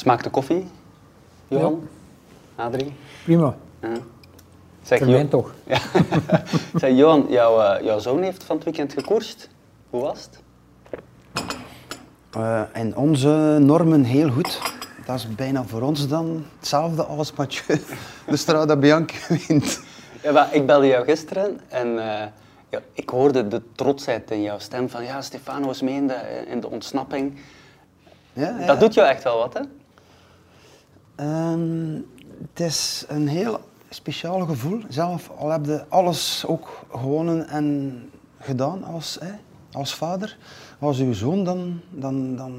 Smaakt 0.00 0.24
de 0.24 0.30
koffie, 0.30 0.68
Johan? 1.48 1.88
Adrie? 2.56 2.92
Prima. 3.24 3.54
Ja. 3.82 3.88
Zeg, 4.82 4.98
Voor 4.98 5.08
Jo- 5.08 5.28
toch. 5.28 5.52
Ja. 5.66 5.78
zeg, 6.80 6.96
Johan, 6.96 7.26
jouw, 7.28 7.60
eh, 7.60 7.84
jouw 7.84 7.98
zoon 7.98 8.22
heeft 8.22 8.44
van 8.44 8.56
het 8.56 8.64
weekend 8.64 8.92
gekoerst. 8.92 9.48
Hoe 9.90 10.00
was 10.02 10.28
het? 10.30 10.40
Eh, 12.30 12.62
in 12.74 12.96
onze 12.96 13.56
normen 13.60 14.04
heel 14.04 14.30
goed. 14.30 14.60
Dat 15.06 15.16
is 15.16 15.34
bijna 15.34 15.64
voor 15.64 15.80
ons 15.82 16.08
dan 16.08 16.44
hetzelfde 16.58 17.04
als 17.04 17.32
Mathieu 17.32 17.80
de 18.26 18.36
Strada 18.36 18.76
Bianchi 18.76 19.44
wint. 19.48 19.80
Ja, 20.22 20.32
maar 20.32 20.54
ik 20.54 20.66
belde 20.66 20.86
jou 20.86 21.04
gisteren 21.04 21.60
en 21.68 21.98
eh, 21.98 22.26
ja, 22.68 22.80
ik 22.92 23.08
hoorde 23.08 23.48
de 23.48 23.62
trotsheid 23.74 24.30
in 24.30 24.42
jouw 24.42 24.58
stem 24.58 24.88
van 24.88 25.04
ja, 25.04 25.20
Stefano 25.22 25.70
is 25.70 25.82
mee 25.82 25.94
in 25.94 26.06
de, 26.06 26.44
in 26.46 26.60
de 26.60 26.70
ontsnapping. 26.70 27.38
Ja, 28.32 28.56
ja. 28.58 28.66
Dat 28.66 28.80
doet 28.80 28.94
jou 28.94 29.08
echt 29.08 29.22
wel 29.22 29.38
wat, 29.38 29.54
hè? 29.54 29.60
Ehm, 31.20 31.94
het 32.50 32.60
is 32.60 33.04
een 33.08 33.28
heel 33.28 33.60
speciaal 33.90 34.40
gevoel. 34.46 34.78
Zelf 34.88 35.30
al 35.38 35.50
heb 35.50 35.64
je 35.66 35.84
alles 35.88 36.44
ook 36.46 36.68
gewonnen 36.90 37.48
en 37.48 37.98
gedaan 38.38 38.84
als, 38.84 39.18
hè, 39.20 39.30
als 39.72 39.94
vader. 39.94 40.36
Als 40.78 40.98
uw 41.00 41.12
zoon, 41.12 41.44
dan, 41.44 41.80
dan, 41.90 42.36
dan 42.36 42.52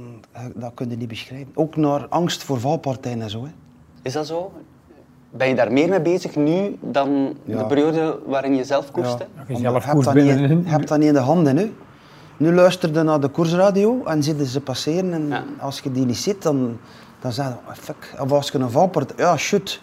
dat 0.55 0.71
kun 0.73 0.89
je 0.89 0.95
niet 0.97 1.07
beschrijven. 1.07 1.51
Ook 1.53 1.75
naar 1.75 2.07
angst 2.07 2.43
voor 2.43 2.59
valpartijen 2.59 3.21
en 3.21 3.29
zo. 3.29 3.43
Hè. 3.43 3.49
Is 4.01 4.13
dat 4.13 4.27
zo? 4.27 4.51
Ben 5.29 5.47
je 5.47 5.55
daar 5.55 5.71
meer 5.71 5.89
mee 5.89 6.01
bezig 6.01 6.35
nu 6.35 6.77
dan 6.81 7.33
de 7.45 7.51
Ja. 7.51 7.63
periode 7.63 8.19
waarin 8.25 8.55
je 8.55 8.63
zelf 8.63 8.91
koerste? 8.91 9.25
Als 9.39 9.47
je 9.47 9.55
zelf 9.55 9.83
je 9.83 9.89
hebt 9.89 10.03
dat, 10.03 10.13
niet, 10.13 10.25
binnen... 10.25 10.63
je 10.63 10.69
hebt 10.69 10.87
dat 10.87 10.97
niet 10.97 11.07
in 11.07 11.13
de 11.13 11.19
handen. 11.19 11.57
Hè. 11.57 11.71
Nu 12.37 12.53
luisterde 12.53 13.03
naar 13.03 13.19
de 13.19 13.27
koersradio 13.27 14.03
en 14.03 14.23
zitten 14.23 14.45
ze 14.45 14.61
passeren. 14.61 15.13
En 15.13 15.27
Ja. 15.27 15.43
als 15.59 15.79
je 15.79 15.91
die 15.91 16.05
niet 16.05 16.17
ziet, 16.17 16.41
dan, 16.41 16.77
dan 17.21 17.31
zeg 17.31 17.45
je, 17.45 17.51
oh, 17.51 17.73
fuck. 17.73 18.13
Of 18.19 18.31
als 18.31 18.49
je 18.49 18.59
een 18.59 18.71
valpartij... 18.71 19.25
Ja, 19.25 19.37
shoot. 19.37 19.81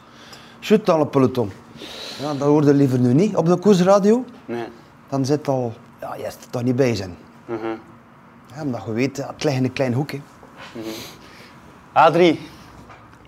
Shoot 0.61 0.91
al 0.91 1.01
een 1.01 1.09
peloton. 1.09 1.53
Ja, 2.21 2.35
dat 2.35 2.49
hoorde 2.49 2.67
je 2.67 2.75
liever 2.75 2.99
nu 2.99 3.15
niet 3.15 3.37
op 3.37 3.47
de 3.47 3.57
koersradio. 3.57 4.25
Nee. 4.45 4.65
Dan 5.09 5.25
zit 5.25 5.49
al... 5.49 5.73
Ja, 6.01 6.15
je 6.15 6.23
zit 6.23 6.45
er 6.45 6.51
toch 6.51 6.63
niet 6.63 6.77
bij 6.77 6.95
zijn. 6.95 7.17
Mhm. 7.45 7.67
Ja, 8.55 8.63
omdat 8.63 8.83
je 8.87 8.93
weet, 8.93 9.17
het 9.17 9.45
ligt 9.45 9.57
in 9.57 9.65
een 9.65 9.73
klein 9.73 9.93
hoekje. 9.93 10.21
Adrie, 11.93 12.41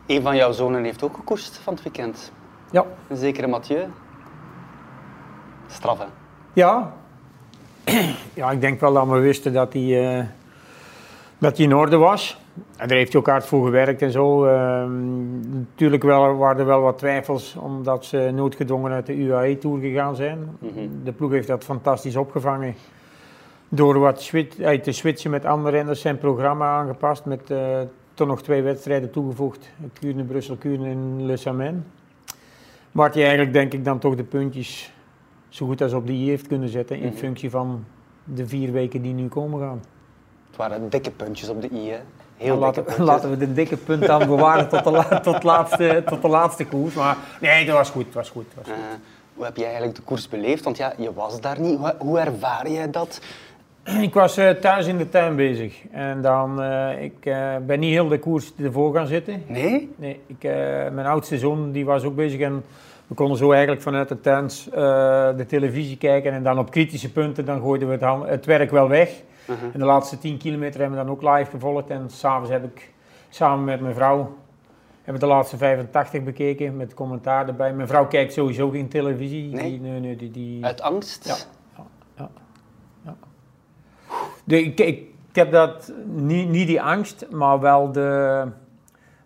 een 0.06 0.22
van 0.22 0.36
jouw 0.36 0.52
zonen 0.52 0.84
heeft 0.84 1.02
ook 1.02 1.14
gekoerst 1.14 1.56
van 1.62 1.74
het 1.74 1.82
weekend. 1.82 2.32
Ja. 2.70 2.84
Een 3.08 3.16
zekere 3.16 3.46
Mathieu. 3.46 3.86
Straf, 5.66 5.98
hè? 5.98 6.04
Ja. 6.52 6.92
ja, 8.34 8.50
ik 8.50 8.60
denk 8.60 8.80
wel 8.80 8.92
dat 8.92 9.08
we 9.08 9.18
wisten 9.18 9.52
dat 9.52 9.72
hij, 9.72 10.18
eh, 10.18 10.24
dat 11.38 11.56
hij 11.56 11.66
in 11.66 11.74
orde 11.74 11.96
was. 11.96 12.38
En 12.80 12.88
daar 12.88 12.96
heeft 12.96 13.12
hij 13.12 13.20
ook 13.20 13.26
hard 13.28 13.46
voor 13.46 13.64
gewerkt 13.64 14.02
en 14.02 14.10
zo. 14.10 14.44
Ehm, 14.44 15.50
natuurlijk 15.50 16.02
wel, 16.02 16.36
waren 16.36 16.58
er 16.58 16.66
wel 16.66 16.80
wat 16.80 16.98
twijfels, 16.98 17.56
omdat 17.56 18.04
ze 18.04 18.30
noodgedwongen 18.34 18.92
uit 18.92 19.06
de 19.06 19.16
UAE-tour 19.16 19.80
gegaan 19.80 20.16
zijn. 20.16 20.38
Mhm. 20.58 20.88
De 21.04 21.12
ploeg 21.12 21.30
heeft 21.30 21.46
dat 21.46 21.64
fantastisch 21.64 22.16
opgevangen. 22.16 22.74
Door 23.68 23.98
wat 23.98 24.32
uit 24.62 24.84
te 24.84 24.92
switchen 24.92 25.30
met 25.30 25.44
andere 25.44 25.76
renners, 25.76 26.00
zijn 26.00 26.18
programma 26.18 26.78
aangepast. 26.78 27.24
Met 27.24 27.50
eh, 27.50 27.80
toch 28.14 28.28
nog 28.28 28.42
twee 28.42 28.62
wedstrijden 28.62 29.10
toegevoegd. 29.10 29.72
Kuurne, 29.92 30.24
Brussel, 30.24 30.56
Kuurne 30.56 30.88
en 30.88 31.26
Le 31.26 31.36
Samen. 31.36 31.86
Waar 32.92 33.12
hij 33.12 33.22
eigenlijk 33.22 33.52
denk 33.52 33.72
ik 33.72 33.84
dan 33.84 33.98
toch 33.98 34.14
de 34.14 34.24
puntjes 34.24 34.92
zo 35.48 35.66
goed 35.66 35.82
als 35.82 35.92
op 35.92 36.06
de 36.06 36.12
i 36.12 36.28
heeft 36.28 36.46
kunnen 36.46 36.68
zetten. 36.68 36.96
In 36.96 37.08
Mhm. 37.08 37.16
functie 37.16 37.50
van 37.50 37.84
de 38.24 38.46
vier 38.46 38.72
weken 38.72 39.02
die 39.02 39.14
nu 39.14 39.28
komen 39.28 39.60
gaan. 39.60 39.80
Waren 40.60 40.88
dikke 40.88 41.10
puntjes 41.10 41.48
op 41.48 41.62
de 41.62 41.68
i, 41.72 41.90
hè? 41.90 41.98
Heel 42.36 42.56
laten, 42.56 42.84
laten 43.04 43.30
we 43.30 43.36
de 43.36 43.52
dikke 43.52 43.76
punt 43.76 44.06
dan 44.06 44.26
bewaren 44.26 44.68
tot 44.68 44.84
de, 44.84 44.90
la- 44.90 45.20
tot, 45.30 45.42
laatste, 45.42 46.02
tot 46.06 46.22
de 46.22 46.28
laatste 46.28 46.66
koers. 46.66 46.94
Maar 46.94 47.16
nee, 47.40 47.66
dat 47.66 47.76
was 47.76 47.90
goed. 47.90 48.04
Het 48.04 48.14
was 48.14 48.30
goed. 48.30 48.44
Het 48.54 48.66
was 48.66 48.74
goed. 48.74 48.84
Eh, 48.84 48.98
hoe 49.34 49.44
heb 49.44 49.56
jij 49.56 49.64
eigenlijk 49.66 49.96
de 49.96 50.02
koers 50.02 50.28
beleefd? 50.28 50.64
Want 50.64 50.76
ja, 50.76 50.92
je 50.96 51.12
was 51.12 51.40
daar 51.40 51.60
niet. 51.60 51.78
Hoe, 51.78 51.94
hoe 51.98 52.18
ervaar 52.18 52.70
jij 52.70 52.90
dat? 52.90 53.20
Ik 54.00 54.14
was 54.14 54.36
eh, 54.36 54.50
thuis 54.50 54.86
in 54.86 54.98
de 54.98 55.08
tuin 55.08 55.36
bezig. 55.36 55.82
En 55.90 56.22
dan, 56.22 56.62
eh, 56.62 57.02
ik 57.02 57.20
ben 57.66 57.80
niet 57.80 57.92
heel 57.92 58.08
de 58.08 58.18
koers 58.18 58.52
ervoor 58.62 58.94
gaan 58.94 59.06
zitten. 59.06 59.42
Nee? 59.46 59.92
Nee, 59.96 60.20
ik, 60.26 60.42
mijn 60.92 61.06
oudste 61.06 61.38
zoon 61.38 61.72
die 61.72 61.84
was 61.84 62.04
ook 62.04 62.14
bezig 62.14 62.40
en 62.40 62.64
we 63.06 63.14
konden 63.14 63.36
zo 63.36 63.50
eigenlijk 63.50 63.82
vanuit 63.82 64.08
de 64.08 64.18
eh, 64.22 65.36
de 65.36 65.44
televisie 65.46 65.96
kijken 65.96 66.32
en 66.32 66.42
dan 66.42 66.58
op 66.58 66.70
kritische 66.70 67.12
punten 67.12 67.44
dan 67.44 67.60
gooiden 67.60 67.88
we 67.88 68.26
het 68.26 68.46
werk 68.46 68.70
wel 68.70 68.88
weg. 68.88 69.10
Mhm. 69.50 69.64
En 69.72 69.78
de 69.78 69.84
laatste 69.84 70.18
10 70.18 70.38
kilometer 70.38 70.80
hebben 70.80 70.98
we 70.98 71.04
dan 71.04 71.14
ook 71.14 71.22
live 71.22 71.50
gevolgd 71.50 71.90
en 71.90 72.10
s'avonds 72.10 72.50
heb 72.50 72.64
ik 72.64 72.92
samen 73.28 73.64
met 73.64 73.80
mijn 73.80 73.94
vrouw 73.94 74.36
hebben 75.02 75.20
de 75.28 75.34
laatste 75.34 75.56
85 75.56 76.22
bekeken 76.22 76.76
met 76.76 76.94
commentaar 76.94 77.48
erbij. 77.48 77.72
Mijn 77.72 77.88
vrouw 77.88 78.06
kijkt 78.06 78.32
sowieso 78.32 78.70
geen 78.70 78.88
televisie. 78.88 79.54
Nee? 79.54 79.70
Die, 79.70 79.80
nee, 79.80 80.00
nee, 80.00 80.16
die, 80.16 80.30
die, 80.30 80.64
Uit 80.64 80.80
angst? 80.80 81.46
Ja. 82.16 82.28
De, 84.44 84.62
ik, 84.62 84.80
ik, 84.80 84.98
ik 85.28 85.36
heb 85.36 85.50
dat, 85.52 85.92
niet, 86.06 86.48
niet 86.48 86.66
die 86.66 86.82
angst, 86.82 87.26
maar 87.30 87.60
wel 87.60 87.92
de, 87.92 88.46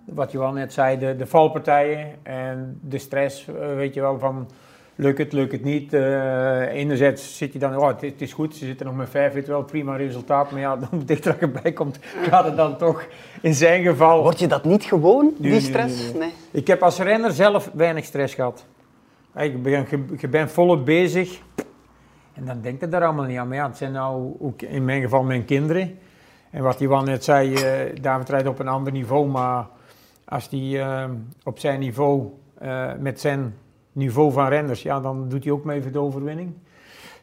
wat 0.04 0.32
Johan 0.32 0.54
net 0.54 0.72
zei, 0.72 0.98
de, 0.98 1.16
de 1.16 1.26
valpartijen 1.26 2.14
en 2.22 2.78
de 2.82 2.98
stress, 2.98 3.48
eh, 3.48 3.74
weet 3.74 3.94
je 3.94 4.00
wel, 4.00 4.18
van 4.18 4.50
lukt 4.94 5.18
het, 5.18 5.32
lukt 5.32 5.52
het 5.52 5.64
niet. 5.64 5.92
Eh 5.92 6.60
enerzijds 6.72 7.36
zit 7.36 7.52
je 7.52 7.58
dan, 7.58 7.76
oh, 7.76 7.86
het, 7.88 8.02
is- 8.02 8.10
het 8.10 8.20
is 8.20 8.32
goed, 8.32 8.54
ze 8.56 8.64
zitten 8.64 8.86
nog 8.86 8.96
met 8.96 9.08
vijf, 9.10 9.32
weet 9.32 9.46
wel, 9.46 9.62
prima 9.62 9.96
resultaat, 9.96 10.50
maar 10.50 10.60
ja, 10.60 10.78
hoe 10.90 11.04
dichter 11.04 11.32
dat 11.32 11.40
erbij 11.40 11.72
komt, 11.72 11.98
gaat 12.22 12.44
het 12.44 12.56
dan 12.56 12.76
toch 12.76 13.04
in 13.42 13.54
zijn 13.54 13.82
geval... 13.82 14.22
Word 14.22 14.38
je 14.38 14.46
dat 14.46 14.64
niet 14.64 14.84
gewoon, 14.84 15.32
die 15.38 15.50
Nee, 15.50 15.60
stress? 15.60 16.02
nee, 16.02 16.10
nee. 16.12 16.18
Nee. 16.20 16.32
Ik 16.50 16.66
heb 16.66 16.82
als 16.82 16.98
renner 16.98 17.30
zelf 17.32 17.70
weinig 17.74 18.04
stress 18.04 18.34
gehad. 18.34 18.66
Ik 19.36 19.62
ben, 19.62 19.72
je, 19.90 20.04
je 20.18 20.28
bent 20.28 20.50
volop 20.52 20.84
bezig 20.84 21.40
en 22.34 22.44
dan 22.44 22.60
denk 22.60 22.80
je 22.80 22.88
daar 22.88 23.04
allemaal 23.04 23.24
niet 23.24 23.38
aan. 23.38 23.48
Maar 23.48 23.56
ja, 23.56 23.66
het 23.66 23.76
zijn 23.76 23.92
nou 23.92 24.32
ook 24.40 24.62
in 24.62 24.84
mijn 24.84 25.02
geval 25.02 25.22
mijn 25.22 25.44
kinderen. 25.44 25.98
En 26.50 26.62
wat 26.62 26.78
Johan 26.78 27.04
net 27.04 27.24
zei, 27.24 27.54
eh 27.54 28.00
David 28.00 28.28
rijdt 28.28 28.48
op 28.48 28.58
een 28.58 28.68
ander 28.68 28.92
niveau. 28.92 29.26
Maar 29.28 29.66
als 30.24 30.48
hij 30.50 30.80
eh, 30.80 31.04
op 31.44 31.58
zijn 31.58 31.80
niveau, 31.80 32.26
met 32.98 33.20
zijn 33.20 33.54
niveau 33.94 34.32
van 34.32 34.48
renners, 34.48 34.82
ja, 34.82 35.00
dan 35.00 35.28
doet 35.28 35.44
hij 35.44 35.52
ook 35.52 35.64
mee 35.64 35.82
voor 35.82 35.92
de 35.92 35.98
overwinning. 35.98 36.52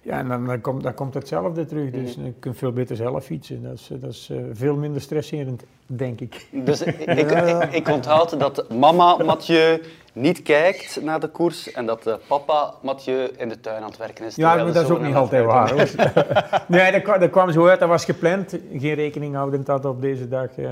Ja, 0.04 0.18
en 0.18 0.28
dan, 0.28 0.46
dan, 0.46 0.62
komt, 0.62 0.84
dan 0.84 0.94
komt 0.94 1.14
hetzelfde 1.14 1.66
terug. 1.66 1.92
Dus 1.92 2.14
je 2.14 2.34
kunt 2.40 2.58
veel 2.58 2.72
beter 2.72 2.96
zelf 2.96 3.24
fietsen. 3.24 3.64
Dat 3.64 3.74
is, 3.74 3.90
eh, 3.92 4.02
dat 4.02 4.12
is 4.12 4.30
eh, 4.32 4.38
veel 4.54 4.76
minder 4.76 5.02
stresserend, 5.02 5.64
denk 5.86 6.22
ik. 6.22 6.48
Dus 6.52 6.82
ik, 6.82 6.98
ik, 7.24 7.32
ik, 7.72 7.88
onthoud 7.90 8.40
dat 8.40 8.70
mama 8.70 9.18
Mathieu 9.24 9.82
niet 10.14 10.42
kijkt 10.42 11.02
naar 11.02 11.20
de 11.20 11.28
koers 11.28 11.72
en 11.72 11.86
dat 11.86 12.08
eh, 12.08 12.14
papa 12.28 12.74
Mathieu 12.82 13.30
in 13.38 13.50
de 13.50 13.60
tuin 13.60 13.84
aan 13.84 13.90
het 13.90 13.98
werken 13.98 14.26
is. 14.26 14.36
Ja, 14.36 14.56
maar 14.56 14.74
dat 14.74 14.84
is 14.84 14.90
ook 14.90 15.02
niet 15.02 15.16
altijd 15.16 15.46
waar. 15.46 15.72
hoor. 15.72 15.90
nee, 16.68 16.92
dat 16.92 17.02
kwam, 17.02 17.20
dat 17.20 17.30
kwam 17.30 17.52
zo 17.52 17.68
uit, 17.68 17.80
dat 17.80 17.90
was 17.90 18.06
gepland. 18.06 18.58
Geen 18.78 18.94
rekening 18.94 19.36
houdend 19.36 19.66
dat 19.66 19.86
op 19.86 20.02
deze 20.02 20.28
dag. 20.28 20.58
eh, 20.58 20.72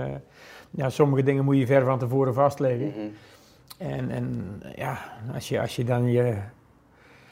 ja, 0.71 0.89
sommige 0.89 1.23
dingen 1.23 1.43
moet 1.43 1.57
je 1.57 1.65
ver 1.65 1.85
van 1.85 1.99
tevoren 1.99 2.33
vastleggen. 2.33 2.87
Mhm. 2.87 3.07
En, 3.79 4.11
en 4.11 4.61
ja, 4.75 4.97
als 5.33 5.49
je, 5.49 5.59
als 5.61 5.75
je 5.75 5.83
dan 5.83 6.11
je 6.11 6.35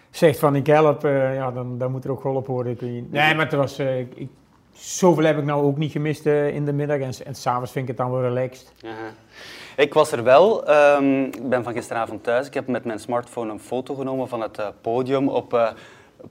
zegt 0.09 0.39
van 0.39 0.55
ik 0.55 0.67
help, 0.67 1.05
eh, 1.05 1.35
ja, 1.35 1.51
dan, 1.51 1.77
dan 1.77 1.91
moet 1.91 2.03
er 2.03 2.11
ook 2.11 2.21
geholpen 2.21 2.53
worden. 2.53 2.75
Kun 2.77 2.93
je... 2.95 3.03
Nee, 3.09 3.35
maar 3.35 3.45
het 3.45 3.53
was, 3.53 3.77
eh, 3.77 3.99
ik, 3.99 4.15
ik- 4.15 4.29
zoveel 4.73 5.23
heb 5.23 5.37
ik 5.37 5.43
nou 5.43 5.63
ook 5.63 5.77
niet 5.77 5.91
gemist 5.91 6.25
eh, 6.25 6.47
in 6.55 6.65
de 6.65 6.73
middag. 6.73 6.99
En, 6.99 7.13
s- 7.13 7.23
en 7.23 7.35
s'avonds 7.35 7.71
vind 7.71 7.89
ik 7.89 7.97
het 7.97 8.05
dan 8.07 8.11
wel 8.15 8.21
relaxed. 8.21 8.71
Aha. 8.85 8.93
Ik 9.75 9.93
was 9.93 10.11
er 10.11 10.23
wel. 10.23 10.65
ehm, 10.67 11.23
ik 11.23 11.49
ben 11.49 11.63
van 11.63 11.73
gisteravond 11.73 12.23
thuis. 12.23 12.47
Ik 12.47 12.53
heb 12.53 12.67
met 12.67 12.85
mijn 12.85 12.99
smartphone 12.99 13.51
een 13.51 13.59
foto 13.59 13.95
genomen 13.95 14.27
van 14.27 14.41
het 14.41 14.57
eh, 14.57 14.67
podium 14.81 15.29
op 15.29 15.53
eh, 15.53 15.69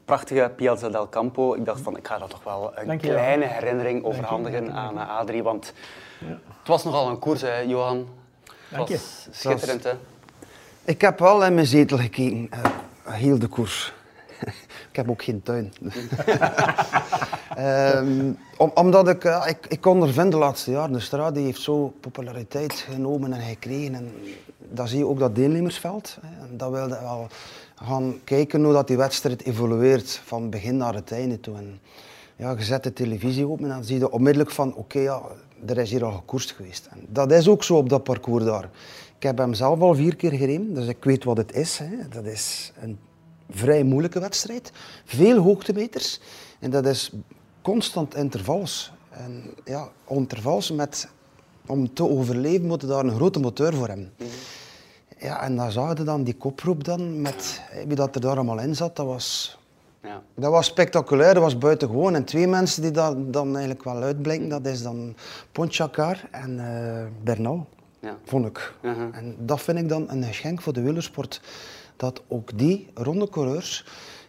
prachtige 0.04 0.52
Piazza 0.56 0.88
del 0.88 1.08
Campo. 1.08 1.54
Ik 1.54 1.64
dacht 1.64 1.80
van, 1.80 1.96
ik 1.96 2.06
ga 2.06 2.18
dat 2.18 2.30
toch 2.30 2.44
wel 2.44 2.72
een 2.74 2.86
Dank 2.86 3.00
je 3.00 3.06
wel. 3.08 3.16
kleine 3.16 3.44
herinnering 3.44 4.04
overhandigen 4.04 4.64
dank 4.64 4.76
aan 4.76 5.08
Adrie. 5.08 5.42
Want 5.42 5.72
het 6.58 6.68
was 6.68 6.84
nogal 6.84 7.08
een 7.08 7.18
koers, 7.18 7.40
hè, 7.42 7.58
Johan. 7.58 7.96
Het 8.68 8.76
Dank 8.76 8.88
je. 8.88 8.94
was 8.94 9.28
schitterend, 9.30 9.84
hè? 9.84 9.92
Ik 10.86 11.00
heb 11.00 11.18
wel 11.18 11.44
in 11.44 11.54
mijn 11.54 11.66
zetel 11.66 11.98
gekeken, 11.98 12.48
eh, 12.50 12.62
heel 13.04 13.38
de 13.38 13.46
koers. 13.46 13.92
ik 14.90 14.96
heb 14.96 15.10
ook 15.10 15.22
geen 15.22 15.42
tuin. 15.42 15.72
Ehm, 17.56 18.32
om, 18.56 18.70
omdat 18.74 19.08
ik, 19.08 19.24
eh, 19.24 19.44
ik, 19.46 19.66
ik 19.68 19.86
ondervind 19.86 20.32
de 20.32 20.38
laatste 20.38 20.70
jaren, 20.70 20.92
de 20.92 21.00
straat 21.00 21.34
die 21.34 21.44
heeft 21.44 21.60
zo 21.60 21.94
populariteit 22.00 22.72
genomen 22.72 23.32
en 23.32 23.40
gekregen. 23.40 23.94
En 23.94 24.12
dat 24.58 24.88
zie 24.88 24.98
je 24.98 25.06
ook 25.06 25.18
dat 25.18 25.34
deelnemersveld. 25.34 26.18
En 26.22 26.56
dat 26.56 26.70
wilde 26.70 26.98
wel 27.00 27.26
gaan 27.74 28.14
kijken 28.24 28.64
hoe 28.64 28.72
dat 28.72 28.86
die 28.86 28.96
wedstrijd 28.96 29.44
evolueert 29.44 30.20
van 30.24 30.50
begin 30.50 30.76
naar 30.76 30.94
het 30.94 31.12
einde 31.12 31.40
toe. 31.40 31.56
En, 31.56 31.80
ja, 32.36 32.50
je 32.50 32.64
zet 32.64 32.82
de 32.82 32.92
televisie 32.92 33.46
op 33.46 33.60
en 33.60 33.68
dan 33.68 33.84
zie 33.84 33.98
je 33.98 34.10
onmiddellijk 34.10 34.50
van 34.50 34.74
oké, 34.74 34.98
ja, 34.98 35.20
er 35.66 35.78
is 35.78 35.90
hier 35.90 36.04
al 36.04 36.12
gekoerst 36.12 36.50
geweest. 36.50 36.88
En 36.90 37.06
dat 37.08 37.32
is 37.32 37.48
ook 37.48 37.64
zo 37.64 37.76
op 37.76 37.88
dat 37.88 38.02
parcours 38.02 38.44
daar. 38.44 38.68
Ik 39.16 39.22
heb 39.22 39.38
hem 39.38 39.54
zelf 39.54 39.80
al 39.80 39.94
vier 39.94 40.16
keer 40.16 40.32
gereden, 40.32 40.74
dus 40.74 40.86
ik 40.86 41.04
weet 41.04 41.24
wat 41.24 41.36
het 41.36 41.54
is. 41.54 41.78
Hè. 41.78 42.08
Dat 42.08 42.24
is 42.24 42.72
een 42.80 42.98
vrij 43.50 43.82
moeilijke 43.82 44.20
wedstrijd. 44.20 44.72
Veel 45.04 45.38
hoogtemeters. 45.38 46.20
En 46.60 46.70
dat 46.70 46.86
is 46.86 47.12
constant 47.62 48.14
intervals. 48.14 48.92
En 49.10 49.44
ja, 49.64 49.88
intervals 50.08 50.70
met 50.70 51.08
om 51.66 51.94
te 51.94 52.08
overleven 52.08 52.66
moet 52.66 52.80
je 52.80 52.86
daar 52.86 53.04
een 53.04 53.14
grote 53.14 53.40
motor 53.40 53.74
voor 53.74 53.88
hebben. 53.88 54.12
Ja, 55.18 55.42
en 55.42 55.56
dan 55.56 55.70
zag 55.72 55.98
je 55.98 56.04
dan 56.04 56.24
die 56.24 56.34
koproep 56.34 56.84
dan 56.84 57.20
met 57.20 57.60
wie 57.86 57.96
dat 57.96 58.14
er 58.14 58.20
daar 58.20 58.34
allemaal 58.34 58.58
in 58.60 58.74
zat. 58.76 58.96
Dat 58.96 59.06
was, 59.06 59.58
Ja. 60.02 60.22
dat 60.34 60.50
was 60.50 60.66
spectaculair, 60.66 61.34
dat 61.34 61.42
was 61.42 61.58
buitengewoon. 61.58 62.14
En 62.14 62.24
twee 62.24 62.46
mensen 62.46 62.82
die 62.82 62.90
dat 62.90 63.32
dan 63.32 63.48
eigenlijk 63.48 63.84
wel 63.84 64.02
uitblinken, 64.02 64.48
dat 64.48 64.66
is 64.66 64.82
dan 64.82 65.14
en 66.30 66.58
eh, 66.58 67.06
Bernal, 67.22 67.66
Ja. 68.06 68.16
vond 68.24 68.46
ik. 68.46 68.72
Mhm. 68.82 69.08
En 69.12 69.36
dat 69.38 69.60
vind 69.60 69.78
ik 69.78 69.88
dan 69.88 70.10
een 70.10 70.24
geschenk 70.24 70.60
voor 70.62 70.72
de 70.72 70.82
wielersport. 70.82 71.40
Dat 71.96 72.22
ook 72.28 72.58
die 72.58 72.88
ronde 72.94 73.28
coureurs 73.28 73.84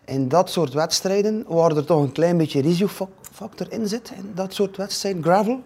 in 0.06 0.28
dat 0.28 0.50
soort 0.50 0.74
wedstrijden, 0.74 1.44
waar 1.48 1.76
er 1.76 1.86
toch 1.86 2.02
een 2.02 2.12
klein 2.12 2.38
beetje 2.38 2.62
risicofactor 2.62 3.72
in 3.72 3.88
zit, 3.88 4.12
in 4.16 4.32
dat 4.36 4.54
soort 4.54 4.78
wedstrijden, 4.78 5.24
gravel, 5.24 5.62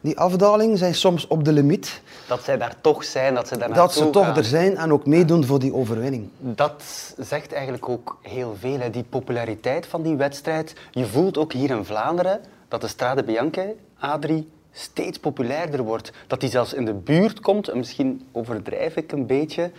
die 0.00 0.18
afdaling 0.18 0.78
zijn 0.78 0.94
soms 0.94 1.26
op 1.26 1.44
de 1.44 1.52
limiet. 1.52 2.02
Dat 2.28 2.42
zij 2.44 2.56
daar 2.58 2.74
toch 2.80 3.04
zijn, 3.04 3.34
dat 3.34 3.48
ze 3.48 3.56
daar 3.56 3.72
Dat 3.74 3.92
ze 3.92 4.10
toch 4.10 4.26
gaan. 4.26 4.36
er 4.36 4.44
zijn 4.44 4.76
en 4.76 4.92
ook 4.92 5.06
meedoen 5.06 5.44
voor 5.44 5.58
die 5.58 5.74
overwinning. 5.74 6.28
Dat 6.38 6.82
zegt 7.18 7.52
eigenlijk 7.52 7.88
ook 7.88 8.18
heel 8.22 8.56
veel, 8.60 8.78
hè. 8.78 8.90
die 8.90 9.04
populariteit 9.04 9.86
van 9.86 10.02
die 10.02 10.16
wedstrijd. 10.16 10.74
Je 10.90 11.06
voelt 11.06 11.38
ook 11.38 11.52
hier 11.52 11.70
in 11.70 11.84
Vlaanderen 11.84 12.40
dat 12.68 12.80
de 12.80 12.88
Strade 12.88 13.24
Bianche, 13.24 13.74
Adrie, 13.98 14.48
steeds 14.78 15.18
populairder 15.18 15.82
wordt. 15.82 16.12
Dat 16.26 16.40
die 16.40 16.50
zelfs 16.50 16.74
in 16.74 16.84
de 16.84 16.94
buurt 16.94 17.40
komt, 17.40 17.68
en 17.68 17.76
misschien 17.76 18.26
overdrijf 18.32 18.96
ik 18.96 19.12
een 19.12 19.26
beetje, 19.26 19.70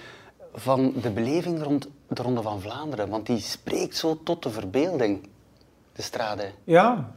van 0.54 0.94
de 1.02 1.12
beleving 1.12 1.64
rond 1.64 1.90
de 2.08 2.22
Ronde 2.22 2.42
van 2.42 2.62
Vlaanderen. 2.62 3.10
Want 3.10 3.26
die 3.26 3.40
spreekt 3.40 3.96
zo 3.96 4.20
tot 4.24 4.44
de 4.44 4.50
verbeelding, 4.50 5.30
de 5.94 6.02
Strade. 6.02 6.52
Ja, 6.64 7.12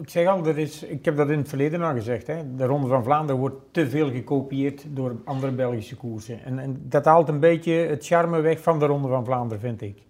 ik 0.00 0.08
zeg 0.08 0.26
al, 0.26 0.46
er 0.46 0.58
is, 0.58 0.82
ik 0.82 1.04
heb 1.04 1.16
dat 1.16 1.30
in 1.30 1.38
het 1.38 1.48
verleden 1.48 1.82
al 1.82 1.94
gezegd. 1.94 2.26
Hè. 2.26 2.54
De 2.56 2.64
Ronde 2.64 2.88
van 2.88 3.04
Vlaanderen 3.04 3.40
wordt 3.40 3.56
te 3.70 3.88
veel 3.88 4.10
gekopieerd 4.10 4.84
door 4.88 5.16
andere 5.24 5.52
Belgische 5.52 5.96
koersen. 5.96 6.44
En, 6.44 6.58
en 6.58 6.82
dat 6.88 7.04
haalt 7.04 7.28
een 7.28 7.40
beetje 7.40 7.72
het 7.72 8.06
charme 8.06 8.40
weg 8.40 8.60
van 8.60 8.78
de 8.78 8.86
Ronde 8.86 9.08
van 9.08 9.24
Vlaanderen, 9.24 9.60
vind 9.60 9.82
ik. 9.82 10.02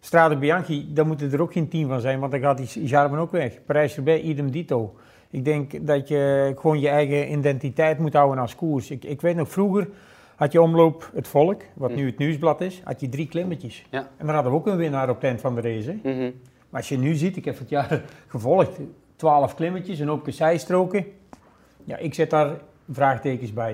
Strade 0.00 0.36
Bianchi, 0.36 0.92
daar 0.92 1.06
moeten 1.06 1.32
er 1.32 1.42
ook 1.42 1.52
geen 1.52 1.68
team 1.68 1.88
van 1.88 2.00
zijn, 2.00 2.20
want 2.20 2.32
dan 2.32 2.40
gaat 2.40 2.56
die 2.56 2.88
charme 2.88 3.18
ook 3.18 3.32
weg. 3.32 3.64
Parijs 3.64 3.96
erbij, 3.96 4.20
idem 4.20 4.50
dito. 4.50 4.94
Ik 5.32 5.44
denk 5.44 5.86
dat 5.86 6.08
je 6.08 6.52
gewoon 6.58 6.80
je 6.80 6.88
eigen 6.88 7.32
identiteit 7.32 7.98
moet 7.98 8.12
houden 8.12 8.38
als 8.38 8.54
koers. 8.54 8.90
Ik, 8.90 9.04
ik 9.04 9.20
weet 9.20 9.36
nog, 9.36 9.48
vroeger 9.48 9.88
had 10.36 10.52
je 10.52 10.62
omloop 10.62 11.10
het 11.14 11.28
volk, 11.28 11.62
wat 11.74 11.94
nu 11.94 12.06
het 12.06 12.18
nieuwsblad 12.18 12.60
is, 12.60 12.80
had 12.84 13.00
je 13.00 13.08
drie 13.08 13.28
klimmetjes. 13.28 13.84
Ja. 13.90 13.98
En 14.16 14.26
dan 14.26 14.34
hadden 14.34 14.52
we 14.52 14.58
ook 14.58 14.66
een 14.66 14.76
winnaar 14.76 15.08
op 15.08 15.14
het 15.14 15.24
eind 15.24 15.40
van 15.40 15.54
de 15.54 15.60
race. 15.60 15.98
Mhm. 16.02 16.30
Maar 16.70 16.80
als 16.80 16.88
je 16.88 16.98
nu 16.98 17.14
ziet, 17.14 17.36
ik 17.36 17.44
heb 17.44 17.58
het 17.58 17.68
jaar 17.68 18.02
gevolgd, 18.26 18.78
12 19.16 19.54
klimmetjes 19.54 20.00
en 20.00 20.10
ook 20.10 20.26
zijstroken. 20.28 21.06
Ja, 21.84 21.96
ik 21.96 22.14
zet 22.14 22.30
daar 22.30 22.56
vraagtekens 22.90 23.52
bij. 23.52 23.72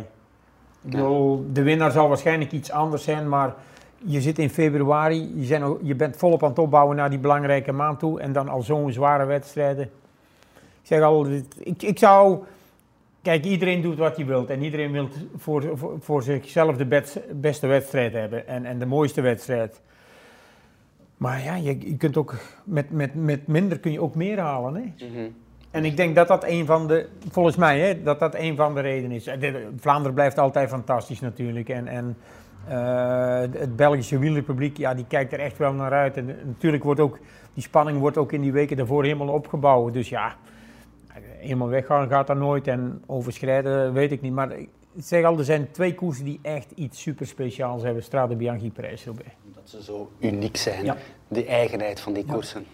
Ik 0.83 0.91
bedoel, 0.91 1.47
de 1.53 1.63
winnaar 1.63 1.91
zal 1.91 2.09
waarschijnlijk 2.09 2.53
iets 2.53 2.71
anders 2.71 3.05
zijn, 3.05 3.29
maar 3.29 3.55
je 3.99 4.21
zit 4.21 4.39
in 4.39 4.51
februari, 4.51 5.33
je, 5.35 5.45
zijn, 5.45 5.77
je 5.83 5.95
bent 5.95 6.17
volop 6.17 6.43
aan 6.43 6.49
het 6.49 6.59
opbouwen 6.59 6.97
naar 6.97 7.11
die 7.11 7.19
belangrijke 7.19 7.73
maand 7.73 7.99
toe 7.99 8.21
en 8.21 8.33
dan 8.33 8.49
al 8.49 8.63
zo'n 8.63 8.93
zware 8.93 9.25
wedstrijden. 9.25 9.91
Ik 10.89 10.95
zeg 10.95 11.03
al, 11.03 11.27
ik, 11.59 11.83
ik 11.83 11.99
zou... 11.99 12.39
Kijk, 13.23 13.45
iedereen 13.45 13.81
doet 13.83 13.99
wat 13.99 14.17
hij 14.17 14.27
wil 14.27 14.49
en 14.49 14.63
iedereen 14.63 14.93
wil 14.93 15.09
voor, 15.37 15.71
voor, 15.75 15.97
voor 16.01 16.23
zichzelf 16.23 16.77
de 16.77 16.87
best- 16.87 17.41
beste 17.41 17.67
wedstrijd 17.67 18.13
hebben 18.13 18.47
en, 18.49 18.65
en 18.65 18.79
de 18.79 18.87
mooiste 18.87 19.21
wedstrijd. 19.21 19.81
Maar 21.17 21.43
ja, 21.43 21.55
je, 21.55 21.79
je 21.81 21.97
kunt 21.97 22.17
ook 22.17 22.35
met, 22.65 22.91
met, 22.91 23.15
met 23.15 23.47
minder 23.47 23.79
kun 23.79 23.93
je 23.93 24.01
ook 24.03 24.15
meer 24.15 24.39
halen. 24.39 24.75
Hè? 24.75 25.07
Mhm. 25.07 25.29
En 25.71 25.85
ik 25.85 25.97
denk 25.97 26.15
dat 26.15 26.29
dat 26.29 26.45
een 26.45 26.67
van 26.67 26.87
de, 26.87 27.09
volgens 27.31 27.57
mij, 27.57 27.81
hè, 27.81 28.03
dat 28.03 28.19
dat 28.19 28.35
een 28.35 28.57
van 28.57 28.75
de 28.75 28.81
redenen 28.81 29.17
is. 29.17 29.27
Eh, 29.27 29.41
de- 29.41 29.69
Vlaanderen 29.77 30.15
blijft 30.15 30.39
altijd 30.39 30.69
fantastisch 30.69 31.21
natuurlijk. 31.21 31.69
En, 31.69 31.87
en 31.87 32.17
eh, 32.69 33.61
het 33.61 33.77
Belgische 33.77 34.19
wielerpubliek, 34.19 34.77
ja, 34.77 34.95
die 34.95 35.07
kijkt 35.09 35.33
er 35.33 35.41
echt 35.41 35.59
wel 35.59 35.73
naar 35.73 35.93
uit. 35.93 36.17
En 36.17 36.29
eh, 36.29 36.45
natuurlijk 36.45 36.85
wordt 36.85 37.01
ook, 37.01 37.19
die 37.55 37.63
spanning 37.63 37.99
wordt 37.99 38.17
ook 38.17 38.33
in 38.33 38.41
die 38.41 38.53
weken 38.53 38.77
daarvoor 38.77 39.03
helemaal 39.05 39.29
opgebouwd. 39.35 39.93
Dus 39.93 40.09
ja, 40.09 40.37
helemaal 41.39 41.69
weggaan 41.69 42.09
gaat 42.09 42.27
dat 42.27 42.37
nooit. 42.37 42.67
En 42.67 43.03
overschrijden 43.07 43.93
weet 43.93 44.13
ik 44.13 44.21
niet. 44.21 44.33
Maar 44.33 44.53
ik 44.59 44.69
zeg 44.97 45.25
al, 45.25 45.39
er 45.39 45.45
zijn 45.45 45.71
twee 45.71 45.95
koersen 45.95 46.25
die 46.25 46.39
echt 46.43 46.71
iets 46.75 47.01
super 47.01 47.27
speciaals 47.27 47.83
hebben. 47.83 48.03
Strade 48.03 48.37
Bianchi, 48.37 48.73
Parijs-Roubaix. 48.73 49.31
Dat 49.55 49.63
ze 49.71 49.83
zo 49.83 50.11
uniek 50.21 50.57
zijn, 50.57 50.85
Ja. 50.85 50.97
de 51.29 51.45
eigenheid 51.47 52.01
van 52.01 52.13
die 52.13 52.25
koersen. 52.25 52.65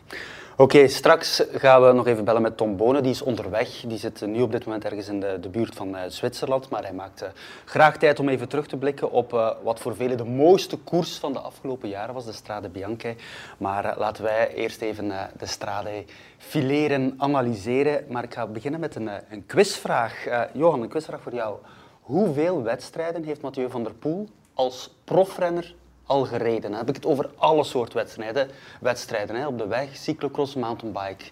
Oké, 0.57 0.89
straks 0.89 1.43
gaan 1.53 1.83
we 1.83 1.93
nog 1.93 2.07
even 2.07 2.25
bellen 2.25 2.43
met 2.43 2.57
Tom 2.57 2.77
Bonen. 2.77 3.03
Die 3.03 3.13
is 3.13 3.23
onderweg. 3.23 3.81
Die 3.87 3.99
zit 3.99 4.23
eh, 4.23 4.29
nu 4.29 4.43
op 4.43 4.53
dit 4.53 4.65
moment 4.65 4.85
ergens 4.85 5.09
in 5.09 5.21
de, 5.21 5.39
de 5.41 5.49
buurt 5.49 5.75
van 5.75 5.97
eh, 5.97 6.03
Zwitserland. 6.09 6.69
Maar 6.69 6.83
hij 6.83 6.93
maakt 6.93 7.23
eh, 7.23 7.29
graag 7.65 7.99
tijd 7.99 8.21
om 8.21 8.29
even 8.29 8.49
terug 8.49 8.67
te 8.67 8.77
blikken 8.77 9.11
op 9.11 9.57
wat 9.63 9.81
voor 9.81 9.97
velen 9.97 10.17
de 10.17 10.25
mooiste 10.25 10.77
koers 10.79 11.17
van 11.17 11.33
de 11.33 11.39
afgelopen 11.39 11.89
jaren 11.89 12.15
was, 12.15 12.25
de 12.25 12.33
Strade 12.33 12.69
Bianche. 12.69 13.15
Maar 13.59 13.95
laten 13.99 14.25
wij 14.25 14.55
eerst 14.55 14.81
even 14.81 15.09
de 15.39 15.47
Strade 15.47 16.05
fileren, 16.39 17.15
analyseren. 17.17 18.05
Maar 18.09 18.25
ik 18.25 18.35
ga 18.35 18.47
beginnen 18.47 18.81
met 18.81 18.95
een, 18.95 19.11
een 19.29 19.47
quizvraag. 19.47 20.27
Johan, 20.53 20.83
een 20.83 20.89
quizvraag 20.89 21.23
voor 21.23 21.35
jou. 21.35 21.57
Hoeveel 22.01 22.63
wedstrijden 22.63 23.25
heeft 23.25 23.41
Mathieu 23.41 23.71
van 23.71 23.83
der 23.83 23.95
Poel 23.95 24.29
als 24.55 24.95
profrenner 25.05 25.75
al 26.07 26.25
gereden? 26.25 26.71
Dan 26.71 26.73
heb 26.79 26.89
ik 26.89 26.95
het 26.95 27.07
over 27.07 27.31
alle 27.37 27.65
soorten 27.65 27.97
wedstrijden. 27.97 28.49
wedstrijden 28.81 29.37
hè, 29.37 29.47
op 29.47 29.59
de 29.59 29.67
weg, 29.67 29.97
cyclocross, 29.97 30.55
mountainbike. 30.55 31.25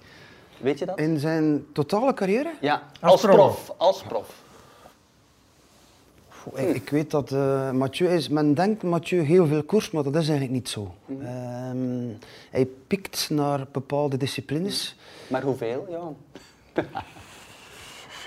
Weet 0.59 0.79
je 0.79 0.87
dat? 0.87 0.99
In 0.99 1.19
zijn 1.19 1.67
totale 1.73 2.15
carrière? 2.15 2.53
Ja, 2.61 2.83
Als 3.01 3.13
als, 3.13 3.21
prof. 3.21 3.37
prof. 3.65 3.75
Als 3.77 4.03
prof. 4.03 4.41
Goh, 6.29 6.59
Ik, 6.59 6.75
ik 6.75 6.89
weet 6.91 7.11
dat 7.11 7.33
eh, 7.33 7.71
Mathieu 7.71 8.09
is, 8.15 8.29
men 8.29 8.55
denkt 8.55 8.83
Mathieu 8.83 9.23
heel 9.23 9.47
veel 9.47 9.63
koers, 9.63 9.91
maar 9.91 10.03
dat 10.03 10.13
is 10.15 10.29
eigenlijk 10.29 10.51
niet 10.51 10.69
zo. 10.69 10.95
Ehm, 11.21 12.07
hij 12.51 12.67
pikt 12.87 13.31
naar 13.31 13.67
bepaalde 13.73 14.17
disciplines. 14.17 14.97
Maar 15.27 15.43
hoeveel, 15.43 15.87
Johan? 15.91 16.17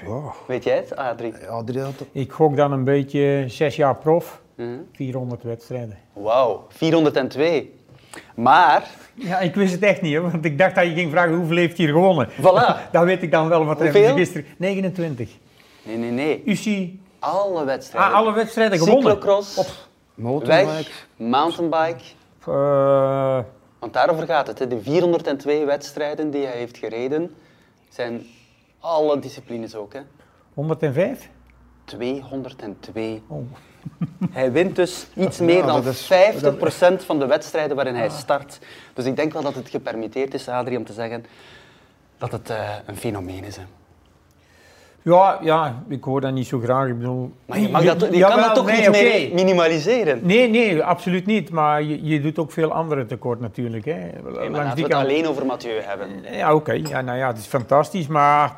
Ja, 0.06 0.34
Weet 0.48 0.64
jij 0.64 0.76
het, 0.78 0.96
Adrie? 0.96 1.48
Adrie 1.48 1.80
had 1.82 1.94
Ik 2.12 2.32
gok 2.32 2.56
dan 2.56 2.72
een 2.72 2.84
beetje 2.84 3.44
zes 3.48 3.76
jaar 3.76 3.96
prof, 3.96 4.42
Mhm. 4.56 4.78
400 4.94 5.44
wedstrijden. 5.44 5.98
Wauw, 6.14 6.66
402. 6.70 7.74
Maar, 8.36 8.90
Ja, 9.14 9.40
ik 9.40 9.56
wist 9.56 9.74
het 9.74 9.84
echt 9.84 10.02
niet, 10.02 10.14
hè, 10.14 10.22
want 10.22 10.46
ik 10.46 10.58
dacht 10.58 10.76
dat 10.76 10.86
je 10.86 10.94
ging 10.94 11.12
vragen 11.12 11.34
hoeveel 11.36 11.56
heeft 11.58 11.78
hij 11.78 11.88
er 11.88 11.94
gewonnen. 11.94 12.30
voilà. 12.30 12.82
Dat 12.92 13.04
weet 13.04 13.22
ik 13.24 13.32
dan 13.32 13.48
wel, 13.50 13.66
wat 13.66 13.82
er 13.82 13.92
gisteren. 13.92 14.46
29. 14.58 15.30
Nee, 15.84 15.98
nee, 15.98 16.12
nee. 16.12 16.42
UCI, 16.46 17.02
Alle 17.20 17.66
wedstrijden. 17.66 18.12
ah, 18.12 18.18
alle 18.18 18.34
wedstrijden 18.34 18.78
gewonnen. 18.80 19.12
Cyclocross, 19.12 19.58
Op, 19.58 20.44
weg, 20.46 21.08
mountainbike. 21.16 22.04
eh, 22.48 23.40
Want 23.80 23.94
daarover 23.94 24.26
gaat 24.26 24.48
het. 24.48 24.60
Hè. 24.60 24.68
De 24.68 24.82
402 24.82 25.66
wedstrijden 25.66 26.32
die 26.32 26.46
hij 26.46 26.58
heeft 26.58 26.78
gereden, 26.78 27.36
zijn 27.90 28.26
alle 28.80 29.20
disciplines 29.20 29.76
ook. 29.76 29.94
Hè. 29.94 30.00
105? 30.54 31.30
202. 31.86 33.22
Oh. 33.28 33.42
Hij 34.32 34.52
wint 34.52 34.76
dus 34.76 35.08
iets 35.16 35.40
meer 35.40 35.58
Ja, 35.58 35.66
dan 35.66 35.84
dat 35.84 35.94
is- 35.94 36.06
50% 36.06 37.04
van 37.06 37.20
de 37.20 37.26
wedstrijden 37.26 37.76
waarin 37.76 37.96
hij 37.96 38.10
start. 38.10 38.60
Dus 38.94 39.06
ik 39.06 39.16
denk 39.16 39.34
wel 39.34 39.42
dat 39.42 39.56
het 39.56 39.70
gepermitteerd 39.70 40.34
is, 40.34 40.48
Adrie, 40.48 40.78
om 40.78 40.86
te 40.86 40.94
zeggen 40.94 41.26
dat 42.18 42.32
het 42.32 42.50
eh, 42.50 42.58
een 42.86 42.98
fenomeen 42.98 43.44
is. 43.44 43.56
Hè. 43.56 43.64
Ja, 45.02 45.40
ja, 45.42 45.84
ik 45.88 46.04
hoor 46.04 46.22
dat 46.22 46.32
niet 46.34 46.48
zo 46.48 46.60
graag. 46.60 46.88
Ik 46.88 46.98
bedoel, 46.98 47.32
Maar 47.46 47.60
je, 47.60 47.70
mag 47.70 47.84
dat, 47.84 48.02
je 48.16 48.20
kan 48.22 48.40
dat 48.40 48.56
toch 48.56 48.66
nee, 48.66 48.82
niet 48.82 48.90
meer 48.92 49.34
minimaliseren? 49.34 50.20
Nee, 50.24 50.50
nee, 50.50 50.84
absoluut 50.84 51.26
niet. 51.26 51.50
Maar 51.50 51.84
je, 51.84 52.04
je 52.04 52.22
doet 52.22 52.40
ook 52.40 52.52
veel 52.52 52.72
andere 52.72 53.06
tekort 53.06 53.40
natuurlijk. 53.40 53.86
Hè. 53.86 53.94
Nee, 53.94 54.50
maar 54.50 54.64
laten 54.64 54.76
we 54.78 54.84
het 54.84 54.94
alleen 54.94 55.28
over 55.28 55.46
Mathieu 55.46 55.82
hebben. 55.82 56.08
Ja, 56.32 56.54
oké. 56.56 56.72
Ja, 56.72 57.02
nou 57.02 57.18
ja, 57.18 57.28
het 57.28 57.38
is 57.38 57.46
fantastisch, 57.46 58.08
maar 58.08 58.56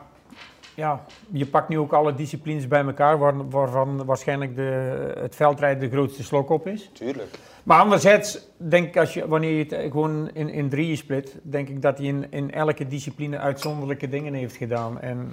ja, 0.78 1.04
je 1.32 1.46
pakt 1.46 1.70
nu 1.70 1.80
ook 1.80 1.94
alle 1.94 2.14
disciplines 2.14 2.68
bij 2.68 2.86
elkaar, 2.86 3.18
waar- 3.18 3.50
waarvan 3.50 4.06
waarschijnlijk 4.06 4.56
de, 4.56 5.14
het 5.20 5.36
veldrijden 5.36 5.90
de 5.90 5.96
grootste 5.96 6.24
slok 6.24 6.50
op 6.50 6.68
is. 6.68 6.90
Tuurlijk. 6.94 7.40
Maar 7.64 7.80
anderzijds, 7.80 8.48
denk 8.58 8.88
ik, 8.88 8.98
als 8.98 9.14
je, 9.14 9.28
wanneer 9.28 9.52
je 9.52 9.64
het 9.64 9.92
gewoon 9.92 10.30
in, 10.34 10.50
in 10.50 10.70
drieën 10.70 10.98
split, 10.98 11.40
denk 11.42 11.70
ik 11.70 11.82
dat 11.82 11.98
hij 11.98 12.08
in, 12.08 12.26
in 12.30 12.52
elke 12.52 12.88
discipline 12.88 13.38
uitzonderlijke 13.38 14.10
dingen 14.10 14.34
heeft 14.34 14.56
gedaan. 14.56 15.00
En 15.02 15.32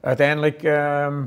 uiteindelijk, 0.00 0.62
ehm, 0.62 1.22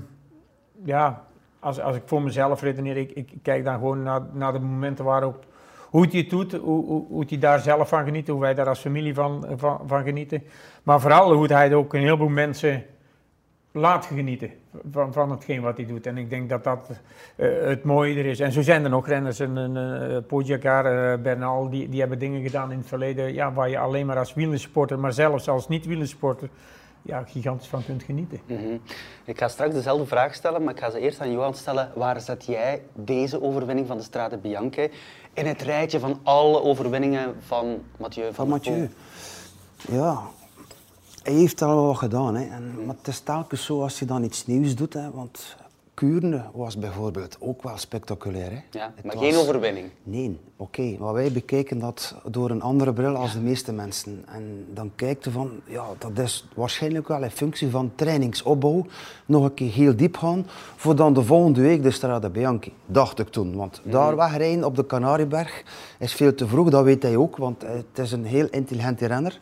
ja, 0.83 1.23
als, 1.59 1.79
als 1.79 1.95
ik 1.95 2.03
voor 2.05 2.21
mezelf 2.21 2.61
redeneer, 2.61 2.97
ik, 2.97 3.11
ik 3.11 3.29
kijk 3.41 3.63
dan 3.63 3.73
gewoon 3.73 4.03
naar, 4.03 4.21
naar 4.31 4.53
de 4.53 4.59
momenten 4.59 5.05
waarop, 5.05 5.45
hoe 5.89 6.07
hij 6.09 6.19
het 6.19 6.29
doet, 6.29 6.51
hoe, 6.51 6.85
hoe, 6.85 7.05
hoe 7.07 7.25
hij 7.27 7.37
daar 7.37 7.59
zelf 7.59 7.89
van 7.89 8.03
geniet, 8.03 8.27
hoe 8.27 8.39
wij 8.41 8.53
daar 8.53 8.67
als 8.67 8.79
familie 8.79 9.13
van, 9.13 9.45
van, 9.55 9.79
van 9.85 10.03
genieten. 10.03 10.43
Maar 10.83 11.01
vooral 11.01 11.33
hoe 11.33 11.53
hij 11.53 11.73
ook 11.73 11.93
een 11.93 12.01
heleboel 12.01 12.27
mensen 12.29 12.83
laat 13.73 14.05
genieten 14.05 14.51
van, 14.91 15.13
van 15.13 15.31
hetgeen 15.31 15.61
wat 15.61 15.77
hij 15.77 15.85
doet. 15.85 16.05
En 16.05 16.17
ik 16.17 16.29
denk 16.29 16.49
dat 16.49 16.63
dat 16.63 16.89
eh, 17.35 17.47
het 17.61 17.83
mooie 17.83 18.19
er 18.19 18.25
is. 18.25 18.39
En 18.39 18.51
zo 18.51 18.61
zijn 18.61 18.83
er 18.83 18.89
nog 18.89 19.07
renners, 19.07 19.39
een, 19.39 19.55
een, 19.55 19.77
eh, 20.11 20.17
Pogacar, 20.27 20.85
eh, 20.85 21.21
Bernal, 21.21 21.69
die, 21.69 21.89
die 21.89 21.99
hebben 21.99 22.19
dingen 22.19 22.41
gedaan 22.41 22.71
in 22.71 22.77
het 22.77 22.87
verleden 22.87 23.33
ja, 23.33 23.53
waar 23.53 23.69
je 23.69 23.77
alleen 23.77 24.05
maar 24.05 24.17
als 24.17 24.33
wielersporter, 24.33 24.99
maar 24.99 25.13
zelfs 25.13 25.49
als 25.49 25.67
niet-wielersporter, 25.67 26.49
ja, 27.01 27.23
gigantisch 27.23 27.67
van 27.67 27.85
kunt 27.85 28.03
genieten. 28.03 28.39
Mhm. 28.45 28.77
Ik 29.25 29.37
ga 29.37 29.47
straks 29.47 29.73
dezelfde 29.73 30.05
vraag 30.05 30.33
stellen, 30.33 30.63
maar 30.63 30.73
ik 30.73 30.79
ga 30.79 30.89
ze 30.89 30.99
eerst 30.99 31.21
aan 31.21 31.31
Johan 31.31 31.53
stellen. 31.53 31.91
Waar 31.95 32.21
zet 32.21 32.45
jij 32.45 32.81
deze 32.93 33.41
overwinning 33.41 33.87
van 33.87 33.97
de 33.97 34.03
Strade 34.03 34.37
Bianche 34.37 34.89
in 35.33 35.45
het 35.45 35.61
rijtje 35.61 35.99
van 35.99 36.19
alle 36.23 36.61
overwinningen 36.61 37.35
van 37.39 37.81
Mathieu 37.97 38.25
van, 38.25 38.33
Van 38.33 38.47
Mathieu. 38.47 38.89
Ja, 39.91 40.21
hij 41.23 41.33
heeft 41.33 41.61
al 41.61 41.85
wat 41.85 41.97
gedaan. 41.97 42.35
Hè. 42.35 42.43
En, 42.55 42.85
maar 42.85 42.95
het 42.97 43.07
is 43.07 43.19
telkens 43.19 43.65
zo 43.65 43.81
als 43.81 43.99
je 43.99 44.05
dan 44.05 44.23
iets 44.23 44.45
nieuws 44.45 44.75
doet. 44.75 44.93
Hè, 44.93 45.11
want 45.11 45.55
Kuurne 45.93 46.43
was 46.53 46.77
bijvoorbeeld 46.77 47.37
ook 47.39 47.63
wel 47.63 47.77
spectaculair. 47.77 48.51
Hè. 48.51 48.59
Ja, 48.79 48.93
maar 49.03 49.15
was- 49.15 49.23
geen 49.23 49.35
overwinning. 49.35 49.89
Nee, 50.03 50.39
oké. 50.57 50.95
Maar 50.99 51.13
wij 51.13 51.31
bekijken 51.31 51.79
dat 51.79 52.15
door 52.25 52.49
een 52.49 52.61
andere 52.61 52.93
bril 52.93 53.15
als 53.15 53.33
de 53.33 53.39
meeste 53.39 53.73
mensen. 53.73 54.23
En 54.27 54.65
dan 54.73 54.91
kijkt 54.95 55.23
je 55.23 55.31
van, 55.31 55.49
ja, 55.65 55.85
dat 55.97 56.19
is 56.19 56.47
waarschijnlijk 56.55 57.07
wel 57.07 57.23
in 57.23 57.31
functie 57.31 57.69
van 57.69 57.91
trainingsopbouw 57.95 58.85
nog 59.25 59.43
een 59.43 59.53
keer 59.53 59.71
heel 59.71 59.95
diep 59.95 60.17
gaan, 60.17 60.45
voor 60.75 60.95
dan 60.95 61.13
de 61.13 61.23
volgende 61.23 61.61
week 61.61 61.83
de 61.83 61.91
Strade 61.91 62.29
Bianchi, 62.29 62.73
dacht 62.85 63.19
ik 63.19 63.27
toen. 63.29 63.55
Want 63.55 63.81
daar 63.83 64.15
wegrijden 64.15 64.63
op 64.63 64.75
de 64.75 64.85
Canarieberg 64.85 65.63
is 65.99 66.13
veel 66.13 66.35
te 66.35 66.47
vroeg, 66.47 66.69
dat 66.69 66.83
weet 66.83 67.03
hij 67.03 67.15
ook, 67.15 67.37
want 67.37 67.61
het 67.61 67.99
is 67.99 68.11
een 68.11 68.25
heel 68.25 68.47
intelligente 68.51 69.05
renner. 69.05 69.39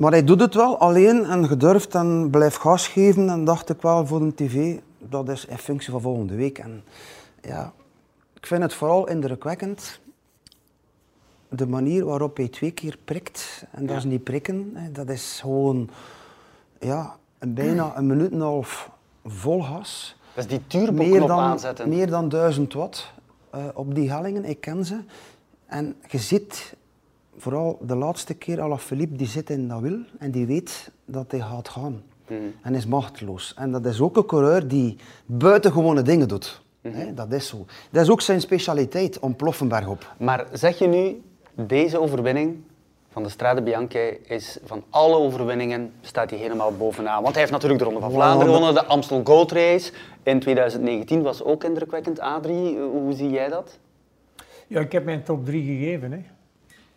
Maar 0.00 0.10
hij 0.10 0.24
doet 0.24 0.40
het 0.40 0.54
wel 0.54 0.78
alleen 0.78 1.24
en 1.24 1.46
gedurfd 1.46 1.94
en 1.94 2.28
blijft 2.30 2.56
gas 2.56 2.88
geven. 2.88 3.28
En 3.28 3.44
dacht 3.44 3.68
ik 3.70 3.82
wel 3.82 4.06
voor 4.06 4.20
de 4.20 4.34
tv, 4.34 4.78
dat 4.98 5.28
is 5.28 5.44
in 5.44 5.58
functie 5.58 5.90
van 5.90 6.00
volgende 6.00 6.34
week. 6.34 6.58
En 6.58 6.84
ja, 7.42 7.72
ik 8.34 8.46
vind 8.46 8.62
het 8.62 8.74
vooral 8.74 9.08
indrukwekkend 9.08 10.00
de 11.48 11.66
manier 11.66 12.04
waarop 12.04 12.36
hij 12.36 12.48
twee 12.48 12.70
keer 12.70 12.98
prikt. 13.04 13.64
En 13.70 13.80
dat 13.80 13.90
Ja. 13.90 13.96
is 13.96 14.04
niet 14.04 14.24
prikken, 14.24 14.70
hè, 14.74 14.92
dat 14.92 15.08
is 15.08 15.38
gewoon 15.40 15.90
ja, 16.78 17.16
een 17.38 17.54
bijna 17.54 17.96
een 17.96 18.06
minuut 18.06 18.30
en 18.30 18.36
een 18.36 18.40
half 18.40 18.90
vol 19.24 19.62
gas. 19.62 20.16
Dat 20.34 20.44
is 20.44 20.50
die 20.50 20.60
Meer 20.80 20.86
turbo-knop 20.86 21.28
dan, 21.28 21.38
aanzetten. 21.38 21.88
meer 21.88 22.06
dan 22.06 22.28
1000 22.28 22.72
watt 22.72 23.12
eh, 23.50 23.64
op 23.74 23.94
die 23.94 24.10
hellingen, 24.10 24.44
ik 24.44 24.60
ken 24.60 24.84
ze. 24.84 24.98
En 25.66 25.96
je 26.08 26.18
ziet, 26.18 26.74
vooral 27.40 27.78
de 27.82 27.94
laatste 27.94 28.34
keer, 28.34 28.60
Alaphilippe 28.60 29.16
die 29.16 29.26
zit 29.26 29.50
in 29.50 29.68
dat 29.68 29.80
wiel 29.80 29.98
en 30.18 30.30
die 30.30 30.46
weet 30.46 30.90
dat 31.04 31.30
hij 31.30 31.40
gaat 31.40 31.68
gaan. 31.68 32.02
Mhm. 32.26 32.40
En 32.62 32.74
is 32.74 32.86
machteloos. 32.86 33.54
En 33.56 33.72
dat 33.72 33.86
is 33.86 34.00
ook 34.00 34.16
een 34.16 34.26
coureur 34.26 34.68
die 34.68 34.96
buitengewone 35.26 36.02
dingen 36.02 36.28
doet. 36.28 36.62
Hè, 36.80 37.14
dat 37.14 37.32
is 37.32 37.48
zo. 37.48 37.66
Dat 37.90 38.02
is 38.02 38.10
ook 38.10 38.20
zijn 38.20 38.40
specialiteit, 38.40 39.18
ontploffen 39.18 39.68
bergop. 39.68 40.14
Maar 40.18 40.46
zeg 40.52 40.78
je 40.78 40.86
nu, 40.86 41.22
deze 41.54 42.00
overwinning 42.00 42.56
van 43.08 43.22
de 43.22 43.28
Strade 43.28 43.62
Bianche 43.62 44.18
is 44.22 44.58
van 44.64 44.84
alle 44.90 45.16
overwinningen 45.16 45.92
staat 46.00 46.30
hij 46.30 46.38
helemaal 46.38 46.76
bovenaan. 46.76 47.22
Want 47.22 47.32
hij 47.32 47.40
heeft 47.40 47.52
natuurlijk 47.52 47.80
de 47.80 47.86
Ronde 47.86 48.00
van 48.00 48.12
Vlaanderen 48.12 48.54
gewonnen, 48.54 48.74
de 48.74 48.84
Amstel 48.84 49.20
Gold 49.24 49.52
Race. 49.52 49.92
In 50.22 50.40
2019 50.40 51.22
was 51.22 51.42
ook 51.42 51.64
indrukwekkend. 51.64 52.20
Adrie, 52.20 52.78
hoe 52.78 53.12
zie 53.12 53.30
jij 53.30 53.48
dat? 53.48 53.78
Ja, 54.66 54.80
ik 54.80 54.92
heb 54.92 55.04
mijn 55.04 55.22
top 55.22 55.44
3 55.44 55.64
gegeven. 55.64 56.12
Hè. 56.12 56.20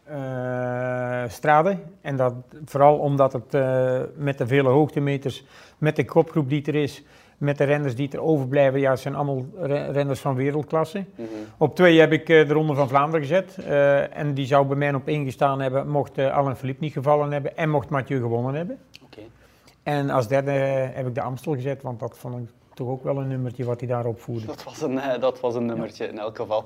Eh, 0.03 1.23
Strade. 1.27 1.77
En 2.01 2.15
dat 2.15 2.33
vooral 2.65 2.97
omdat 2.97 3.33
het 3.33 3.53
eh, 3.53 3.99
met 4.15 4.37
de 4.37 4.47
vele 4.47 4.69
hoogtemeters, 4.69 5.43
met 5.77 5.95
de 5.95 6.05
kopgroep 6.05 6.49
die 6.49 6.65
er 6.65 6.75
is, 6.75 7.03
met 7.37 7.57
de 7.57 7.63
renners 7.63 7.95
die 7.95 8.09
er 8.11 8.21
overblijven, 8.21 8.79
ja, 8.79 8.89
het 8.91 8.99
zijn 8.99 9.15
allemaal 9.15 9.45
re- 9.57 9.91
renners 9.91 10.19
van 10.19 10.35
wereldklasse. 10.35 11.05
Op 11.57 11.75
twee 11.75 11.99
heb 11.99 12.11
ik 12.11 12.29
eh, 12.29 12.47
de 12.47 12.53
Ronde 12.53 12.73
van 12.73 12.87
Vlaanderen 12.87 13.21
gezet. 13.27 13.57
en 14.11 14.33
die 14.33 14.45
zou 14.45 14.65
bij 14.67 14.77
mij 14.77 14.93
op 14.93 15.07
één 15.07 15.25
gestaan 15.25 15.61
hebben, 15.61 15.87
mocht 15.89 16.17
Alain 16.19 16.55
Philippe 16.55 16.83
niet 16.83 16.93
gevallen 16.93 17.31
hebben 17.31 17.57
en 17.57 17.69
mocht 17.69 17.89
Mathieu 17.89 18.19
gewonnen 18.21 18.53
hebben. 18.53 18.77
Oké. 19.03 19.21
En 19.83 20.09
als 20.09 20.27
derde 20.27 20.51
heb 20.93 21.07
ik 21.07 21.15
de 21.15 21.21
Amstel 21.21 21.53
gezet, 21.53 21.81
want 21.81 21.99
dat 21.99 22.17
vond 22.17 22.37
ik 22.37 22.49
toch 22.73 22.87
ook 22.87 23.03
wel 23.03 23.17
een 23.17 23.27
nummertje 23.27 23.65
wat 23.65 23.79
hij 23.79 23.89
daarop 23.89 24.21
voerde. 24.21 24.45
Dat 24.45 24.63
was 24.63 24.81
een, 24.81 24.99
dat 25.19 25.39
was 25.39 25.55
een 25.55 25.65
nummertje 25.65 26.07
in 26.07 26.19
elk 26.19 26.35
geval. 26.35 26.65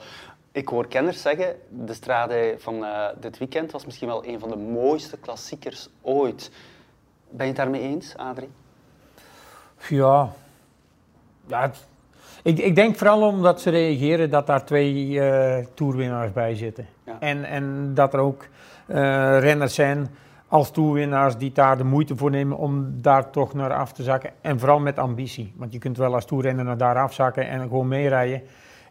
Ik 0.57 0.67
hoor 0.67 0.87
kenners 0.87 1.21
zeggen, 1.21 1.55
de 1.69 1.93
strade 1.93 2.55
van 2.57 2.85
eh, 2.85 3.05
dit 3.19 3.37
weekend 3.37 3.71
was 3.71 3.85
misschien 3.85 4.07
wel 4.07 4.25
een 4.27 4.39
van 4.39 4.49
de 4.49 4.55
mooiste 4.55 5.17
klassiekers 5.17 5.89
ooit. 6.01 6.51
Ben 7.29 7.45
je 7.45 7.51
het 7.51 7.61
daarmee 7.61 7.81
eens, 7.81 8.17
Adrie? 8.17 8.49
Ja, 9.89 10.29
ja 11.47 11.61
het- 11.61 11.87
ik, 12.43 12.57
ik 12.57 12.75
denk 12.75 12.95
vooral 12.97 13.21
omdat 13.27 13.61
ze 13.61 13.69
reageren 13.69 14.29
dat 14.29 14.47
daar 14.47 14.65
twee 14.65 15.21
eh 15.21 15.65
toerwinnaars 15.73 16.31
bij 16.31 16.55
zitten. 16.55 16.87
Ja. 17.03 17.17
En, 17.19 17.43
en 17.43 17.91
dat 17.93 18.13
er 18.13 18.19
ook 18.19 18.47
eh, 18.85 19.39
renners 19.39 19.75
zijn 19.75 20.15
als 20.47 20.71
toerwinnaars 20.71 21.37
die 21.37 21.51
daar 21.51 21.77
de 21.77 21.83
moeite 21.83 22.15
voor 22.15 22.29
nemen 22.31 22.57
om 22.57 23.01
daar 23.01 23.29
toch 23.29 23.53
naar 23.53 23.73
af 23.73 23.93
te 23.93 24.03
zakken. 24.03 24.31
En 24.41 24.59
vooral 24.59 24.79
met 24.79 24.99
ambitie. 24.99 25.53
Want 25.55 25.73
je 25.73 25.79
kunt 25.79 25.97
wel 25.97 26.13
als 26.13 26.25
toerrenner 26.25 26.65
naar 26.65 26.77
daar 26.77 26.97
afzakken 26.97 27.47
en 27.47 27.61
gewoon 27.61 27.87
meerijden. 27.87 28.41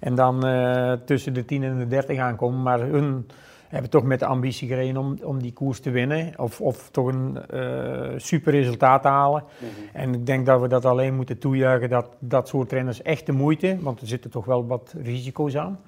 En 0.00 0.14
dan 0.14 0.46
eh, 0.46 0.92
tussen 0.92 1.34
de 1.34 1.44
10 1.44 1.62
en 1.62 1.78
de 1.78 1.86
30 1.86 2.18
aankomen. 2.18 2.62
Maar 2.62 2.80
hun 2.80 3.26
hebben 3.68 3.90
toch 3.90 4.04
met 4.04 4.18
de 4.18 4.26
ambitie 4.26 4.68
gereden 4.68 4.96
om, 4.96 5.16
om 5.22 5.42
die 5.42 5.52
koers 5.52 5.80
te 5.80 5.90
winnen. 5.90 6.32
Of, 6.36 6.60
of 6.60 6.90
toch 6.90 7.06
een 7.06 7.38
eh 7.50 7.86
super 8.16 8.52
resultaat 8.52 9.02
te 9.02 9.08
halen. 9.08 9.44
En 9.92 10.14
ik 10.14 10.26
denk 10.26 10.46
dat 10.46 10.60
we 10.60 10.68
dat 10.68 10.84
alleen 10.84 11.14
moeten 11.14 11.38
toejuichen, 11.38 11.88
dat 11.88 12.08
dat 12.18 12.48
soort 12.48 12.72
renners 12.72 13.02
echt 13.02 13.26
de 13.26 13.32
moeite, 13.32 13.76
want 13.80 14.00
er 14.00 14.06
zitten 14.06 14.30
toch 14.30 14.44
wel 14.44 14.66
wat 14.66 14.94
risico's 15.02 15.56
aan, 15.56 15.80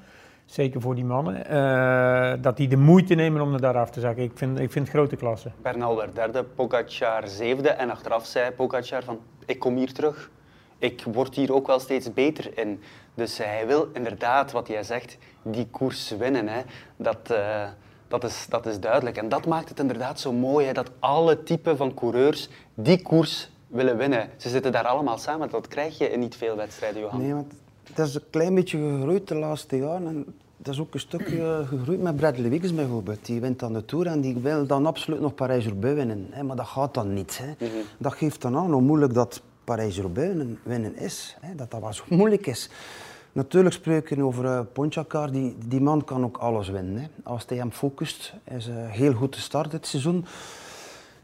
zeker 0.45 0.81
voor 0.81 0.95
die 0.95 1.05
mannen, 1.05 1.47
eh, 1.47 2.43
dat 2.43 2.57
die 2.57 2.69
de 2.69 2.77
moeite 2.77 3.15
nemen 3.15 3.41
om 3.41 3.55
er 3.55 3.61
daar 3.61 3.79
af 3.79 3.91
te 3.91 4.01
zakken. 4.01 4.25
Ik 4.25 4.33
vind, 4.35 4.59
ik 4.59 4.73
vind 4.73 4.87
het 4.87 4.97
grote 4.97 5.17
klasse. 5.17 5.51
Bernal 5.63 5.97
werd 5.97 6.15
derde, 6.15 6.45
Pogacar 6.45 7.29
zevende 7.29 7.69
en 7.69 7.91
achteraf 7.91 8.27
zei 8.27 8.51
Pogacar 8.51 9.03
van 9.03 9.19
ik 9.47 9.59
kom 9.59 9.77
hier 9.77 9.93
terug. 9.93 10.31
Ik 10.79 11.05
word 11.13 11.35
hier 11.35 11.55
ook 11.55 11.67
wel 11.67 11.81
steeds 11.81 12.13
beter 12.13 12.59
in. 12.59 12.81
Dus 13.19 13.39
hij 13.39 13.67
wil 13.67 13.89
inderdaad, 13.93 14.53
wat 14.53 14.69
jij 14.69 14.83
zegt, 14.83 15.17
die 15.43 15.67
koers 15.71 16.15
winnen. 16.19 16.49
Hè. 16.49 16.61
Dat, 16.97 17.31
eh, 17.31 17.69
dat, 18.09 18.25
is, 18.25 18.47
dat 18.49 18.67
is 18.67 18.81
duidelijk. 18.81 19.17
En 19.17 19.29
dat 19.29 19.47
maakt 19.47 19.69
het 19.69 19.79
inderdaad 19.79 20.21
zo 20.21 20.33
mooi, 20.33 20.67
hè, 20.67 20.73
dat 20.73 20.91
alle 20.99 21.43
typen 21.43 21.77
van 21.77 21.95
coureurs 21.95 22.49
die 22.75 23.03
koers 23.03 23.51
willen 23.67 23.97
winnen. 23.97 24.29
Ze 24.37 24.49
zitten 24.49 24.73
daar 24.73 24.85
allemaal 24.87 25.19
samen. 25.19 25.51
Dat 25.51 25.69
krijg 25.69 25.99
je 25.99 26.11
in 26.11 26.19
niet 26.21 26.37
veel 26.37 26.57
wedstrijden, 26.57 27.01
Johan. 27.01 27.21
Nee, 27.21 27.35
want 27.35 27.53
het 27.95 27.99
is 28.07 28.15
een 28.15 28.23
klein 28.31 28.55
beetje 28.55 28.79
gegroeid 28.79 29.29
de 29.29 29.35
laatste 29.35 29.77
jaren. 29.77 30.07
En 30.07 30.35
het 30.59 30.69
is 30.69 30.81
ook 30.81 30.95
een 30.95 31.01
stukje 31.01 31.65
gegroeid 31.69 32.01
met 32.01 32.17
Bradley 32.17 32.51
Wiggins 32.51 32.75
bijvoorbeeld. 32.75 33.27
Die 33.27 33.41
wint 33.41 33.59
dan 33.59 33.73
de 33.73 33.85
Tour 33.85 34.07
en 34.07 34.21
die 34.21 34.37
wil 34.37 34.67
dan 34.67 34.87
absoluut 34.87 35.21
nog 35.21 35.35
Parijs-Roubaix 35.35 35.97
winnen. 35.97 36.27
Hè. 36.31 36.43
Maar 36.43 36.57
dat 36.57 36.67
gaat 36.67 36.95
dan 36.95 37.15
niet. 37.15 37.41
Hè. 37.43 37.67
Dat 37.99 38.15
geeft 38.15 38.43
dan 38.43 38.57
aan 38.57 38.73
hoe 38.73 38.83
moeilijk 38.83 39.15
dat 39.15 39.43
Parijs-Roubaix 39.65 40.29
winnen- 40.29 40.59
winnen 40.63 40.97
is. 40.97 41.37
Hè. 41.41 41.55
Dat 41.55 41.71
dat 41.71 41.81
wel 41.81 41.93
zo 41.93 42.05
moeilijk 42.09 42.47
is. 42.47 42.71
Natuurlijk 43.33 43.75
spreken 43.75 44.21
over 44.21 44.45
uh, 44.45 44.61
Pogacar, 44.73 45.31
die, 45.31 45.57
die 45.67 45.81
man 45.81 46.05
kan 46.05 46.25
ook 46.25 46.37
alles 46.37 46.69
winnen. 46.69 46.97
Hè. 46.97 47.07
Als 47.23 47.45
hij 47.47 47.57
hem 47.57 47.71
focust, 47.71 48.35
is 48.45 48.69
uh, 48.69 48.75
heel 48.77 49.13
goed 49.13 49.33
te 49.33 49.41
start 49.41 49.71
dit 49.71 49.87
seizoen. 49.87 50.25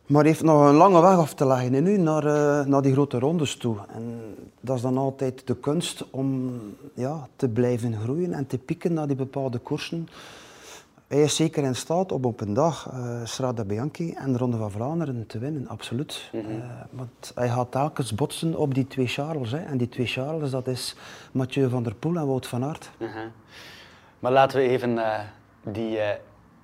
Maar 0.06 0.20
hij 0.20 0.30
heeft 0.30 0.42
nog 0.42 0.68
een 0.68 0.75
lange 0.75 1.00
weg 1.00 1.16
af 1.16 1.34
te 1.34 1.46
leggen 1.46 1.73
hè, 1.73 1.80
nu 1.80 1.99
naar, 1.99 2.26
uh, 2.26 2.66
naar 2.66 2.82
die 2.82 2.92
grote 2.92 3.18
rondes 3.18 3.56
toe. 3.56 3.76
En 3.94 4.20
dat 4.61 4.76
is 4.76 4.82
dan 4.82 4.99
altijd 4.99 5.46
de 5.46 5.56
kunst 5.56 6.04
om 6.11 6.61
ja, 6.94 7.28
te 7.37 7.49
blijven 7.49 8.00
groeien 8.02 8.32
en 8.32 8.46
te 8.46 8.58
pieken 8.58 8.92
naar 8.92 9.06
die 9.06 9.16
bepaalde 9.16 9.58
koersen. 9.58 10.08
Hij 11.14 11.23
is 11.23 11.37
zeker 11.37 11.64
in 11.64 11.75
staat 11.75 12.12
om 12.12 12.25
op 12.25 12.40
een 12.40 12.54
dag 12.54 12.90
uh, 12.92 13.21
Strade 13.25 13.64
Bianchi 13.64 14.12
en 14.12 14.33
de 14.33 14.38
Ronde 14.38 14.56
van 14.56 14.71
Vlaanderen 14.71 15.26
te 15.26 15.38
winnen, 15.38 15.68
absoluut. 15.68 16.30
Mm 16.33 16.40
-hmm. 16.40 16.56
uh, 16.56 16.64
want 16.90 17.33
hij 17.35 17.49
gaat 17.49 17.71
telkens 17.71 18.14
botsen 18.14 18.56
op 18.56 18.75
die 18.75 18.87
twee 18.87 19.06
Charles. 19.06 19.50
Hè. 19.50 19.59
En 19.59 19.78
die 19.78 19.88
twee 19.88 20.06
Charles, 20.06 20.50
dat 20.50 20.66
is 20.66 20.97
Mathieu 21.33 21.68
van 21.68 21.83
der 21.83 21.94
Poel 21.94 22.16
en 22.16 22.26
Wout 22.26 22.47
van 22.47 22.64
Aert. 22.64 22.90
-huh. 22.99 23.09
Maar 24.18 24.33
laten 24.33 24.59
we 24.59 24.68
even 24.68 24.90
uh, 24.90 25.18
die 25.62 25.99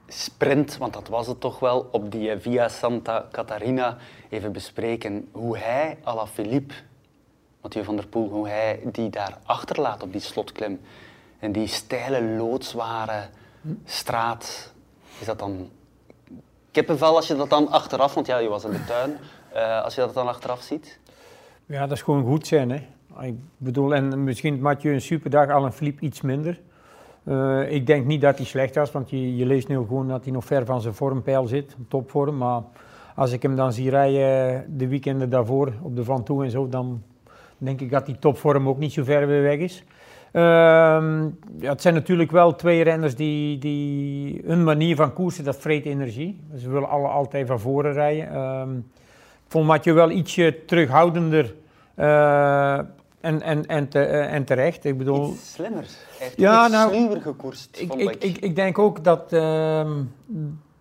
sprint, 0.07 0.77
want 0.77 0.93
dat 0.93 1.09
was 1.09 1.27
het 1.27 1.41
toch 1.41 1.59
wel, 1.59 1.89
op 1.93 2.11
die 2.11 2.37
Via 2.39 2.69
Santa 2.69 3.29
Catarina 3.33 3.97
even 4.29 4.53
bespreken. 4.53 5.29
Hoe 5.33 5.59
hij, 5.59 5.99
à 6.05 6.15
la 6.15 6.27
Philippe, 6.27 6.75
Mathieu 7.63 7.85
van 7.85 7.97
der 7.97 8.07
Poel, 8.07 8.29
hoe 8.29 8.49
hij 8.49 8.81
die 8.85 9.11
daar 9.11 9.39
achterlaat 9.45 10.03
op 10.03 10.13
die 10.13 10.21
slotklim. 10.21 10.81
En 11.39 11.53
die 11.53 11.67
steile, 11.67 12.23
loodzware 12.23 13.29
straat. 13.85 14.73
Is 15.19 15.27
dat 15.27 15.39
dan 15.39 15.69
kippenvel 16.71 17.17
als 17.17 17.27
je 17.27 17.37
dat 17.37 17.51
dan 17.51 17.69
achteraf, 17.69 18.15
want 18.15 18.27
ja, 18.27 18.39
je 18.39 18.49
was 18.49 18.65
in 18.65 18.71
de 18.71 18.85
tuin, 18.85 19.17
uh, 19.55 19.83
als 19.83 19.95
je 19.95 20.01
dat 20.01 20.15
dan 20.15 20.29
achteraf 20.29 20.61
ziet? 20.61 20.99
Ja, 21.67 21.81
dat 21.87 21.97
is 21.97 22.03
gewoon 22.03 22.25
goed 22.25 22.47
zijn. 22.47 22.71
Hè. 22.71 22.87
Ik 23.27 23.35
bedoel, 23.57 23.95
en 23.95 24.25
misschien 24.25 24.61
Mathieu 24.61 24.93
een 24.93 25.01
superdag, 25.01 25.51
al 25.51 25.65
een 25.65 25.73
Philippe 25.73 26.05
iets 26.05 26.21
minder. 26.21 26.61
Uh, 27.25 27.73
ik 27.73 27.87
denk 27.87 28.07
niet 28.07 28.21
dat 28.21 28.37
hij 28.37 28.47
slecht 28.47 28.75
was, 28.75 28.93
want 28.93 29.11
je, 29.11 29.37
je, 29.37 29.47
leest 29.47 29.69
nu 29.69 29.77
gewoon 29.77 30.09
dat 30.09 30.25
hij 30.25 30.33
nog 30.33 30.45
ver 30.45 30.65
van 30.65 30.81
zijn 30.81 30.95
vormpeil 30.95 31.47
zit, 31.47 31.77
topvorm. 31.89 32.37
Maar 32.37 32.63
als 33.15 33.33
ik 33.33 33.43
hem 33.43 33.57
dan 33.57 33.73
zie 33.73 33.91
rijden 33.91 34.65
de 34.79 34.89
weekenden 34.89 35.31
daarvoor 35.31 35.73
op 35.83 35.97
de 35.97 36.05
Van 36.05 36.23
Toe 36.23 36.45
en 36.45 36.51
zo, 36.51 36.69
dan 36.69 37.03
denk 37.59 37.81
ik 37.81 37.91
dat 37.91 38.07
die 38.07 38.19
topvorm 38.19 38.69
ook 38.69 38.79
niet 38.79 38.93
zo 38.93 39.05
ver 39.05 39.27
weg 39.27 39.59
is. 39.59 39.85
Uh, 40.33 40.43
ja, 41.59 41.71
het 41.71 41.83
zijn 41.83 41.95
natuurlijk 41.95 42.31
wel 42.31 42.55
twee 42.57 42.83
renners 42.83 43.15
die, 43.15 43.59
die 43.59 44.41
hun 44.45 44.65
manier 44.65 44.97
van 44.97 45.13
koersen, 45.13 45.45
dat 45.45 45.57
vreet 45.57 45.85
energie. 45.85 46.41
Ze 46.59 46.71
willen 46.71 46.89
alle 46.89 47.09
altijd 47.09 47.47
van 47.47 47.61
voren 47.61 47.93
rijden. 47.93 48.33
Uh, 48.33 48.63
vond 49.49 49.67
Mathieu 49.67 49.95
wel 49.95 50.11
ietsje 50.11 50.59
terughoudender. 50.67 51.55
eh, 51.95 52.79
en, 53.21 53.43
en, 53.43 53.67
en, 53.67 53.89
te- 53.89 54.05
eh, 54.05 54.33
en 54.35 54.45
terecht. 54.45 54.85
Ik 54.85 54.99
bedoel, 54.99 55.31
Iets 55.33 55.53
slimmer. 55.53 55.85
Heeft 56.19 56.37
Ja, 56.41 56.65
iets 56.65 56.73
nou, 56.75 56.95
sluwer 56.95 57.21
gekoerst, 57.21 57.79
ik, 57.81 57.95
ik, 57.95 58.11
ik. 58.11 58.25
ik, 58.25 58.39
ik 58.39 58.57
denk 58.57 58.79
ook 58.79 59.05
dat 59.05 59.33
ehm, 59.33 59.91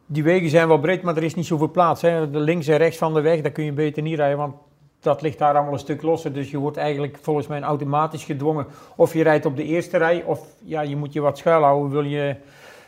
die 0.06 0.24
wegen 0.24 0.50
zijn 0.50 0.68
wel 0.68 0.80
breed, 0.80 1.02
maar 1.02 1.18
er 1.18 1.24
is 1.24 1.36
niet 1.36 1.46
zoveel 1.46 1.72
plaats. 1.72 2.02
Hè. 2.02 2.30
De 2.30 2.40
links 2.40 2.68
en 2.68 2.78
rechts 2.78 2.98
van 2.98 3.14
de 3.14 3.22
weg, 3.22 3.42
daar 3.42 3.52
kun 3.52 3.64
je 3.64 3.72
beter 3.74 4.02
niet 4.04 4.16
rijden, 4.18 4.38
want 4.38 4.56
dat 5.00 5.22
ligt 5.22 5.38
daar 5.38 5.54
allemaal 5.54 5.74
een 5.74 5.80
stuk 5.80 6.02
losser. 6.02 6.34
Dus 6.34 6.52
je 6.52 6.58
wordt 6.58 6.78
eigenlijk 6.78 7.18
volgens 7.22 7.48
mij 7.48 7.62
automatisch 7.62 8.24
gedwongen. 8.24 8.66
Of 8.96 9.14
je 9.14 9.24
rijdt 9.24 9.46
op 9.46 9.56
de 9.56 9.64
eerste 9.64 9.98
rij, 9.98 10.24
of 10.24 10.48
ja, 10.64 10.82
je 10.82 10.96
moet 10.96 11.14
je 11.14 11.22
wat 11.22 11.38
schuil 11.38 11.64
houden, 11.64 11.92
wil 11.92 12.04
je 12.04 12.36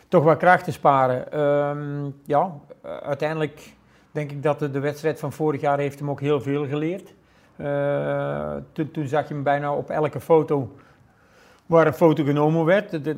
toch 0.08 0.24
wat 0.24 0.38
krachten 0.38 0.74
sparen. 0.74 1.32
Ehm, 1.32 2.10
ja, 2.26 2.52
eh, 2.82 2.98
uiteindelijk 2.98 3.74
denk 4.12 4.32
ik 4.32 4.44
dat 4.44 4.60
de, 4.60 4.80
wedstrijd 4.80 5.20
van 5.20 5.32
vorig 5.32 5.62
jaar 5.62 5.78
heeft 5.78 6.00
hem 6.00 6.10
ook 6.10 6.20
heel 6.20 6.42
veel 6.42 6.68
geleerd. 6.68 7.14
Toen, 8.72 8.92
toen 8.92 9.08
zag 9.08 9.28
je 9.28 9.34
hem 9.34 9.44
bijna 9.44 9.74
op 9.74 9.90
elke 9.90 10.20
foto 10.20 10.76
waar 11.72 11.88
een 11.88 11.94
foto 11.94 12.24
genomen 12.24 12.66
werd. 12.66 12.92
Dat, 12.92 13.04
dat, 13.04 13.16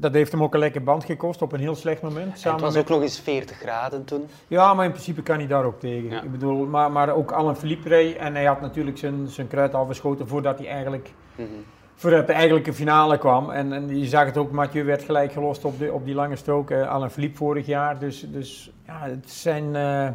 dat 0.00 0.12
heeft 0.12 0.32
hem 0.32 0.42
ook 0.42 0.54
een 0.54 0.60
lekker 0.60 0.82
band 0.82 1.04
gekost 1.04 1.42
op 1.42 1.52
een 1.52 1.60
heel 1.60 1.74
slecht 1.74 2.02
moment. 2.02 2.42
En 2.44 2.52
het 2.52 2.60
was 2.60 2.74
met... 2.74 2.82
ook 2.82 2.88
nog 2.88 3.02
eens 3.02 3.20
40 3.20 3.56
graden 3.56 4.04
toen. 4.04 4.24
Ja, 4.48 4.74
maar 4.74 4.84
in 4.84 4.90
principe 4.90 5.22
kan 5.22 5.36
hij 5.38 5.46
daar 5.46 5.64
ook 5.64 5.80
tegen. 5.80 6.10
Ja. 6.10 6.22
Ik 6.22 6.30
bedoel, 6.32 6.66
maar, 6.66 6.92
maar 6.92 7.14
ook 7.14 7.32
Alain 7.32 7.56
Philippe 7.56 7.88
reed 7.88 8.16
en 8.16 8.34
hij 8.34 8.44
had 8.44 8.60
natuurlijk 8.60 8.98
zijn, 8.98 9.28
zijn 9.28 9.48
kruid 9.48 9.74
al 9.74 9.86
verschoten 9.86 10.28
voordat 10.28 10.58
hij 10.58 10.68
eigenlijk 10.68 11.10
Mhm. 11.36 11.46
voordat 11.94 12.26
de 12.26 12.32
eigenlijke 12.32 12.72
finale 12.72 13.18
kwam. 13.18 13.50
En, 13.50 13.72
en 13.72 13.98
je 13.98 14.06
zag 14.06 14.24
het 14.24 14.36
ook, 14.36 14.50
Mathieu 14.50 14.84
werd 14.84 15.02
gelijk 15.02 15.32
gelost 15.32 15.64
op, 15.64 15.78
de, 15.78 15.92
op 15.92 16.04
die 16.04 16.14
lange 16.14 16.36
strook. 16.36 16.70
eh 16.70 16.88
Alain 16.88 17.10
Philippe 17.10 17.36
vorig 17.36 17.66
jaar. 17.66 17.98
Dus, 17.98 18.26
dus 18.32 18.70
ja, 18.86 18.98
het 19.00 19.30
zijn... 19.30 19.76
eh, 19.76 20.08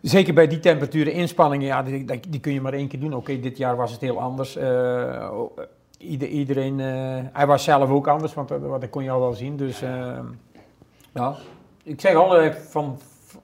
zeker 0.00 0.34
bij 0.34 0.46
die 0.46 0.60
temperaturen 0.60 1.12
inspanningen, 1.12 1.66
ja, 1.66 1.82
die, 1.82 2.04
die- 2.28 2.40
kun 2.40 2.52
je 2.52 2.60
maar 2.60 2.72
één 2.72 2.88
keer 2.88 3.00
doen. 3.00 3.14
Oké, 3.14 3.40
dit 3.40 3.56
jaar 3.56 3.76
was 3.76 3.92
het 3.92 4.00
heel 4.00 4.20
anders. 4.20 4.56
Eh, 4.56 5.30
ieder, 6.02 6.28
iedereen... 6.28 6.80
eh, 6.80 6.86
hij 7.32 7.46
was 7.46 7.64
zelf 7.64 7.90
ook 7.90 8.08
anders, 8.08 8.34
want 8.34 8.48
dat, 8.48 8.80
dat 8.80 8.90
kon 8.90 9.02
je 9.04 9.10
al 9.10 9.20
wel 9.20 9.32
zien. 9.32 9.56
Dus 9.56 9.82
eh, 9.82 10.18
ja, 11.14 11.36
ik 11.82 12.00
zeg 12.00 12.14
al, 12.14 12.38
eh, 12.38 12.54
van, 12.54 12.98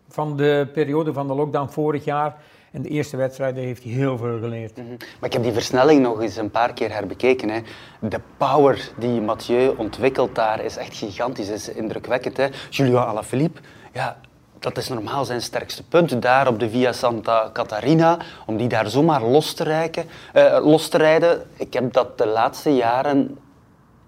van 0.08 0.36
de 0.36 0.68
periode 0.72 1.12
van 1.12 1.26
de 1.26 1.34
lockdown 1.34 1.68
vorig 1.68 2.04
jaar... 2.04 2.36
En 2.72 2.82
de 2.82 2.88
eerste 2.88 3.16
wedstrijden 3.16 3.64
heeft 3.64 3.82
hij 3.82 3.92
heel 3.92 4.18
veel 4.18 4.38
geleerd. 4.38 4.76
Mhm. 4.76 4.88
Maar 4.88 5.28
ik 5.28 5.32
heb 5.32 5.42
die 5.42 5.52
versnelling 5.52 6.02
nog 6.02 6.20
eens 6.20 6.36
een 6.36 6.50
paar 6.50 6.72
keer 6.72 6.92
herbekeken. 6.92 7.48
Hè. 7.48 7.60
De 8.00 8.20
power 8.36 8.90
die 8.98 9.20
Mathieu 9.20 9.74
ontwikkelt 9.76 10.34
daar 10.34 10.64
is 10.64 10.76
echt 10.76 10.96
gigantisch, 10.96 11.48
is 11.48 11.68
indrukwekkend. 11.68 12.36
Hè. 12.36 12.46
Julio 12.70 12.98
Alaphilippe, 12.98 13.60
ja, 13.92 14.20
dat 14.58 14.76
is 14.78 14.88
normaal 14.88 15.24
zijn 15.24 15.42
sterkste 15.42 15.82
punt 15.88 16.22
daar 16.22 16.48
op 16.48 16.58
de 16.58 16.70
Via 16.70 16.92
Santa 16.92 17.50
Catarina, 17.52 18.18
om 18.46 18.56
die 18.56 18.68
daar 18.68 18.90
zomaar 18.90 19.22
los 19.22 19.52
te, 19.54 20.04
eh, 20.32 20.58
los 20.62 20.88
te 20.88 20.96
rijden. 20.98 21.42
Ik 21.56 21.72
heb 21.72 21.92
dat 21.92 22.18
de 22.18 22.26
laatste 22.26 22.74
jaren 22.74 23.38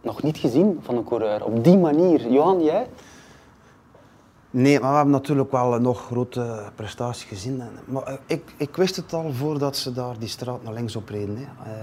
nog 0.02 0.22
niet 0.22 0.36
gezien 0.38 0.80
van 0.82 0.96
een 0.96 1.04
coureur, 1.04 1.44
op 1.44 1.64
die 1.64 1.76
manier. 1.78 2.30
Johan, 2.30 2.62
jij? 2.62 2.86
Nee, 4.50 4.80
maar 4.80 4.90
we 4.90 4.94
hebben 4.96 5.14
natuurlijk 5.14 5.50
wel 5.52 5.80
nog 5.80 6.04
grote 6.06 6.62
prestaties 6.74 7.22
gezien. 7.24 7.60
En- 7.60 7.70
Maar 7.84 8.02
eh, 8.02 8.14
ik, 8.26 8.42
ik 8.56 8.76
wist 8.76 8.96
het 8.96 9.12
al 9.12 9.32
voordat 9.32 9.76
ze 9.76 9.92
daar 9.92 10.18
die 10.18 10.28
straat 10.28 10.62
naar 10.62 10.72
links 10.72 10.96
op 10.96 11.08
reden. 11.08 11.36
Hè. 11.36 11.70
Eh, 11.72 11.76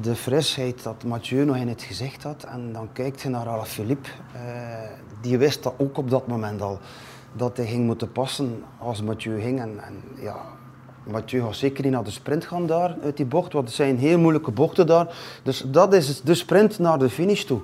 de 0.00 0.14
frisheid 0.14 0.82
dat 0.82 1.04
Mathieu 1.04 1.44
nog 1.44 1.56
in 1.56 1.68
het 1.68 1.82
gezicht 1.82 2.22
had. 2.22 2.44
En 2.44 2.72
dan 2.72 2.88
kijkt 2.92 3.20
je 3.20 3.28
naar 3.28 3.48
Alaphilippe. 3.48 4.08
eh 4.32 4.42
die 5.24 5.38
wist 5.38 5.62
dat 5.62 5.74
ook 5.76 5.98
op 5.98 6.10
dat 6.10 6.26
moment 6.26 6.62
al. 6.62 6.78
Dat 7.32 7.56
hij 7.56 7.66
ging 7.66 7.86
moeten 7.86 8.12
passen 8.12 8.62
als 8.78 9.02
Mathieu 9.02 9.40
ging. 9.40 9.60
En, 9.60 9.80
en 9.80 10.02
ja, 10.20 10.36
Mathieu 11.04 11.42
gaat 11.42 11.56
zeker 11.56 11.84
niet 11.84 11.92
naar 11.92 12.04
de 12.04 12.10
sprint 12.10 12.44
gaan 12.44 12.66
daar, 12.66 12.96
uit 13.02 13.16
die 13.16 13.26
bocht. 13.26 13.52
Want 13.52 13.66
het 13.66 13.76
zijn 13.76 13.98
heel 13.98 14.18
moeilijke 14.18 14.50
bochten 14.50 14.86
daar. 14.86 15.16
Dus 15.42 15.64
dat 15.66 15.94
is 15.94 16.22
de 16.22 16.34
sprint 16.34 16.78
naar 16.78 16.98
de 16.98 17.10
finish 17.10 17.42
toe. 17.42 17.60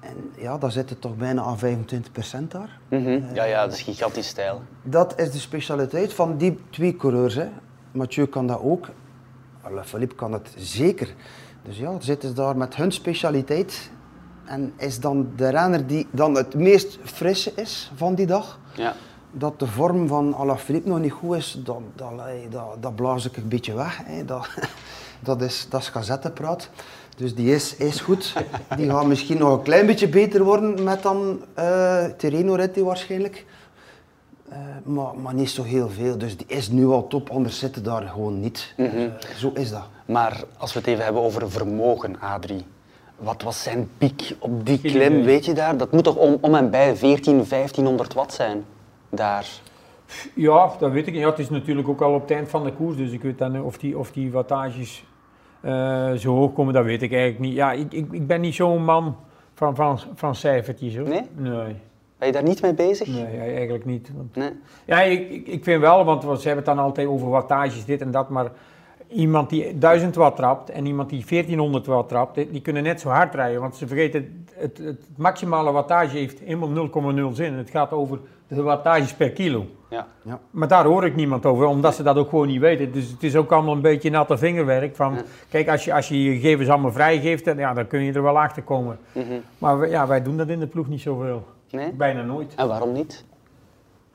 En 0.00 0.30
ja, 0.36 0.58
daar 0.58 0.72
zit 0.72 0.90
het 0.90 1.00
toch 1.00 1.16
bijna 1.16 1.42
aan 1.42 1.58
25% 1.58 2.48
daar. 2.48 2.78
Mhm. 2.88 3.34
Ja, 3.34 3.44
ja, 3.44 3.64
dat 3.64 3.74
is 3.74 3.82
gigantisch 3.82 4.28
stijl. 4.28 4.62
Dat 4.82 5.20
is 5.20 5.30
de 5.30 5.38
specialiteit 5.38 6.12
van 6.12 6.36
die 6.36 6.58
twee 6.70 6.96
coureurs. 6.96 7.34
Hè. 7.34 7.48
Mathieu 7.92 8.26
kan 8.26 8.46
dat 8.46 8.60
ook. 8.60 8.88
Philippe 9.84 10.14
kan 10.14 10.32
het 10.32 10.54
zeker. 10.56 11.14
Dus 11.62 11.78
ja, 11.78 12.00
zitten 12.00 12.28
ze 12.28 12.34
daar 12.34 12.56
met 12.56 12.76
hun 12.76 12.92
specialiteit. 12.92 13.90
En 14.44 14.72
is 14.76 15.00
dan 15.00 15.28
de 15.36 15.48
renner 15.48 15.86
die 15.86 16.06
dan 16.10 16.34
het 16.34 16.54
meest 16.54 16.98
frisse 17.02 17.52
is 17.56 17.90
van 17.94 18.14
die 18.14 18.26
dag. 18.26 18.58
Ja. 18.74 18.94
Dat 19.32 19.58
de 19.58 19.66
vorm 19.66 20.08
van 20.08 20.34
Alaphilippe 20.34 20.88
nog 20.88 20.98
niet 20.98 21.12
goed 21.12 21.36
is, 21.36 21.60
dat, 21.64 21.80
dat, 21.94 22.10
dat, 22.50 22.82
dat 22.82 22.94
blaas 22.94 23.26
ik 23.26 23.36
een 23.36 23.48
beetje 23.48 23.74
weg. 23.74 24.00
Hè. 24.04 24.24
Dat, 24.24 24.48
dat, 25.20 25.42
is, 25.42 25.66
dat 25.70 25.80
is 25.80 25.88
gazettepraat. 25.88 26.70
Dus 27.16 27.34
die 27.34 27.54
is, 27.54 27.76
is 27.76 28.00
goed. 28.00 28.32
Die 28.76 28.90
gaat 28.90 29.06
misschien 29.06 29.38
nog 29.38 29.52
een 29.52 29.62
klein 29.62 29.86
beetje 29.86 30.08
beter 30.08 30.44
worden 30.44 30.82
met 30.82 31.02
dan 31.02 31.44
eh 31.54 32.04
Terreno 32.04 32.56
waarschijnlijk. 32.84 33.44
Eh, 34.48 34.58
maar, 34.84 35.18
maar 35.18 35.34
niet 35.34 35.50
zo 35.50 35.62
heel 35.62 35.88
veel. 35.88 36.18
Dus 36.18 36.36
die 36.36 36.46
is 36.46 36.68
nu 36.68 36.86
al 36.86 37.06
top, 37.06 37.30
anders 37.30 37.58
zitten 37.58 37.82
daar 37.82 38.02
gewoon 38.02 38.40
niet. 38.40 38.74
Eh, 38.76 39.04
zo 39.36 39.50
is 39.54 39.70
dat. 39.70 39.86
Maar 40.06 40.44
als 40.56 40.72
we 40.72 40.78
het 40.78 40.88
even 40.88 41.04
hebben 41.04 41.22
over 41.22 41.50
vermogen, 41.50 42.20
Adrie. 42.20 42.64
Wat 43.16 43.42
was 43.42 43.62
zijn 43.62 43.88
piek 43.98 44.36
op 44.38 44.66
die 44.66 44.80
klim, 44.80 45.22
weet 45.22 45.44
je 45.44 45.52
daar? 45.52 45.76
Dat 45.76 45.92
moet 45.92 46.04
toch 46.04 46.16
om, 46.16 46.38
om 46.40 46.54
en 46.54 46.70
bij 46.70 46.96
14, 46.96 47.44
1500 47.48 48.14
watt 48.14 48.32
zijn, 48.32 48.64
daar. 49.08 49.46
Ja, 50.34 50.70
dat 50.78 50.90
weet 50.92 51.06
ik 51.06 51.12
niet. 51.12 51.22
Ja, 51.22 51.28
het 51.28 51.38
is 51.38 51.50
natuurlijk 51.50 51.88
ook 51.88 52.00
al 52.00 52.14
op 52.14 52.20
het 52.20 52.30
eind 52.30 52.48
van 52.48 52.64
de 52.64 52.72
koers, 52.72 52.96
dus 52.96 53.12
ik 53.12 53.22
weet 53.22 53.38
dan 53.38 53.62
of 53.62 53.78
die, 53.78 53.98
of 53.98 54.12
die 54.12 54.32
wattages 54.32 55.04
eh, 55.60 56.12
zo 56.12 56.34
hoog 56.34 56.52
komen, 56.52 56.74
dat 56.74 56.84
weet 56.84 57.02
ik 57.02 57.12
eigenlijk 57.12 57.40
niet. 57.40 57.54
Ja, 57.54 57.72
ik, 57.72 57.92
ik, 57.92 58.06
ik 58.12 58.26
ben 58.26 58.40
niet 58.40 58.54
zo'n 58.54 58.84
man 58.84 59.16
van, 59.54 59.74
van, 59.76 60.00
van 60.14 60.34
cijfertjes 60.34 60.96
hoor. 60.96 61.08
Nee? 61.08 61.22
Nee, 61.36 61.76
Ben 62.18 62.26
je 62.26 62.32
daar 62.32 62.42
niet 62.42 62.62
mee 62.62 62.74
bezig? 62.74 63.06
nee 63.08 63.26
eigenlijk 63.40 63.84
niet. 63.84 64.10
Want- 64.16 64.34
Nee. 64.36 64.50
Ja, 64.84 65.00
ik, 65.02 65.46
ik, 65.46 65.64
vind 65.64 65.80
wel, 65.80 66.04
want 66.04 66.22
we 66.22 66.28
hebben 66.28 66.56
het 66.56 66.64
dan 66.64 66.78
altijd 66.78 67.06
over 67.08 67.28
wattages, 67.28 67.84
dit 67.84 68.00
en 68.00 68.10
dat, 68.10 68.28
maar 68.28 68.50
iemand 69.14 69.50
die 69.50 69.78
1000 69.78 70.14
watt 70.14 70.36
trapt 70.36 70.70
en 70.70 70.86
iemand 70.86 71.08
die 71.10 71.24
1400 71.28 71.86
watt 71.86 72.08
trapt, 72.08 72.34
die 72.34 72.60
kunnen 72.60 72.82
net 72.82 73.00
zo 73.00 73.08
hard 73.08 73.34
rijden, 73.34 73.60
want 73.60 73.76
ze 73.76 73.86
vergeten, 73.86 74.44
het, 74.54 74.78
het, 74.78 74.86
het 74.86 75.04
maximale 75.16 75.72
wattage 75.72 76.16
heeft 76.16 76.38
helemaal 76.40 76.88
0,0 77.30 77.32
zin. 77.32 77.52
Het 77.54 77.70
gaat 77.70 77.92
over 77.92 78.18
de 78.48 78.62
wattages 78.62 79.14
per 79.14 79.30
kilo. 79.30 79.66
Ja. 79.90 80.06
Ja. 80.22 80.38
Maar 80.50 80.68
daar 80.68 80.84
hoor 80.84 81.04
ik 81.04 81.16
niemand 81.16 81.46
over, 81.46 81.66
omdat 81.66 81.94
ze 81.94 82.02
dat 82.02 82.16
ook 82.16 82.28
gewoon 82.28 82.46
niet 82.46 82.60
weten. 82.60 82.92
Dus 82.92 83.10
het 83.10 83.22
is 83.22 83.36
ook 83.36 83.52
allemaal 83.52 83.74
een 83.74 83.80
beetje 83.80 84.10
natte 84.10 84.38
vingerwerk. 84.38 84.96
Van, 84.96 85.14
Ja. 85.14 85.22
Kijk, 85.48 85.68
als 85.68 85.84
je, 85.84 85.94
als 85.94 86.08
je 86.08 86.22
je 86.22 86.32
gegevens 86.34 86.68
allemaal 86.68 86.92
vrijgeeft, 86.92 87.44
dan, 87.44 87.56
ja, 87.56 87.74
dan 87.74 87.86
kun 87.86 88.00
je 88.02 88.12
er 88.12 88.22
wel 88.22 88.38
achter 88.40 88.62
komen. 88.62 88.98
Mhm. 89.12 89.24
Maar 89.58 89.78
we- 89.78 89.86
ja, 89.88 90.06
wij 90.06 90.22
doen 90.22 90.36
dat 90.36 90.48
in 90.48 90.58
de 90.60 90.66
ploeg 90.66 90.88
niet 90.88 91.00
zoveel. 91.00 91.44
Nee? 91.70 91.92
Bijna 91.92 92.22
nooit. 92.22 92.52
En 92.54 92.68
waarom 92.68 92.92
niet? 92.92 93.24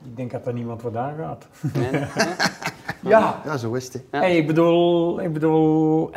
Ik 0.04 0.16
denk 0.16 0.30
dat 0.30 0.46
er 0.46 0.52
niemand 0.52 0.80
voor 0.80 0.92
daar 0.92 1.14
gaat. 1.18 1.48
Nee? 1.74 1.90
nee? 1.90 2.04
Ja. 3.00 3.40
Ja, 3.44 3.56
zo 3.56 3.72
is 3.72 3.92
het. 3.92 4.04
Ja. 4.10 4.18
Hey, 4.18 4.36
ik 4.36 4.46
bedoel, 4.46 5.20
ik 5.20 5.32
bedoel 5.32 6.10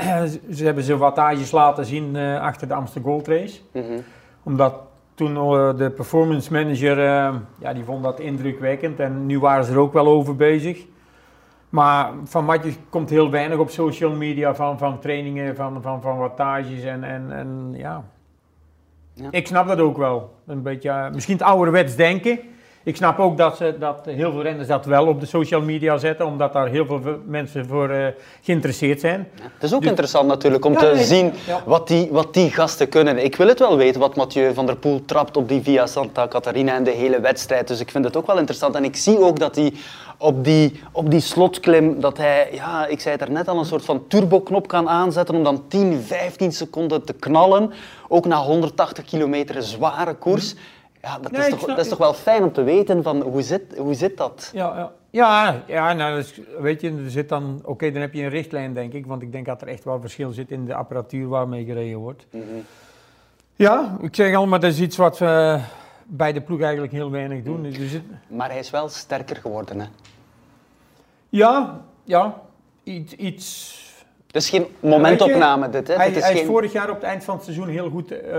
ze 0.51 0.63
hebben 0.63 0.83
ze 0.83 0.97
wattages 0.97 1.51
laten 1.51 1.85
zien 1.85 2.15
eh, 2.15 2.41
achter 2.41 2.67
de 2.67 2.73
Amsterdam 2.73 3.11
Gold 3.11 3.27
Race. 3.27 3.59
Mhm. 3.71 3.99
Omdat 4.43 4.73
toen 5.15 5.35
eh, 5.35 5.77
de 5.77 5.89
performance 5.89 6.51
manager, 6.51 6.99
eh, 6.99 7.35
ja, 7.59 7.73
die 7.73 7.83
vond 7.83 8.03
dat 8.03 8.19
indrukwekkend. 8.19 8.99
En 8.99 9.25
nu 9.25 9.39
waren 9.39 9.65
ze 9.65 9.71
er 9.71 9.79
ook 9.79 9.93
wel 9.93 10.07
over 10.07 10.35
bezig. 10.35 10.85
Maar 11.69 12.11
van 12.23 12.45
Matje 12.45 12.73
komt 12.89 13.09
heel 13.09 13.29
weinig 13.31 13.57
op 13.57 13.69
social 13.69 14.11
media 14.11 14.55
van, 14.55 14.77
van 14.77 14.99
trainingen, 14.99 15.55
van, 15.55 15.81
van, 15.81 16.01
van 16.01 16.17
wattages 16.17 16.83
en, 16.83 17.03
en, 17.03 17.31
en 17.31 17.73
ja. 17.77 18.03
Ja. 19.13 19.27
Ik 19.31 19.47
snap 19.47 19.67
dat 19.67 19.79
ook 19.79 19.97
wel. 19.97 20.35
Een 20.45 20.61
beetje, 20.61 20.89
eh, 20.89 21.11
misschien 21.11 21.37
het 21.37 21.45
ouderwets 21.45 21.95
denken. 21.95 22.39
Ik 22.85 22.95
snap 22.95 23.19
ook 23.19 23.37
dat, 23.37 23.57
ze, 23.57 23.75
dat 23.79 24.01
heel 24.05 24.31
veel 24.31 24.41
renners 24.41 24.67
dat 24.67 24.85
wel 24.85 25.07
op 25.07 25.19
de 25.19 25.25
social 25.25 25.61
media 25.61 25.97
zetten, 25.97 26.25
omdat 26.25 26.53
daar 26.53 26.67
heel 26.67 26.85
veel 26.85 27.01
mensen 27.25 27.65
voor 27.67 27.89
eh, 27.89 28.05
geïnteresseerd 28.41 28.99
zijn. 28.99 29.27
Ja. 29.35 29.41
Het 29.53 29.63
is 29.63 29.73
ook 29.73 29.79
Dus- 29.79 29.89
interessant 29.89 30.27
natuurlijk 30.27 30.65
om 30.65 30.73
Ja, 30.73 30.79
te 30.79 30.91
nee. 30.95 31.03
zien 31.03 31.33
Ja. 31.47 31.61
wat, 31.65 31.87
die, 31.87 32.07
wat 32.11 32.33
die 32.33 32.49
gasten 32.51 32.89
kunnen. 32.89 33.23
Ik 33.23 33.35
wil 33.35 33.47
het 33.47 33.59
wel 33.59 33.77
weten 33.77 33.99
wat 33.99 34.15
Mathieu 34.15 34.53
van 34.53 34.65
der 34.65 34.75
Poel 34.77 35.05
trapt 35.05 35.37
op 35.37 35.47
die 35.47 35.61
Via 35.61 35.85
Santa 35.87 36.27
Catarina 36.27 36.75
en 36.75 36.83
de 36.83 36.91
hele 36.91 37.19
wedstrijd. 37.19 37.67
Dus 37.67 37.79
ik 37.79 37.91
vind 37.91 38.05
het 38.05 38.17
ook 38.17 38.27
wel 38.27 38.37
interessant. 38.37 38.75
En 38.75 38.83
ik 38.83 38.95
zie 38.95 39.19
ook 39.19 39.39
dat 39.39 39.55
hij 39.55 39.73
op 40.17 40.43
die, 40.43 40.79
op 40.91 41.11
die 41.11 41.19
slotklim, 41.19 41.99
dat 41.99 42.17
hij, 42.17 42.49
ja, 42.51 42.85
ik 42.87 42.99
zei 42.99 43.15
het 43.15 43.23
er 43.27 43.31
net 43.31 43.47
al, 43.47 43.57
een 43.59 43.65
soort 43.65 43.85
van 43.85 44.07
turboknop 44.07 44.67
kan 44.67 44.89
aanzetten 44.89 45.35
om 45.35 45.43
dan 45.43 45.63
10, 45.67 46.01
15 46.01 46.51
seconden 46.51 47.03
te 47.05 47.13
knallen. 47.13 47.71
Ook 48.07 48.25
na 48.25 48.37
180 48.37 49.05
kilometer 49.05 49.63
zware 49.63 50.13
koers. 50.13 50.55
Ja, 51.03 51.19
dat, 51.19 51.31
Nee, 51.31 51.41
is 51.41 51.49
toch, 51.49 51.59
snap- 51.59 51.75
dat 51.75 51.79
is 51.85 51.89
toch 51.89 51.97
wel 51.97 52.13
fijn 52.13 52.43
om 52.43 52.51
te 52.51 52.63
weten 52.63 53.03
van 53.03 53.21
hoe 53.21 53.41
zit, 53.41 53.77
hoe 53.77 53.93
zit 53.93 54.17
dat? 54.17 54.49
Ja, 54.53 54.77
ja. 54.77 54.91
ja, 55.09 55.63
ja 55.67 55.93
nou, 55.93 56.15
dus, 56.15 56.39
weet 56.59 56.81
je, 56.81 56.89
er 57.03 57.09
zit 57.11 57.29
dan, 57.29 57.61
oké, 57.65 57.91
dan 57.91 58.01
heb 58.01 58.13
je 58.13 58.21
een 58.23 58.29
richtlijn, 58.29 58.73
denk 58.73 58.93
ik, 58.93 59.05
want 59.05 59.21
ik 59.21 59.31
denk 59.31 59.45
dat 59.45 59.61
er 59.61 59.67
echt 59.67 59.83
wel 59.83 59.99
verschil 60.01 60.31
zit 60.31 60.51
in 60.51 60.65
de 60.65 60.73
apparatuur 60.73 61.27
waarmee 61.27 61.65
gereden 61.65 61.97
wordt. 61.99 62.25
Mhm. 62.31 62.43
Ja, 63.55 63.97
ik 64.01 64.15
zeg 64.15 64.35
al, 64.35 64.47
maar 64.47 64.59
dat 64.59 64.71
is 64.71 64.79
iets 64.79 64.97
wat 64.97 65.17
we 65.17 65.59
bij 66.05 66.33
de 66.33 66.41
ploeg 66.41 66.61
eigenlijk 66.61 66.93
heel 66.93 67.11
weinig 67.11 67.43
doen. 67.43 67.61
Dus 67.61 67.91
het, 67.91 68.03
Maar 68.27 68.49
hij 68.49 68.59
is 68.59 68.69
wel 68.69 68.89
sterker 68.89 69.35
geworden. 69.35 69.79
Hè? 69.79 69.85
Ja, 71.29 71.81
ja. 72.03 72.41
Iets, 72.83 73.13
is 74.41 74.49
geen 74.49 74.65
momentopname 74.79 75.69
dit, 75.69 75.87
hè? 75.87 75.95
Hij, 75.95 76.07
Dit 76.07 76.17
is 76.17 76.23
hij 76.23 76.33
is 76.33 76.45
vorig 76.45 76.71
jaar 76.71 76.89
op 76.89 76.95
het 76.95 77.03
eind 77.03 77.23
van 77.23 77.35
het 77.35 77.43
seizoen 77.43 77.67
heel 77.67 77.89
goed 77.89 78.11
eh, 78.11 78.31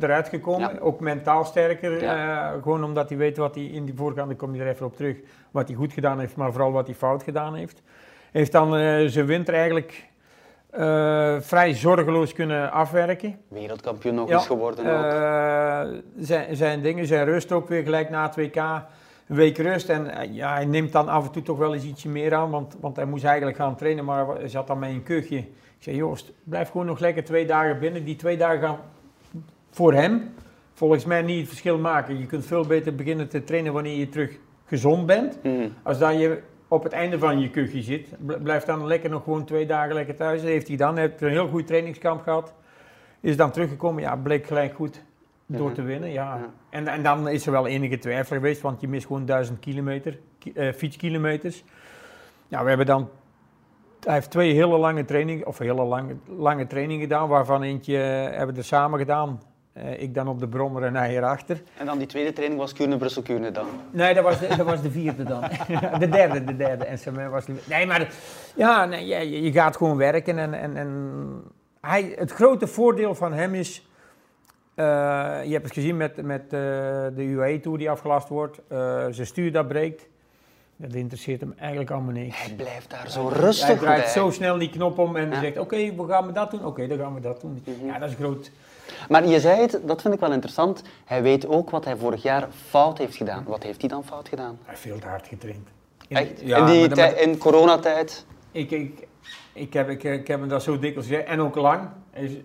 eruit 0.00 0.28
gekomen. 0.28 0.70
Ja. 0.74 0.80
Ook 0.80 1.00
mentaal 1.00 1.44
sterker. 1.44 2.02
Ja. 2.02 2.52
eh, 2.52 2.62
gewoon 2.62 2.84
omdat 2.84 3.08
hij 3.08 3.18
weet 3.18 3.36
wat 3.36 3.54
hij 3.54 3.64
in 3.64 3.84
die 3.84 3.94
voorgaande, 3.96 4.34
kom 4.34 4.54
je 4.54 4.60
er 4.62 4.68
even 4.68 4.86
op 4.86 4.96
terug, 4.96 5.16
wat 5.50 5.68
hij 5.68 5.76
goed 5.76 5.92
gedaan 5.92 6.18
heeft, 6.20 6.36
maar 6.36 6.52
vooral 6.52 6.72
wat 6.72 6.86
hij 6.86 6.94
fout 6.96 7.22
gedaan 7.22 7.54
heeft. 7.54 7.82
Hij 8.30 8.40
heeft 8.40 8.52
dan 8.52 8.76
eh, 8.76 9.04
zijn 9.06 9.26
winter 9.26 9.54
eigenlijk 9.54 10.04
vrij 11.40 11.74
zorgeloos 11.74 12.32
kunnen 12.32 12.72
afwerken. 12.72 13.38
Wereldkampioen 13.48 14.14
nog 14.14 14.28
Ja, 14.28 14.34
eens 14.34 14.46
geworden 14.46 14.84
ook. 14.86 16.02
zijn, 16.18 16.56
zijn 16.56 16.82
dingen, 16.82 17.06
zijn 17.06 17.24
rust 17.24 17.52
ook 17.52 17.68
weer 17.68 17.82
gelijk 17.82 18.10
na 18.10 18.22
het 18.22 18.36
WK. 18.36 18.62
Een 19.28 19.36
week 19.36 19.58
rust 19.58 19.88
en 19.88 20.10
eh, 20.10 20.34
ja, 20.34 20.54
hij 20.54 20.64
neemt 20.64 20.92
dan 20.92 21.08
af 21.08 21.26
en 21.26 21.32
toe 21.32 21.42
toch 21.42 21.58
wel 21.58 21.74
eens 21.74 21.84
ietsje 21.84 22.08
meer 22.08 22.34
aan, 22.34 22.50
want, 22.50 22.76
want 22.80 22.96
hij 22.96 23.04
moest 23.04 23.24
eigenlijk 23.24 23.56
gaan 23.56 23.76
trainen, 23.76 24.04
maar 24.04 24.26
hij 24.26 24.48
zat 24.48 24.66
dan 24.66 24.78
met 24.78 24.90
een 24.90 25.02
kuchje. 25.02 25.36
Ik 25.38 25.90
zei, 25.90 25.96
Joost, 25.96 26.32
blijf 26.42 26.70
gewoon 26.70 26.86
nog 26.86 26.98
lekker 26.98 27.24
twee 27.24 27.46
dagen 27.46 27.78
binnen. 27.78 28.04
Die 28.04 28.16
twee 28.16 28.36
dagen 28.36 28.60
gaan 28.60 28.78
voor 29.70 29.92
hem 29.92 30.34
volgens 30.74 31.04
mij 31.04 31.22
niet 31.22 31.38
het 31.38 31.48
verschil 31.48 31.78
maken. 31.78 32.18
Je 32.18 32.26
kunt 32.26 32.46
veel 32.46 32.66
beter 32.66 32.94
beginnen 32.94 33.28
te 33.28 33.44
trainen 33.44 33.72
wanneer 33.72 33.98
je 33.98 34.08
terug 34.08 34.38
gezond 34.66 35.06
bent, 35.06 35.38
Mhm. 35.42 35.68
als 35.82 35.98
dat 35.98 36.18
je 36.18 36.42
op 36.68 36.82
het 36.82 36.92
einde 36.92 37.18
van 37.18 37.40
je 37.40 37.50
kuchje 37.50 37.82
zit. 37.82 38.08
Bl- 38.18 38.38
Blijf 38.42 38.64
dan 38.64 38.86
lekker 38.86 39.10
nog 39.10 39.22
gewoon 39.24 39.44
twee 39.44 39.66
dagen 39.66 39.94
lekker 39.94 40.14
thuis. 40.16 40.40
Dat 40.40 40.50
heeft 40.50 40.68
hij 40.68 40.76
dan. 40.76 40.94
Hij 40.96 41.02
heeft 41.06 41.22
een 41.22 41.28
heel 41.28 41.48
goed 41.48 41.66
trainingskamp 41.66 42.22
gehad. 42.22 42.52
Is 43.20 43.36
dan 43.36 43.50
teruggekomen. 43.50 44.02
Ja, 44.02 44.16
bleek 44.16 44.46
gelijk 44.46 44.74
goed 44.74 45.02
door 45.46 45.66
Mhm. 45.66 45.74
te 45.74 45.82
winnen. 45.82 46.10
Ja. 46.12 46.34
Ja. 46.36 46.48
En, 46.70 46.88
en 46.88 47.02
dan 47.02 47.28
is 47.28 47.46
er 47.46 47.52
wel 47.52 47.66
enige 47.66 47.98
twijfel 47.98 48.36
geweest, 48.36 48.60
want 48.60 48.80
je 48.80 48.88
mist 48.88 49.06
gewoon 49.06 49.26
duizend 49.26 49.58
kilometer, 49.58 50.18
ki- 50.38 50.52
eh, 50.52 50.72
fietskilometers. 50.72 51.64
Ja, 52.48 52.62
we 52.62 52.68
hebben 52.68 52.86
dan... 52.86 53.08
Hij 54.00 54.14
heeft 54.14 54.30
twee 54.30 54.52
hele 54.52 54.76
lange 54.78 55.04
trainingen, 55.04 55.46
of 55.46 55.58
hele 55.58 55.82
lange, 55.84 56.16
lange 56.36 56.66
trainingen 56.66 57.02
gedaan, 57.02 57.28
waarvan 57.28 57.62
eentje 57.62 57.96
eh, 58.02 58.36
hebben 58.36 58.54
we 58.54 58.60
er 58.60 58.66
samen 58.66 58.98
gedaan. 58.98 59.40
Eh, 59.72 60.02
ik 60.02 60.14
dan 60.14 60.28
op 60.28 60.38
de 60.40 60.48
brommer 60.48 60.82
en 60.82 60.94
hij 60.96 61.08
hierachter. 61.10 61.62
En 61.76 61.86
dan 61.86 61.98
die 61.98 62.06
tweede 62.06 62.32
training 62.32 62.60
was 62.60 62.72
Kuurne-Brussel-Kuurne 62.72 63.50
dan. 63.50 63.66
Nee, 63.90 64.14
dat 64.14 64.24
was 64.24 64.38
de, 64.38 64.46
dat 64.56 64.66
was 64.66 64.82
de 64.82 64.90
vierde 64.90 65.22
dan. 65.22 65.40
de 65.98 66.08
derde, 66.08 66.44
de 66.44 66.56
derde. 66.56 66.84
En 66.84 66.98
Samuel 66.98 67.30
was 67.30 67.44
Nee, 67.68 67.86
maar 67.86 68.12
ja, 68.56 68.84
nee, 68.84 69.06
je, 69.06 69.42
je 69.42 69.52
gaat 69.52 69.76
gewoon 69.76 69.96
werken. 69.96 70.38
En, 70.38 70.54
en, 70.54 70.76
en 70.76 71.42
hij, 71.80 72.14
het 72.18 72.30
grote 72.32 72.66
voordeel 72.66 73.14
van 73.14 73.32
hem 73.32 73.54
is... 73.54 73.88
eh, 74.74 74.84
je 75.44 75.52
hebt 75.52 75.64
het 75.64 75.72
gezien 75.72 75.96
met, 75.96 76.22
met 76.22 76.42
eh, 76.42 76.50
de 77.14 77.22
UAE-tour 77.24 77.78
die 77.78 77.90
afgelast 77.90 78.28
wordt. 78.28 78.58
eh, 78.68 79.04
zijn 79.10 79.26
stuur 79.26 79.52
dat 79.52 79.68
breekt. 79.68 80.06
Dat 80.76 80.92
interesseert 80.94 81.40
hem 81.40 81.54
eigenlijk 81.58 81.90
allemaal 81.90 82.12
niks. 82.12 82.42
Hij 82.42 82.54
blijft 82.54 82.90
daar 82.90 83.10
zo 83.10 83.28
rustig 83.28 83.66
Hij 83.66 83.76
draait 83.76 84.02
bij. 84.02 84.10
zo 84.12 84.30
snel 84.30 84.58
die 84.58 84.70
knop 84.70 84.98
om 84.98 85.16
en 85.16 85.30
Ja. 85.30 85.40
zegt... 85.40 85.58
Oké, 85.58 85.76
we 85.76 86.04
gaan 86.08 86.26
we 86.26 86.32
dat 86.32 86.50
doen? 86.50 86.64
Oké, 86.64 86.86
dan 86.86 86.98
gaan 86.98 87.14
we 87.14 87.20
dat 87.20 87.40
doen. 87.40 87.62
Mhm. 87.64 87.86
Ja, 87.86 87.98
dat 87.98 88.08
is 88.10 88.14
groot. 88.14 88.50
Maar 89.08 89.26
je 89.26 89.40
zei 89.40 89.60
het, 89.60 89.80
dat 89.84 90.02
vind 90.02 90.14
ik 90.14 90.20
wel 90.20 90.32
interessant. 90.32 90.82
Hij 91.04 91.22
weet 91.22 91.46
ook 91.46 91.70
wat 91.70 91.84
hij 91.84 91.96
vorig 91.96 92.22
jaar 92.22 92.48
fout 92.68 92.98
heeft 92.98 93.16
gedaan. 93.16 93.44
Wat 93.46 93.62
heeft 93.62 93.80
hij 93.80 93.88
dan 93.88 94.04
fout 94.04 94.28
gedaan? 94.28 94.58
Hij 94.62 94.68
heeft 94.74 94.80
veel 94.80 94.98
te 94.98 95.06
hard 95.06 95.26
getraind. 95.26 95.68
In- 96.08 96.16
Echt? 96.16 96.40
Ja, 96.40 96.58
in, 96.58 96.88
die 96.88 96.98
in 97.20 97.38
coronatijd? 97.38 98.26
Ik, 98.52 98.70
ik, 98.70 99.06
ik, 99.54 99.72
heb, 99.72 99.88
ik, 99.88 100.02
ik 100.02 100.26
heb 100.26 100.40
hem 100.40 100.48
dat 100.48 100.62
zo 100.62 100.78
dikwijls 100.78 101.06
gezegd. 101.08 101.26
En 101.28 101.40
ook 101.40 101.54
lang. 101.54 101.88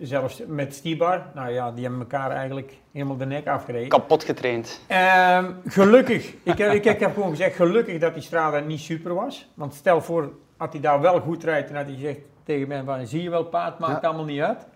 Zelfs 0.00 0.42
met 0.46 0.74
Stibar. 0.74 1.26
Nou 1.34 1.50
ja, 1.52 1.72
die 1.72 1.82
hebben 1.82 2.00
elkaar 2.00 2.30
eigenlijk 2.30 2.76
helemaal 2.92 3.16
de 3.16 3.26
nek 3.26 3.46
afgereden. 3.46 3.88
Kapot 3.88 4.24
getraind. 4.24 4.80
Ehm, 4.86 5.50
gelukkig. 5.66 6.34
Ik 6.42 6.58
heb, 6.58 6.72
ik, 6.72 6.84
ik 6.84 7.00
heb 7.00 7.14
gewoon 7.14 7.30
gezegd, 7.30 7.56
gelukkig 7.56 7.98
dat 7.98 8.14
die 8.14 8.22
Strada 8.22 8.58
niet 8.58 8.80
super 8.80 9.14
was. 9.14 9.50
Want 9.54 9.74
stel 9.74 10.00
voor, 10.00 10.32
had 10.56 10.72
hij 10.72 10.80
daar 10.82 11.00
wel 11.00 11.20
goed 11.20 11.44
rijdt 11.44 11.70
en 11.70 11.76
had 11.76 11.84
hij 11.86 11.94
gezegd 11.94 12.18
tegen 12.44 12.68
mij 12.68 12.82
van, 12.84 13.06
zie 13.06 13.22
je 13.22 13.30
wel 13.30 13.44
paard, 13.44 13.78
maakt 13.78 14.02
Ja. 14.02 14.08
allemaal 14.08 14.24
niet 14.24 14.40
uit. 14.40 14.66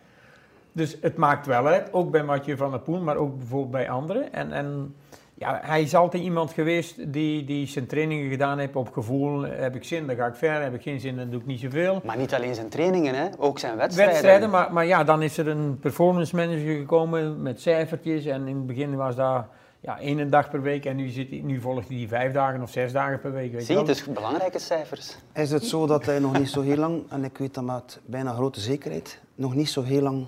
Dus 0.73 0.97
het 1.01 1.17
maakt 1.17 1.47
wel 1.47 1.67
uit, 1.67 1.93
ook 1.93 2.11
bij 2.11 2.23
Mathieu 2.23 2.57
van 2.57 2.71
der 2.71 2.81
Poel, 2.81 3.01
maar 3.01 3.17
ook 3.17 3.39
bijvoorbeeld 3.39 3.71
bij 3.71 3.91
anderen. 3.91 4.33
En, 4.33 4.53
en 4.53 4.95
ja, 5.37 5.61
hij 5.63 5.83
is 5.83 5.95
altijd 5.95 6.23
iemand 6.23 6.53
geweest 6.53 7.13
die, 7.13 7.45
die 7.45 7.67
zijn 7.67 7.87
trainingen 7.87 8.31
gedaan 8.31 8.59
heeft 8.59 8.77
op 8.77 8.93
gevoel. 8.93 9.43
Heb 9.43 9.75
ik 9.75 9.85
zin, 9.85 10.07
dan 10.07 10.17
ga 10.17 10.27
ik 10.27 10.35
ver. 10.35 10.63
Heb 10.63 10.75
ik 10.75 10.83
geen 10.83 11.01
zin, 11.01 11.17
dan 11.17 11.31
doe 11.31 11.41
ik 11.41 11.47
niet 11.47 11.61
zoveel. 11.61 12.01
Maar 12.05 12.17
niet 12.17 12.35
alleen 12.35 12.55
zijn 12.55 12.69
trainingen, 12.69 13.15
hè? 13.15 13.29
ook 13.39 13.59
zijn 13.59 13.77
wedstrijden. 13.77 14.15
Wedstrijden, 14.15 14.51
maar, 14.51 14.73
maar 14.73 14.87
ja, 14.87 15.05
dan 15.05 15.23
is 15.23 15.39
er 15.39 15.49
een 15.49 15.79
performance 15.79 16.37
manager 16.37 16.77
gekomen 16.77 17.43
met 17.43 17.61
cijfertjes. 17.61 18.25
En 18.25 18.49
in 18.49 18.57
het 18.57 18.67
begin 18.67 18.97
was 18.97 19.17
dat 19.17 19.45
ja, 19.81 19.99
één 19.99 20.31
dag 20.31 20.51
per 20.51 20.63
week. 20.63 20.85
En 20.85 20.97
nu, 20.97 21.09
zit 21.09 21.31
hij, 21.31 21.41
nu 21.45 21.61
volgt 21.61 21.89
hij 21.89 21.97
die 21.97 22.09
vijf 22.09 22.33
dagen 22.33 22.63
of 22.63 22.71
zes 22.71 22.93
dagen 22.93 23.21
per 23.21 23.33
week. 23.33 23.53
Weet 23.53 23.61
je 23.61 23.67
Zie, 23.67 23.75
wel. 23.75 23.87
het 23.87 23.97
is 23.97 24.05
belangrijke 24.05 24.59
cijfers. 24.59 25.17
Is 25.33 25.51
het 25.51 25.65
zo 25.65 25.87
dat 25.87 26.07
hij 26.07 26.19
nog 26.19 26.39
niet 26.39 26.51
zo 26.51 26.61
heel 26.61 26.77
lang, 26.77 27.03
en 27.09 27.25
ik 27.25 27.39
weet 27.39 27.55
dat 27.55 27.65
met 27.65 28.01
bijna 28.07 28.33
grote 28.33 28.61
zekerheid, 28.61 29.19
nog 29.35 29.55
niet 29.55 29.69
zo 29.69 29.83
heel 29.83 30.03
lang 30.03 30.27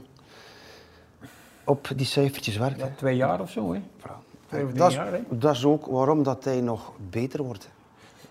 op 1.65 1.89
die 1.97 2.07
cijfertjes 2.07 2.57
werkt? 2.57 2.81
Ja, 2.81 2.89
twee 2.97 3.17
jaar 3.17 3.41
of 3.41 3.51
zo, 3.51 3.73
hè? 3.73 3.81
Drie 4.26 4.26
Dat 4.75 4.89
is, 4.91 4.95
jaar, 4.97 5.13
hè? 5.13 5.21
dat 5.29 5.55
is 5.55 5.65
ook 5.65 5.87
waarom 5.87 6.23
dat 6.23 6.45
hij 6.45 6.61
nog 6.61 6.93
beter 7.11 7.43
wordt. 7.43 7.69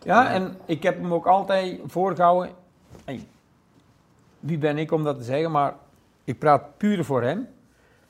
Ja, 0.04 0.30
en 0.32 0.58
ik 0.66 0.84
heb 0.84 1.02
hem 1.02 1.14
ook 1.14 1.26
altijd 1.28 1.80
voorgehouden. 1.86 2.52
Hey, 3.06 3.28
wie 4.40 4.58
ben 4.58 4.78
ik 4.78 4.92
om 4.92 5.04
dat 5.04 5.18
te 5.18 5.24
zeggen, 5.24 5.52
maar 5.52 5.74
ik 6.24 6.40
praat 6.40 6.78
puur 6.78 7.06
voor 7.06 7.24
hem. 7.24 7.48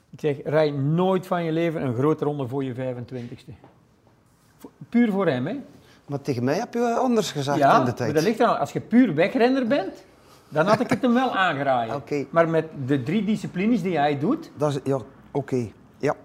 Ik 0.10 0.20
zeg, 0.20 0.38
rij 0.44 0.70
nooit 0.72 1.28
van 1.28 1.44
je 1.44 1.52
leven 1.52 1.82
een 1.86 1.96
grote 1.96 2.24
ronde 2.26 2.48
voor 2.48 2.64
je 2.64 2.74
25ste. 2.74 3.52
Vo- 4.58 4.70
Puur 4.90 5.12
voor 5.12 5.28
hem, 5.28 5.48
hè? 5.48 5.56
Maar 6.06 6.22
tegen 6.22 6.44
mij 6.44 6.56
heb 6.56 6.74
je 6.74 6.96
anders 7.00 7.32
gezegd 7.32 7.58
ja, 7.58 7.72
in 7.74 7.80
de 7.80 7.84
maar 7.86 7.94
tijd. 7.94 8.14
dat 8.14 8.24
ligt 8.24 8.42
aan. 8.42 8.60
Als 8.60 8.72
je 8.72 8.80
puur 8.82 9.14
wegrenner 9.16 9.68
bent, 9.68 10.04
dan 10.50 10.66
had 10.68 10.80
ik 10.80 10.90
het 10.90 11.02
hem 11.02 11.14
wel 11.14 11.36
aangeraaid. 11.46 12.32
Maar 12.32 12.50
met 12.50 12.66
de 12.86 13.04
drie 13.04 13.24
disciplines 13.26 13.82
die 13.82 13.98
hij 13.98 14.20
doet, 14.20 14.52
Dat 14.58 14.70
is, 14.76 14.80
ja, 14.84 15.00
oké. 15.32 15.68
Ja. 15.98 16.16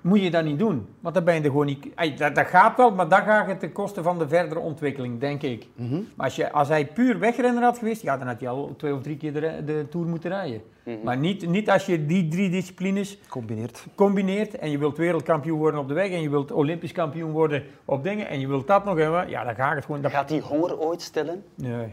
Moet 0.00 0.22
je 0.22 0.30
dat 0.30 0.44
niet 0.44 0.58
doen. 0.58 0.86
Want 1.00 1.14
dan 1.14 1.24
ben 1.24 1.34
je 1.34 1.40
er 1.40 1.46
gewoon 1.50 1.66
niet... 1.66 1.86
Dat, 2.18 2.34
dat 2.34 2.46
gaat 2.46 2.76
wel, 2.76 2.90
maar 2.90 3.08
dan 3.08 3.22
gaat 3.22 3.46
het 3.46 3.60
ten 3.60 3.72
koste 3.72 4.02
van 4.02 4.18
de 4.18 4.28
verdere 4.28 4.60
ontwikkeling, 4.60 5.20
denk 5.20 5.42
ik. 5.42 5.66
Mhm. 5.74 5.94
Maar 5.94 6.26
als, 6.26 6.36
je, 6.36 6.52
als 6.52 6.68
hij 6.68 6.86
puur 6.86 7.18
wegrenner 7.18 7.62
had 7.62 7.78
geweest, 7.78 8.02
ja, 8.02 8.16
dan 8.18 8.26
had 8.26 8.40
hij 8.40 8.48
al 8.48 8.74
twee 8.76 8.94
of 8.94 9.02
drie 9.02 9.16
keer 9.16 9.32
de, 9.32 9.62
de 9.64 9.86
Tour 9.90 10.06
moeten 10.06 10.30
rijden. 10.30 10.62
Mhm. 10.84 10.96
Maar 11.04 11.16
niet, 11.16 11.48
niet 11.48 11.70
als 11.70 11.86
je 11.86 12.06
die 12.06 12.28
drie 12.28 12.50
disciplines 12.50 13.18
Combineert. 13.28 13.84
combineert 13.94 14.58
en 14.58 14.70
je 14.70 14.78
wilt 14.78 14.96
wereldkampioen 14.96 15.58
worden 15.58 15.80
op 15.80 15.88
de 15.88 15.94
weg 15.94 16.10
en 16.10 16.22
je 16.22 16.30
wilt 16.30 16.52
olympisch 16.52 16.92
kampioen 16.92 17.30
worden 17.30 17.62
op 17.84 18.02
dingen 18.04 18.28
en 18.28 18.40
je 18.40 18.48
wilt 18.48 18.66
dat 18.66 18.84
nog 18.84 18.98
hebben, 18.98 19.28
ja, 19.28 19.44
dan 19.44 19.54
gaat 19.54 19.74
het 19.74 19.84
gewoon... 19.84 20.00
Dat... 20.00 20.10
Gaat 20.10 20.30
hij 20.30 20.38
honger 20.40 20.78
ooit 20.78 21.02
stillen? 21.02 21.44
Nee. 21.54 21.86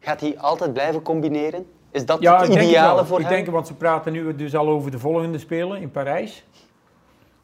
Gaat 0.00 0.20
hij 0.20 0.38
altijd 0.38 0.72
blijven 0.72 1.02
combineren? 1.02 1.66
Is 1.90 2.06
dat 2.06 2.20
Ja, 2.22 2.40
het 2.40 2.54
ik 2.54 2.62
ideale 2.62 3.04
voor 3.04 3.18
ik 3.20 3.26
hem? 3.26 3.34
denk, 3.34 3.46
want 3.48 3.66
ze 3.66 3.74
praten 3.74 4.12
nu 4.12 4.34
dus 4.34 4.54
al 4.56 4.68
over 4.68 4.90
de 4.90 4.98
volgende 4.98 5.38
Spelen 5.38 5.80
in 5.80 5.90
Parijs. 5.90 6.44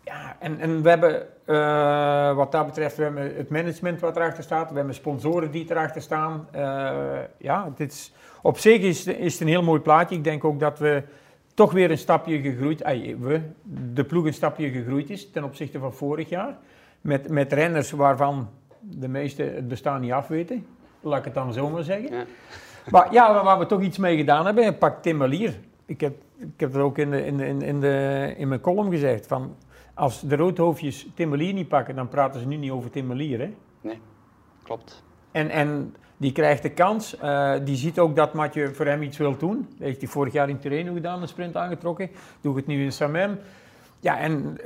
Ja, 0.04 0.36
en, 0.38 0.60
en 0.60 0.82
we 0.82 0.88
hebben 0.88 1.26
eh, 1.44 2.36
wat 2.36 2.52
dat 2.52 2.66
betreft, 2.66 2.96
we 2.96 3.02
hebben 3.02 3.36
het 3.36 3.48
management 3.50 4.00
wat 4.00 4.16
erachter 4.16 4.42
staat, 4.42 4.70
we 4.70 4.76
hebben 4.76 4.94
sponsoren 4.94 5.50
die 5.50 5.66
erachter 5.70 6.02
staan. 6.02 6.48
Eh, 6.50 6.62
ja, 7.38 7.72
het 7.76 7.92
is, 7.92 8.12
op 8.42 8.58
zich 8.58 8.80
is, 8.80 9.06
is 9.06 9.32
het 9.32 9.40
een 9.40 9.48
heel 9.48 9.62
mooi 9.62 9.80
plaatje. 9.80 10.16
Ik 10.16 10.24
denk 10.24 10.44
ook 10.44 10.60
dat 10.60 10.78
we 10.78 11.02
toch 11.54 11.72
weer 11.72 11.90
een 11.90 11.98
stapje 11.98 12.40
gegroeid, 12.40 12.84
ai, 12.84 13.16
we, 13.16 13.40
de 13.92 14.04
ploeg 14.04 14.24
een 14.24 14.34
stapje 14.34 14.70
gegroeid 14.70 15.10
is 15.10 15.30
ten 15.30 15.44
opzichte 15.44 15.78
van 15.78 15.94
vorig 15.94 16.28
jaar. 16.28 16.56
Met, 17.00 17.28
met 17.28 17.52
renners 17.52 17.90
waarvan 17.90 18.48
de 18.80 19.08
meeste 19.08 19.42
het 19.42 19.68
bestaan 19.68 20.00
niet 20.00 20.12
afweten, 20.12 20.66
laat 21.00 21.18
ik 21.18 21.24
het 21.24 21.34
dan 21.34 21.52
zo 21.52 21.70
maar 21.70 21.82
zeggen. 21.82 22.16
Ja. 22.16 22.24
Maar 22.90 23.12
ja, 23.12 23.44
waar- 23.44 23.58
we 23.58 23.66
toch 23.66 23.80
iets 23.82 23.98
mee 23.98 24.16
gedaan 24.16 24.46
hebben, 24.46 24.78
pak 24.78 25.02
Tim 25.02 25.16
Malier. 25.16 25.54
Ik 25.86 26.00
heb, 26.00 26.14
ik 26.38 26.60
heb 26.60 26.72
het 26.72 26.82
ook 26.82 26.98
in, 26.98 27.10
de, 27.10 27.26
in, 27.26 27.36
de, 27.36 27.46
in 27.46 27.80
de, 27.80 28.34
in 28.36 28.48
mijn 28.48 28.60
column 28.60 28.90
gezegd. 28.90 29.26
Van, 29.26 29.54
als 29.94 30.20
de 30.20 30.36
roodhoofdjes 30.36 31.06
Tim 31.14 31.28
Malier 31.28 31.52
niet 31.52 31.68
pakken, 31.68 31.94
dan 31.94 32.08
praten 32.08 32.40
ze 32.40 32.46
nu 32.46 32.56
niet 32.56 32.70
over 32.70 32.90
Tim 32.90 33.06
Malier. 33.06 33.38
Hè? 33.38 33.54
Nee, 33.80 33.98
klopt. 34.62 35.02
En, 35.30 35.50
en 35.50 35.94
die 36.16 36.32
krijgt 36.32 36.62
de 36.62 36.70
kans. 36.70 37.18
eh, 37.18 37.54
die 37.64 37.76
ziet 37.76 37.98
ook 37.98 38.16
dat 38.16 38.34
Matje 38.34 38.74
voor 38.74 38.86
hem 38.86 39.02
iets 39.02 39.16
wil 39.16 39.36
doen. 39.36 39.66
Dat 39.70 39.86
heeft 39.86 40.00
hij 40.00 40.08
vorig 40.10 40.32
jaar 40.32 40.48
in 40.48 40.58
Tureno 40.58 40.94
gedaan, 40.94 41.22
een 41.22 41.28
sprint 41.28 41.56
aangetrokken. 41.56 42.10
Doe 42.40 42.56
het 42.56 42.66
nu 42.66 42.82
in 42.82 42.92
Samem. 42.92 43.38
Ja, 44.00 44.18
en 44.18 44.56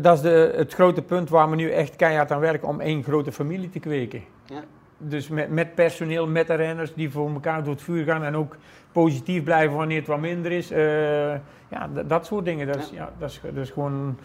dat 0.00 0.16
is 0.16 0.20
de, 0.20 0.52
het 0.56 0.74
grote 0.74 1.02
punt 1.02 1.28
waar 1.28 1.50
we 1.50 1.56
nu 1.56 1.70
echt 1.70 1.96
keihard 1.96 2.32
aan 2.32 2.40
werken 2.40 2.68
om 2.68 2.80
één 2.80 3.02
grote 3.02 3.32
familie 3.32 3.70
te 3.70 3.78
kweken. 3.78 4.22
Ja. 4.44 4.62
Dus 4.98 5.28
met, 5.28 5.50
met 5.50 5.74
personeel, 5.74 6.26
met 6.26 6.46
de 6.46 6.54
renners 6.54 6.94
die 6.94 7.10
voor 7.10 7.30
elkaar 7.30 7.64
door 7.64 7.72
het 7.72 7.82
vuur 7.82 8.04
gaan 8.04 8.24
en 8.24 8.36
ook 8.36 8.56
positief 8.92 9.42
blijven 9.42 9.76
wanneer 9.76 9.98
het 9.98 10.06
wat 10.06 10.20
minder 10.20 10.52
is. 10.52 10.70
Eh, 10.70 11.34
ja, 11.68 11.88
dat 12.06 12.26
soort 12.26 12.44
dingen. 12.44 12.66
Dat 12.66 12.76
is, 12.76 12.90
ja. 12.90 13.12
dat 13.18 13.30
is, 13.30 13.40
dat 13.42 13.56
is 13.64 13.70
gewoon. 13.70 14.18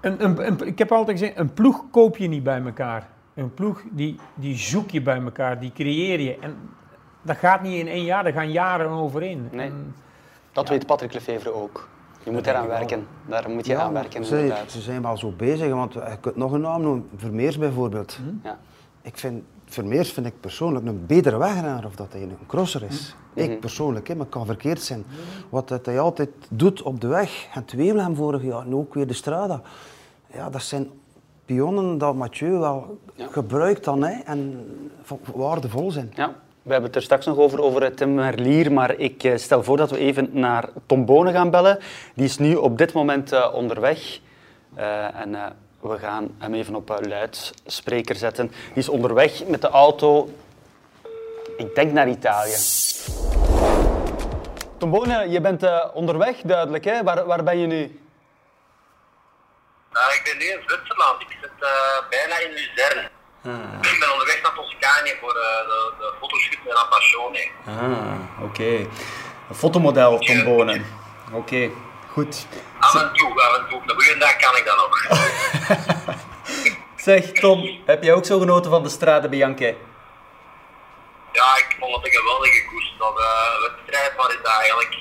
Een, 0.00 0.24
een, 0.24 0.46
een- 0.46 0.66
ik 0.66 0.78
heb 0.78 0.92
altijd 0.92 1.18
gezegd: 1.18 1.38
een 1.38 1.52
ploeg 1.52 1.84
koop 1.90 2.16
je 2.16 2.28
niet 2.28 2.42
bij 2.42 2.62
elkaar. 2.64 3.06
Een 3.34 3.54
ploeg 3.54 3.82
die, 3.90 4.16
die 4.34 4.56
zoek 4.56 4.90
je 4.90 5.02
bij 5.02 5.20
elkaar, 5.22 5.60
die 5.60 5.72
creëer 5.72 6.20
je. 6.20 6.38
En 6.38 6.56
dat 7.22 7.36
gaat 7.36 7.62
niet 7.62 7.78
in 7.80 7.88
één 7.88 8.04
jaar, 8.04 8.22
daar 8.22 8.32
gaan 8.32 8.50
jaren 8.50 8.88
overheen. 8.88 9.48
Nee. 9.52 9.66
En, 9.66 9.94
Dat 10.52 10.66
Ja. 10.68 10.72
weet 10.72 10.86
Patrick 10.86 11.12
Lefevre 11.12 11.52
ook. 11.54 11.88
Je 12.22 12.30
moet 12.30 12.46
eraan 12.46 12.66
werken. 12.66 13.06
Daar 13.26 13.50
moet 13.50 13.66
je 13.66 13.72
Ja, 13.72 13.80
aan 13.80 13.92
werken, 13.92 14.24
ze, 14.24 14.40
inderdaad. 14.40 14.70
ze 14.70 14.80
zijn 14.80 15.02
wel 15.02 15.16
zo 15.16 15.30
bezig, 15.36 15.72
want 15.72 15.92
je 15.92 16.16
kunt 16.20 16.36
nog 16.36 16.52
een 16.52 16.60
naam 16.60 16.82
noemen. 16.82 17.08
Vermeers 17.16 17.58
bijvoorbeeld. 17.58 18.18
Mhm. 18.22 18.34
Ja. 18.42 18.58
Ik 19.02 19.16
vind 19.18 19.42
Vermeers 19.68 20.12
vind 20.12 20.26
ik 20.26 20.40
persoonlijk 20.40 20.86
een 20.86 21.06
betere 21.06 21.38
wegrenner 21.38 21.84
of 21.86 21.94
dat 21.96 22.12
hij 22.12 22.22
een 22.22 22.36
crosser 22.46 22.82
is. 22.88 23.14
Mhm. 23.34 23.44
Ik 23.50 23.60
persoonlijk, 23.60 24.08
hè, 24.08 24.14
maar 24.14 24.24
het 24.24 24.34
kan 24.34 24.46
verkeerd 24.46 24.82
zijn. 24.82 25.04
Wat 25.48 25.68
dat 25.68 25.86
hij 25.86 26.00
altijd 26.00 26.28
doet 26.50 26.82
op 26.82 27.00
de 27.00 27.06
weg, 27.06 27.46
en 27.54 27.64
Tweebel 27.64 28.02
hem 28.02 28.14
vorig 28.16 28.42
jaar, 28.42 28.64
en 28.66 28.74
ook 28.74 28.94
weer 28.94 29.06
de 29.06 29.14
Strada. 29.14 29.60
Ja, 30.34 30.50
dat 30.50 30.62
zijn 30.62 30.90
pionnen 31.44 31.98
dat 31.98 32.14
Mathieu 32.14 32.58
wel 32.58 32.98
gebruikt 33.16 33.84
dan, 33.84 34.02
hè, 34.02 34.20
en 34.24 34.66
vo- 35.02 35.20
waardevol 35.34 35.90
zijn. 35.90 36.12
Ja, 36.14 36.26
we 36.62 36.70
hebben 36.72 36.90
het 36.90 36.96
er 36.96 37.02
straks 37.04 37.26
nog 37.26 37.36
over, 37.36 37.60
over 37.62 37.94
Tim 37.94 38.14
Merlier, 38.14 38.72
maar 38.72 38.94
ik 38.98 39.24
eh, 39.24 39.36
stel 39.36 39.62
voor 39.64 39.76
dat 39.76 39.90
we 39.90 39.98
even 39.98 40.28
naar 40.32 40.68
Tom 40.86 41.04
Bonen 41.04 41.32
gaan 41.32 41.50
bellen. 41.50 41.78
Die 42.14 42.24
is 42.24 42.38
nu 42.38 42.54
op 42.54 42.78
dit 42.78 42.92
moment 42.92 43.32
eh, 43.32 43.50
onderweg 43.54 44.20
Eh, 44.74 45.20
en 45.20 45.34
we 45.80 45.98
gaan 45.98 46.34
hem 46.38 46.54
even 46.54 46.74
op 46.74 46.90
eh, 46.90 47.06
luidspreker 47.06 48.14
zetten. 48.16 48.48
Die 48.48 48.74
is 48.74 48.88
onderweg 48.88 49.44
met 49.46 49.60
de 49.60 49.68
auto, 49.68 50.30
ik 51.56 51.74
denk 51.74 51.92
naar 51.92 52.08
Italië. 52.08 52.56
Tom 54.78 54.90
Bonen, 54.90 55.30
je 55.30 55.40
bent 55.40 55.62
eh, 55.62 55.84
onderweg, 55.92 56.36
duidelijk. 56.40 56.84
Hè? 56.84 57.02
Waar, 57.02 57.26
waar 57.26 57.42
ben 57.42 57.58
je 57.58 57.66
nu? 57.66 58.00
Nou, 59.92 60.12
ik 60.14 60.20
ben 60.24 60.38
nu 60.38 60.44
in 60.44 60.60
Zwitserland. 60.66 61.20
Ik 61.20 61.36
zit 61.40 61.50
eh, 61.58 62.08
bijna 62.10 62.38
in 62.38 62.50
Luzern. 62.50 63.10
Ik 63.92 63.96
ben 64.00 64.12
onderweg 64.12 64.42
naar 64.42 64.54
Toscane 64.54 65.16
voor 65.20 65.30
eh, 65.30 65.66
de, 65.68 65.92
de 65.98 66.12
fotoshoot 66.20 66.58
met 66.64 66.74
La 66.74 66.84
Passione. 66.84 67.48
Ah, 67.66 68.44
oké. 68.44 68.86
Een 69.48 69.54
fotomodel, 69.54 70.18
Tom 70.18 70.44
Bonen. 70.44 70.86
Oké, 71.32 71.70
goed. 72.22 72.46
Af 72.78 72.94
en 72.94 73.12
toe, 73.12 73.42
af 73.42 73.58
en 73.58 73.68
toe. 73.68 73.80
Een 73.86 74.02
goede 74.02 74.18
dag 74.18 74.36
kan 74.36 74.56
ik 74.56 74.64
dat 74.64 74.76
nog. 74.76 75.06
Zeg 77.08 77.32
Tom, 77.32 77.80
heb 77.86 78.02
jij 78.02 78.14
ook 78.14 78.24
zo 78.24 78.38
genoten 78.38 78.70
van 78.70 78.82
de 78.82 78.88
Strade 78.88 79.28
Bianche? 79.28 79.76
ja, 81.32 81.56
ik 81.56 81.76
vond 81.80 81.94
het 81.96 82.04
een 82.06 82.18
geweldige 82.20 82.64
koers. 82.68 82.94
Dat 82.98 83.18
eh, 83.18 83.54
een 83.54 83.62
wedstrijd 83.66 84.16
waarin 84.16 84.42
dat 84.42 84.52
eigenlijk 84.52 84.94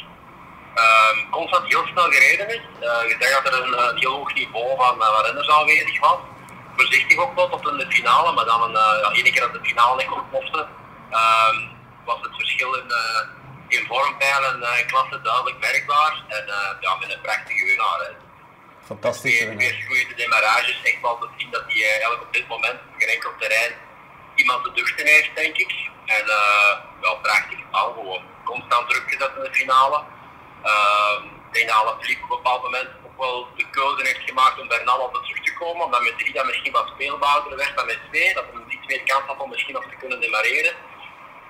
ehm, 0.81 1.17
constant 1.29 1.65
heel 1.67 1.85
snel 1.91 2.09
gereden 2.11 2.47
is. 2.57 2.65
Eh, 2.79 3.03
je 3.09 3.15
zegt 3.19 3.43
dat 3.43 3.53
er 3.53 3.63
een, 3.63 3.73
eh, 3.73 3.99
heel 4.01 4.15
hoog 4.17 4.33
niveau 4.33 4.75
van, 4.81 4.95
van 4.99 5.25
renners 5.25 5.49
aanwezig 5.49 5.99
was. 5.99 6.19
Voorzichtig 6.75 7.17
ook 7.17 7.35
wel 7.35 7.49
tot 7.49 7.67
in 7.71 7.77
de 7.77 7.91
finale, 7.91 8.31
maar 8.33 8.45
dan 8.45 8.61
een, 8.63 8.77
ja, 9.03 9.09
ene 9.11 9.31
keer 9.31 9.41
dat 9.41 9.53
de 9.53 9.69
finale 9.69 10.01
echt 10.01 10.11
ontplofte, 10.11 10.67
ehm, 11.09 11.57
was 12.05 12.19
het 12.21 12.35
verschil 12.35 12.73
in, 12.73 12.91
eh, 13.69 13.77
in 13.77 13.85
vormpijlen 13.85 14.63
en 14.63 14.87
klasse 14.87 15.21
duidelijk 15.21 15.59
merkbaar. 15.59 16.23
En 16.27 16.47
eh, 16.47 16.69
ja, 16.79 16.95
met 16.95 17.11
een 17.11 17.21
prachtige 17.21 17.65
winnaar. 17.65 17.99
Hè. 17.99 18.11
Fantastische 18.85 19.45
Weer, 19.45 19.57
weer 19.57 19.85
goede 19.87 20.15
demarages, 20.15 20.81
echt 20.83 21.01
wel 21.01 21.17
te 21.17 21.27
zien 21.37 21.51
dat 21.51 21.63
hij 21.67 21.81
eh, 21.81 21.89
eigenlijk 21.89 22.21
op 22.21 22.33
dit 22.33 22.47
moment 22.47 22.73
op 22.73 22.95
geen 22.97 23.09
enkel 23.09 23.31
terrein 23.39 23.73
iemand 24.35 24.63
te 24.63 24.71
duchten 24.73 25.05
heeft, 25.05 25.35
denk 25.35 25.57
ik. 25.57 25.89
En 26.05 26.25
eh 26.27 26.87
wel 27.01 27.17
prachtig 27.17 27.57
gedaan, 27.65 27.93
gewoon 27.93 28.23
constant 28.43 28.89
druk 28.89 29.03
gezet 29.11 29.31
in 29.37 29.43
de 29.43 29.53
finale. 29.53 30.03
Ehm, 30.63 31.23
ik 31.47 31.53
denk 31.53 31.67
dat 31.67 31.77
Alaphilippe 31.77 32.23
op 32.23 32.29
een 32.29 32.37
bepaald 32.37 32.63
moment 32.63 32.89
ook 33.05 33.17
wel 33.17 33.47
de 33.55 33.69
keuze 33.69 34.01
heeft 34.07 34.29
gemaakt 34.29 34.59
om 34.59 34.67
Bernal 34.67 35.01
altijd 35.01 35.23
terug 35.23 35.43
te 35.43 35.53
komen, 35.53 35.85
omdat 35.85 36.01
met 36.01 36.17
drie 36.17 36.33
dat 36.33 36.45
misschien 36.45 36.71
wat 36.71 36.87
speelbaarder 36.93 37.57
werd 37.57 37.75
dan 37.77 37.85
met 37.85 37.99
twee, 38.09 38.33
dat 38.33 38.45
hij 38.51 38.75
iets 38.75 38.87
meer 38.87 39.03
kans 39.03 39.25
had 39.27 39.39
om 39.39 39.49
misschien 39.49 39.73
nog 39.73 39.83
te 39.83 39.95
kunnen 39.99 40.19
demareren. 40.21 40.73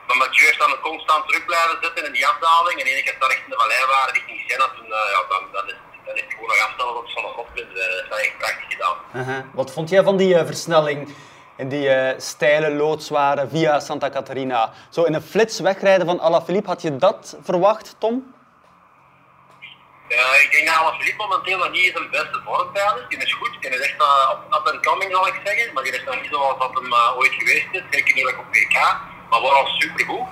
Maar 0.08 0.18
Mathieu 0.18 0.46
heeft 0.46 0.60
dan 0.60 0.80
constant 0.82 1.28
druk 1.28 1.46
blijven 1.46 1.78
zitten 1.82 2.06
in 2.06 2.12
die 2.12 2.28
afdaling. 2.28 2.80
En 2.80 2.86
één 2.86 3.04
keer 3.04 3.16
dat 3.20 3.32
echt 3.32 3.44
in 3.44 3.50
de 3.50 3.60
vallei 3.64 3.86
waren 3.94 4.14
richting 4.14 4.44
Senna, 4.48 4.68
toen, 4.76 4.86
eh, 4.86 5.12
ja, 5.14 5.22
dan, 5.30 5.44
dan, 5.52 5.66
is, 5.68 5.80
dan 6.06 6.16
is 6.16 6.22
het 6.22 6.34
gewoon 6.34 6.48
nog 6.48 6.66
afstellen 6.68 6.98
op 6.98 7.08
zo'n. 7.14 7.26
Eh, 7.26 8.10
dat 8.10 8.20
is 8.20 8.26
echt 8.26 8.38
prachtig 8.38 8.66
gedaan. 8.70 8.98
Uh-huh. 9.14 9.44
Wat 9.54 9.72
vond 9.72 9.90
jij 9.90 10.04
van 10.04 10.18
die 10.18 10.36
eh, 10.36 10.46
versnelling 10.46 11.16
in 11.58 11.70
die 11.70 11.90
steile 12.18 12.72
loodswaren 12.72 13.50
via 13.50 13.80
Santa 13.80 14.10
Catarina? 14.10 14.74
Zo 14.90 15.04
in 15.04 15.14
een 15.14 15.22
flits 15.22 15.60
wegrijden 15.60 16.06
van 16.06 16.20
Alaphilippe, 16.20 16.70
had 16.70 16.82
je 16.82 16.96
dat 16.96 17.38
verwacht, 17.42 17.96
Tom? 18.00 18.36
Ik 20.44 20.50
denk 20.52 20.66
dat 20.68 20.76
Alaphilippe 20.76 21.24
momenteel 21.24 21.58
nog 21.58 21.72
niet 21.72 21.86
in 21.86 21.92
zijn 21.92 22.10
beste 22.10 22.42
vormpijl 22.46 22.98
is. 22.98 23.06
Die 23.10 23.18
is 23.18 23.34
goed, 23.34 23.52
die 23.62 23.70
is 23.70 23.80
echt 23.80 24.02
uh, 24.02 24.58
up, 24.58 24.68
and 24.74 24.86
coming 24.86 25.12
zal 25.12 25.28
ik 25.28 25.42
zeggen. 25.44 25.74
Maar 25.74 25.84
die 25.84 25.94
is 25.94 26.04
nog 26.04 26.22
niet 26.22 26.32
zoals 26.32 26.60
dat 26.60 26.74
hem 26.74 26.86
uh, 26.86 27.18
ooit 27.18 27.34
geweest 27.34 27.68
is. 27.72 27.82
Zeker 27.92 28.14
niet 28.14 28.28
op 28.28 28.46
WK. 28.52 29.16
Maar 29.30 29.42
wel 29.42 29.56
al 29.56 29.68
supergoed. 29.68 30.28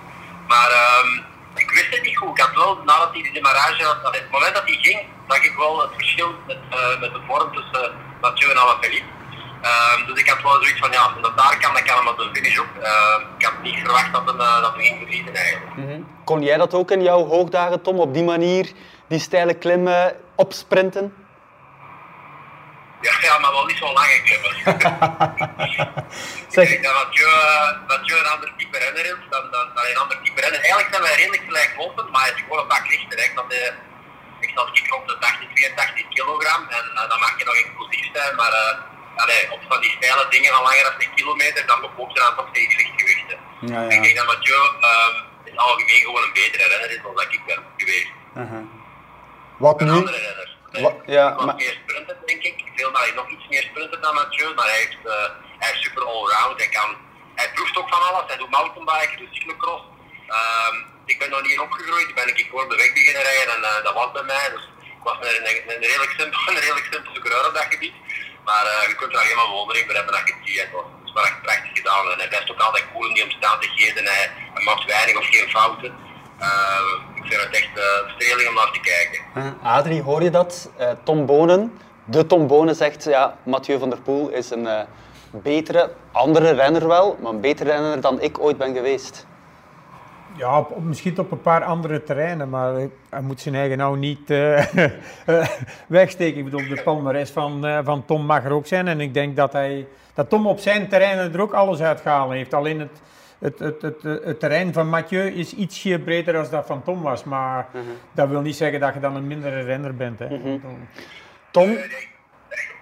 Maar 0.47 0.69
um, 0.71 1.25
ik 1.55 1.69
wist 1.71 1.89
het 1.89 2.01
niet 2.01 2.17
goed. 2.17 2.37
Ik 2.37 2.43
had 2.43 2.55
wel, 2.55 2.77
nadat 2.85 3.13
hij 3.13 3.21
de 3.21 3.31
demarrage 3.31 3.83
had, 3.83 4.07
op 4.07 4.13
het 4.13 4.31
moment 4.31 4.53
dat 4.53 4.63
hij 4.65 4.77
ging, 4.81 4.99
zag 5.27 5.43
ik 5.43 5.55
wel 5.57 5.81
het 5.81 5.91
verschil 5.93 6.29
met, 6.47 6.57
uh, 6.73 6.99
met 6.99 7.13
de 7.13 7.19
vorm 7.27 7.55
tussen 7.55 7.91
Mathieu 8.21 8.51
en 8.51 8.57
Alaphilippe. 8.57 9.13
Um, 9.71 10.05
dus 10.05 10.19
ik 10.19 10.29
had 10.29 10.41
wel 10.41 10.51
zoiets 10.51 10.79
van, 10.79 10.91
ja, 10.91 11.13
dat 11.21 11.37
daar 11.37 11.57
kan, 11.59 11.73
dan 11.73 11.83
kan 11.83 11.97
hij 11.97 12.11
op 12.11 12.17
de 12.17 12.29
finish 12.33 12.59
ook. 12.59 12.75
ik 13.37 13.45
had 13.45 13.61
niet 13.61 13.79
verwacht 13.79 14.13
dat 14.13 14.23
hij, 14.25 14.45
hij 14.47 14.85
ging 14.85 14.97
verliezen 14.97 15.35
eigenlijk. 15.35 15.75
Mm-hmm. 15.75 16.07
Kon 16.23 16.41
jij 16.41 16.57
dat 16.57 16.73
ook 16.73 16.91
in 16.91 17.03
jouw 17.03 17.25
hoogdagen, 17.25 17.81
Tom, 17.81 17.99
op 17.99 18.13
die 18.13 18.23
manier 18.23 18.71
die 19.07 19.19
steile 19.19 19.53
klimmen 19.53 20.15
opsprinten? 20.35 21.24
Ja, 23.07 23.15
ja, 23.21 23.33
maar 23.39 23.51
wel 23.51 23.65
niet 23.65 23.77
zo 23.77 23.93
lange 23.93 24.17
zeg... 26.55 26.63
Ik 26.63 26.69
denk 26.69 26.83
dat 26.83 26.93
Mathieu, 27.01 27.29
Mathieu 27.87 28.17
een 28.19 28.33
ander 28.35 28.51
type 28.57 28.77
renner 28.77 29.05
is 29.05 29.25
dan, 29.29 29.43
dan, 29.51 29.65
dan 29.75 29.83
een 29.91 29.97
ander 30.03 30.17
type 30.23 30.41
renner. 30.41 30.59
Eigenlijk 30.59 30.89
zijn 30.93 31.03
wij 31.07 31.15
redelijk 31.15 31.43
gelijklopen, 31.49 32.11
maar 32.11 32.21
hij 32.21 32.31
is 32.35 32.41
gewoon 32.41 32.59
een 32.59 32.67
pak 32.67 32.87
lichter. 32.89 33.17
Hè. 33.21 33.27
Dat, 33.35 33.53
uh, 33.53 34.45
ik 34.45 34.51
zat 34.55 34.67
ik 34.77 34.87
rond 34.93 35.07
de 35.07 35.17
80, 35.17 35.47
82 35.53 36.07
kilogram 36.15 36.61
en 36.77 36.85
uh, 36.93 37.09
dan 37.09 37.19
mag 37.19 37.33
je 37.39 37.45
nog 37.45 37.57
explosief 37.63 38.07
zijn, 38.13 38.35
maar 38.35 38.53
uh, 38.63 39.21
allee, 39.23 39.51
op 39.51 39.61
van 39.69 39.81
die 39.81 39.93
steile 39.97 40.25
dingen 40.29 40.51
van 40.53 40.63
langer 40.63 40.83
dan 40.83 40.93
een 40.97 41.15
kilometer, 41.15 41.61
dan 41.71 41.81
bekomt 41.81 42.13
je 42.13 42.19
dan 42.19 42.35
toch 42.35 42.49
die 42.51 42.67
lichtgewichten. 42.77 43.37
Ja, 43.59 43.81
ja. 43.81 43.89
Ik 43.95 44.01
denk 44.03 44.15
dat 44.19 44.27
Mathieu 44.31 44.61
um, 44.89 45.13
in 45.47 45.51
het 45.55 45.61
algemeen 45.67 46.01
gewoon 46.05 46.23
een 46.23 46.37
betere 46.39 46.67
renner 46.71 46.91
is 46.95 47.01
dan 47.03 47.15
dat 47.15 47.29
ik 47.37 47.41
ben 47.45 47.61
geweest. 47.77 48.11
-huh. 48.33 48.65
Wat 49.57 49.81
een 49.81 49.87
nu? 49.87 49.93
andere 49.93 50.17
renner. 50.27 50.54
Wat, 50.81 50.95
ja, 51.05 51.35
maar... 51.45 51.55
meer 51.55 51.77
sprinten, 51.83 52.17
denk 52.25 52.43
ik. 52.43 52.61
Ik 52.65 52.81
dat 52.81 52.97
hij 52.97 53.11
nog 53.15 53.29
iets 53.29 53.47
meer 53.49 53.61
sprinten 53.61 54.01
dan 54.01 54.15
Mathieu, 54.15 54.53
maar 54.53 54.65
hij, 54.65 54.77
heeft, 54.77 55.05
uh, 55.05 55.29
hij 55.59 55.71
is 55.73 55.81
super 55.81 56.03
allround. 56.05 56.57
Hij, 56.57 56.69
kan, 56.69 56.95
hij 57.35 57.49
proeft 57.53 57.77
ook 57.77 57.89
van 57.89 58.01
alles. 58.09 58.27
Hij 58.27 58.37
doet 58.37 58.49
mountainbike, 58.49 59.07
hij 59.07 59.17
doet 59.17 59.35
cyclocross. 59.35 59.83
Um, 60.37 60.75
ik 61.05 61.19
ben 61.19 61.29
nog 61.29 61.41
niet 61.41 61.59
opgegroeid, 61.59 62.09
ik 62.09 62.15
ben 62.15 62.33
keer 62.33 62.47
voor 62.49 62.69
de 62.69 62.75
weg 62.75 62.93
beginnen 62.93 63.23
rijden 63.23 63.55
en 63.55 63.61
uh, 63.61 63.83
dat 63.83 63.93
was 63.93 64.11
bij 64.11 64.23
mij. 64.23 64.49
Dus 64.53 64.63
ik 64.79 65.03
was 65.03 65.17
een, 65.19 65.45
een, 65.49 65.61
een 65.71 65.81
redelijk 65.89 66.13
simpel, 66.17 66.39
een 66.49 66.59
redelijk 66.65 66.87
simpele 66.91 67.19
coureur 67.19 67.47
op 67.47 67.53
dat 67.53 67.67
gebied. 67.69 67.93
Maar 68.43 68.65
uh, 68.65 68.87
je 68.87 68.95
kunt 68.95 69.13
er 69.13 69.21
helemaal 69.21 69.47
bewondering 69.47 69.85
voor 69.85 69.95
hebben 69.95 70.13
dat 70.13 70.27
je 70.27 70.33
het 70.33 70.47
ziet. 70.47 70.61
Het 70.61 70.71
was, 70.71 70.85
het 71.03 71.13
was 71.13 71.23
echt 71.23 71.41
prachtig 71.41 71.71
gedaan 71.73 72.11
en 72.11 72.19
hij 72.19 72.27
blijft 72.27 72.51
ook 72.51 72.61
altijd 72.61 72.85
cool 72.91 73.07
in 73.07 73.13
die 73.13 73.23
omstandigheden. 73.23 74.05
Hij, 74.05 74.31
hij 74.53 74.63
maakt 74.63 74.85
weinig 74.85 75.17
of 75.17 75.27
geen 75.27 75.49
fouten. 75.49 75.91
Uh, 76.39 76.99
ik 77.25 77.31
vind 77.31 77.43
het 77.43 77.55
echt 77.55 77.77
uh, 77.77 78.11
streling 78.17 78.49
om 78.49 78.55
naar 78.55 78.71
te 78.71 78.79
kijken. 78.79 79.21
Uh, 79.37 79.73
Adrie, 79.75 80.01
hoor 80.01 80.23
je 80.23 80.29
dat? 80.29 80.69
Uh, 80.79 80.89
Tom 81.03 81.25
Bonen, 81.25 81.71
de 82.05 82.25
Tom 82.25 82.47
Bonen 82.47 82.75
zegt, 82.75 83.03
ja, 83.03 83.37
Mathieu 83.43 83.79
van 83.79 83.89
der 83.89 84.01
Poel 84.01 84.29
is 84.29 84.49
een 84.49 84.63
uh, 84.63 84.79
betere, 85.31 85.91
andere 86.11 86.51
renner 86.51 86.87
wel, 86.87 87.17
maar 87.21 87.31
een 87.31 87.41
betere 87.41 87.71
renner 87.71 88.01
dan 88.01 88.21
ik 88.21 88.39
ooit 88.39 88.57
ben 88.57 88.73
geweest. 88.73 89.25
Ja, 90.37 90.59
op, 90.59 90.71
op, 90.71 90.83
misschien 90.83 91.19
op 91.19 91.31
een 91.31 91.41
paar 91.41 91.63
andere 91.63 92.03
terreinen, 92.03 92.49
maar 92.49 92.73
hij 93.09 93.21
moet 93.21 93.41
zijn 93.41 93.55
eigen 93.55 93.77
nou 93.77 93.97
niet 93.97 94.29
wegsteken. 95.87 96.37
Ik 96.37 96.43
bedoel, 96.43 96.67
de 96.67 96.81
palmarès 96.83 97.31
van, 97.31 97.81
van 97.83 98.05
Tom 98.05 98.25
mag 98.25 98.45
er 98.45 98.51
ook 98.51 98.67
zijn 98.67 98.87
en 98.87 99.01
ik 99.01 99.13
denk 99.13 99.35
dat, 99.35 99.53
hij, 99.53 99.87
dat 100.13 100.29
Tom 100.29 100.47
op 100.47 100.59
zijn 100.59 100.87
terreinen 100.89 101.33
er 101.33 101.41
ook 101.41 101.53
alles 101.53 101.81
uitgehaald 101.81 102.31
heeft. 102.31 102.53
Alleen 102.53 102.79
het, 102.79 103.01
het, 103.45 103.59
het, 103.59 103.81
het, 103.81 104.01
het, 104.03 104.39
terrein 104.39 104.73
van 104.73 104.89
Mathieu 104.89 105.25
is 105.41 105.53
ietsje 105.53 105.99
breder 105.99 106.33
dan 106.33 106.49
dat 106.49 106.65
van 106.65 106.83
Tom 106.83 107.01
was. 107.01 107.23
Maar 107.23 107.67
-huh. 107.71 107.81
dat 108.11 108.29
wil 108.29 108.41
niet 108.41 108.55
zeggen 108.55 108.79
dat 108.79 108.93
je 108.93 108.99
dan 108.99 109.15
een 109.15 109.27
mindere 109.27 109.61
renner 109.61 109.95
bent. 109.95 110.19
Hè. 110.19 110.27
Uh 110.29 110.43
-huh. 110.43 110.63
Tom? 111.51 111.69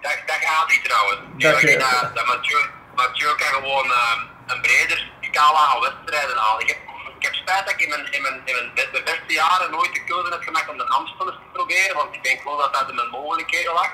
Dag, 0.00 0.18
dag 0.30 0.42
Adi 0.60 0.80
trouwens. 0.82 1.20
Dag, 1.38 1.62
ik 1.62 1.80
dat, 1.80 2.14
dat 2.14 2.26
Mathieu, 2.26 2.60
Mathieu 2.94 3.34
kan 3.34 3.52
gewoon 3.60 3.86
uh, 3.86 4.22
een 4.46 4.60
breder 4.60 5.12
scala 5.20 5.62
aan 5.72 5.80
wedstrijden 5.80 6.36
halen. 6.36 6.62
Ik 6.62 6.68
heb, 6.68 6.78
ik 7.18 7.24
heb 7.26 7.34
spijt 7.34 7.64
dat 7.64 7.74
ik 7.74 7.80
in 7.80 7.88
mijn, 7.88 8.12
in 8.12 8.22
mijn, 8.22 8.40
in 8.44 8.54
mijn 8.54 8.70
de 8.92 9.02
beste 9.04 9.32
jaren 9.42 9.70
nooit 9.70 9.94
de 9.94 10.04
keuze 10.04 10.30
heb 10.30 10.42
gemaakt 10.42 10.68
om 10.68 10.78
de 10.78 10.86
Amstel 10.86 11.26
eens 11.26 11.36
te 11.36 11.50
proberen. 11.52 11.96
Want 11.96 12.14
ik 12.14 12.22
denk 12.24 12.44
wel 12.44 12.56
dat 12.56 12.74
dat 12.74 12.88
in 12.88 12.94
mijn 12.94 13.10
mogelijkheden 13.18 13.72
lag. 13.72 13.90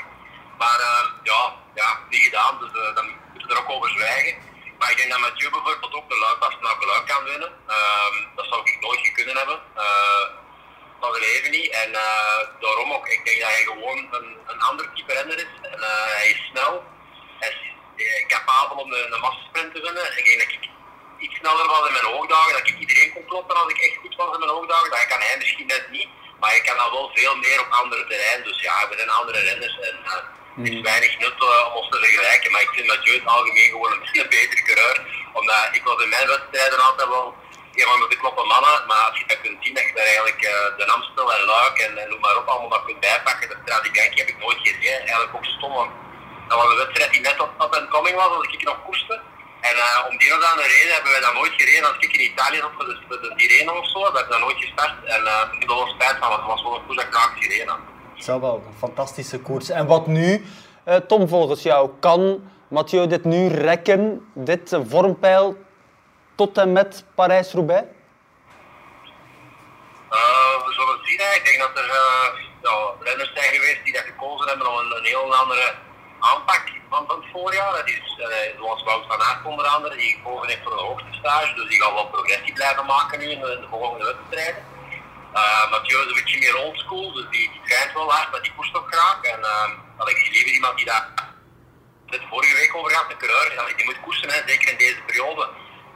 Maar 0.59 0.79
ja, 1.23 1.41
ja, 1.75 1.89
niet 2.11 2.23
gedaan. 2.29 2.59
Dus 2.61 2.73
dan 2.95 3.07
moeten 3.33 3.49
we 3.49 3.55
er 3.55 3.61
ook 3.63 3.71
over 3.77 3.91
zwijgen. 3.91 4.35
Maar 4.81 4.91
ik 4.91 4.97
denk 4.97 5.11
dat 5.11 5.21
Mathieu 5.21 5.51
bijvoorbeeld 5.51 5.95
ook 5.95 6.09
de 6.09 6.19
luikpas 6.19 6.57
naar 6.61 6.77
geluid 6.81 7.05
kan 7.05 7.25
winnen. 7.25 7.53
Um, 7.79 8.15
dat 8.37 8.47
zou 8.51 8.61
ik 8.65 8.81
nooit 8.81 9.13
kunnen 9.13 9.37
hebben. 9.37 9.59
Uh, 9.77 10.25
van 11.01 11.15
zijn 11.15 11.25
leven 11.25 11.51
niet. 11.51 11.71
En 11.71 11.91
uh, 11.91 12.41
daarom 12.61 12.93
ook, 12.93 13.07
ik 13.09 13.25
denk 13.25 13.41
dat 13.41 13.51
hij 13.51 13.63
gewoon 13.63 13.99
een, 14.11 14.39
een 14.47 14.61
ander 14.61 14.93
type 14.95 15.13
renner 15.13 15.39
is. 15.39 15.53
En, 15.63 15.79
uh, 15.79 16.07
hij 16.19 16.29
is 16.29 16.41
snel. 16.51 16.85
Hij 17.39 17.57
is 17.97 18.27
capabel 18.27 18.77
om 18.77 18.93
een, 18.93 19.13
een 19.13 19.21
massasprint 19.21 19.75
te 19.75 19.81
winnen. 19.81 20.19
Ik 20.19 20.25
denk 20.25 20.39
dat 20.43 20.53
ik 20.53 20.69
iets 21.19 21.37
sneller 21.37 21.67
was 21.67 21.87
in 21.87 21.93
mijn 21.93 22.13
hoogdagen. 22.15 22.53
Dat 22.53 22.69
ik 22.69 22.79
iedereen 22.79 23.13
kon 23.13 23.25
kloppen 23.27 23.57
als 23.57 23.73
ik 23.73 23.79
echt 23.79 23.97
goed 23.97 24.17
was 24.17 24.33
in 24.35 24.39
mijn 24.39 24.57
hoogdagen. 24.57 24.91
Dat 24.91 25.07
kan 25.07 25.21
hij 25.21 25.37
misschien 25.39 25.67
net 25.67 25.91
niet. 25.91 26.09
Maar 26.39 26.51
hij 26.51 26.61
kan 26.61 26.77
dan 26.77 26.91
wel 26.91 27.11
veel 27.15 27.37
meer 27.37 27.61
op 27.61 27.71
andere 27.71 28.07
terreinen. 28.07 28.45
Dus 28.45 28.61
ja, 28.61 28.89
we 28.89 28.97
zijn 28.97 29.11
andere 29.11 29.41
renners. 29.41 29.79
En, 29.79 29.97
Het 30.57 30.69
is 30.69 30.81
weinig 30.81 31.19
nut 31.19 31.39
eh, 31.39 31.67
om 31.67 31.73
ons 31.79 31.89
te 31.91 31.99
vergelijken, 32.05 32.51
maar 32.53 32.61
ik 32.67 32.75
vind 32.75 32.87
Mathieu 32.87 33.15
het 33.19 33.27
algemeen 33.27 33.71
gewoon 33.75 33.93
een, 33.93 34.03
een 34.21 34.33
betere 34.37 34.63
coureur. 34.69 34.97
Omdat 35.33 35.69
ik 35.73 35.83
was 35.85 36.03
in 36.03 36.09
mijn 36.09 36.27
wedstrijden 36.27 36.81
altijd 36.89 37.09
wel 37.09 37.35
een 37.75 37.87
van 37.91 38.09
de 38.09 38.21
kloppen 38.23 38.47
mannen, 38.47 38.77
maar 38.87 39.03
als 39.09 39.19
je 39.19 39.27
dat 39.27 39.41
kunt 39.41 39.65
zien 39.65 39.75
dat 39.75 39.87
je 39.87 39.95
daar 39.95 40.11
eigenlijk 40.13 40.43
uh, 40.43 40.51
de 40.79 40.87
Amstel 40.95 41.33
en 41.35 41.45
Luik 41.45 41.79
en, 41.79 41.93
en 41.99 42.09
noem 42.09 42.21
maar 42.21 42.37
op 42.37 42.49
allemaal 42.49 42.69
dat 42.69 42.85
kunt 42.85 43.01
bijpakken, 43.01 43.49
de 43.49 43.57
Stradibianchi 43.63 44.19
heb 44.19 44.29
ik 44.29 44.39
nooit 44.39 44.61
gezien. 44.63 44.99
Eigenlijk 45.11 45.35
ook 45.35 45.45
stom, 45.45 45.73
want 45.73 45.91
dat 46.49 46.59
was 46.59 46.71
een 46.71 46.83
wedstrijd 46.85 47.13
die 47.13 47.21
net 47.21 47.41
op 47.41 47.53
up 47.65 47.75
and 47.79 47.89
coming 47.89 48.17
was, 48.17 48.33
als 48.37 48.47
ik 48.47 48.63
nog 48.63 48.85
koerste. 48.85 49.21
En 49.61 49.77
uh, 49.77 50.07
om 50.09 50.19
die 50.19 50.35
of 50.37 50.45
andere 50.51 50.69
reden 50.69 50.95
hebben 50.95 51.13
wij 51.13 51.21
dat 51.21 51.35
nooit 51.35 51.53
gereden. 51.57 51.89
Als 51.89 51.99
ik 52.05 52.13
in 52.13 52.31
Italië 52.33 52.57
zat 52.57 52.75
voor 52.77 52.85
de, 52.85 52.97
de 53.09 53.33
Tirreno 53.37 53.73
of 53.73 53.91
zo, 53.91 53.99
dat 54.01 54.19
heb 54.19 54.31
dat 54.31 54.41
nooit 54.41 54.65
gestart. 54.65 55.05
En 55.05 55.23
uh, 55.23 55.43
ik 55.53 55.61
heb 55.61 55.71
er 55.71 55.77
wel 55.77 55.95
spijt 55.95 56.17
van, 56.21 56.29
want 56.29 56.41
het 56.43 56.51
was 56.53 56.63
wel 56.63 56.75
een 56.75 56.87
koers 56.87 56.97
dat 56.97 57.07
ik 57.07 57.15
graag 57.15 57.33
gereden 57.39 57.69
had. 57.69 57.90
Het 58.21 58.29
zou 58.29 58.41
wel 58.41 58.63
een 58.67 58.79
fantastische 58.79 59.41
koers. 59.41 59.71
En 59.71 59.87
wat 59.87 60.07
nu, 60.07 60.45
uh, 60.89 60.95
Tom, 60.95 61.29
volgens 61.29 61.63
jou, 61.63 61.91
kan 62.01 62.51
Mathieu 62.69 63.07
dit 63.07 63.25
nu 63.25 63.49
rekken, 63.49 64.31
dit 64.35 64.79
vormpeil, 64.89 65.57
tot 66.35 66.59
en 66.59 66.73
met 66.73 67.05
Parijs-Roubaix? 67.15 67.87
we 70.65 70.73
zullen 70.79 70.99
zien. 71.03 71.19
Hè. 71.19 71.37
Ik 71.37 71.45
denk 71.45 71.59
dat 71.59 71.83
er 71.83 71.89
ja, 72.63 72.95
renners 73.01 73.33
zijn 73.35 73.55
geweest 73.55 73.85
die 73.85 73.93
dat 73.93 74.03
gekozen 74.03 74.49
hebben 74.49 74.71
om 74.71 74.77
een, 74.79 75.05
heel 75.05 75.35
andere 75.35 75.75
aanpak 76.19 76.63
van, 76.91 77.07
van 77.07 77.17
het 77.21 77.31
voorjaar. 77.33 77.73
Dat 77.73 77.89
is 77.89 78.19
uh, 78.19 78.27
zoals 78.59 78.83
Wout 78.83 79.07
van 79.07 79.23
Aert 79.23 79.45
onder 79.45 79.67
andere, 79.67 79.97
die 79.97 80.13
gekozen 80.17 80.49
heeft 80.49 80.63
voor 80.63 80.73
een 80.73 80.87
hoogtestage. 80.87 81.55
Dus 81.55 81.69
die 81.69 81.83
gaat 81.83 81.93
wel 81.93 82.07
progressie 82.07 82.53
blijven 82.53 82.87
maken 82.87 83.19
nu 83.19 83.31
in 83.31 83.41
de 83.41 83.67
volgende 83.71 84.05
wedstrijden. 84.05 84.63
Uh, 85.35 85.71
Mathieu 85.71 85.99
is 86.01 86.07
een 86.07 86.15
beetje 86.15 86.39
meer 86.39 86.57
oldschool, 86.57 87.13
dus 87.13 87.27
die, 87.31 87.51
die 87.53 87.61
traint 87.65 87.93
wel 87.93 88.13
hard, 88.13 88.31
maar 88.31 88.43
die 88.43 88.53
koest 88.57 88.75
ook 88.75 88.95
graag. 88.95 89.21
En 89.23 89.41
uh, 89.41 90.09
ik 90.09 90.17
zie 90.17 90.33
liever 90.33 90.53
iemand 90.53 90.77
die 90.77 90.87
daar 90.87 91.09
dit 92.07 92.21
vorige 92.31 92.55
week 92.55 92.77
over 92.77 92.91
gaat, 92.91 93.09
de 93.09 93.17
coureur, 93.17 93.75
die 93.77 93.85
moet 93.85 94.01
koersen, 94.01 94.31
hè, 94.31 94.43
zeker 94.47 94.71
in 94.71 94.79
deze 94.79 95.01
periode. 95.07 95.49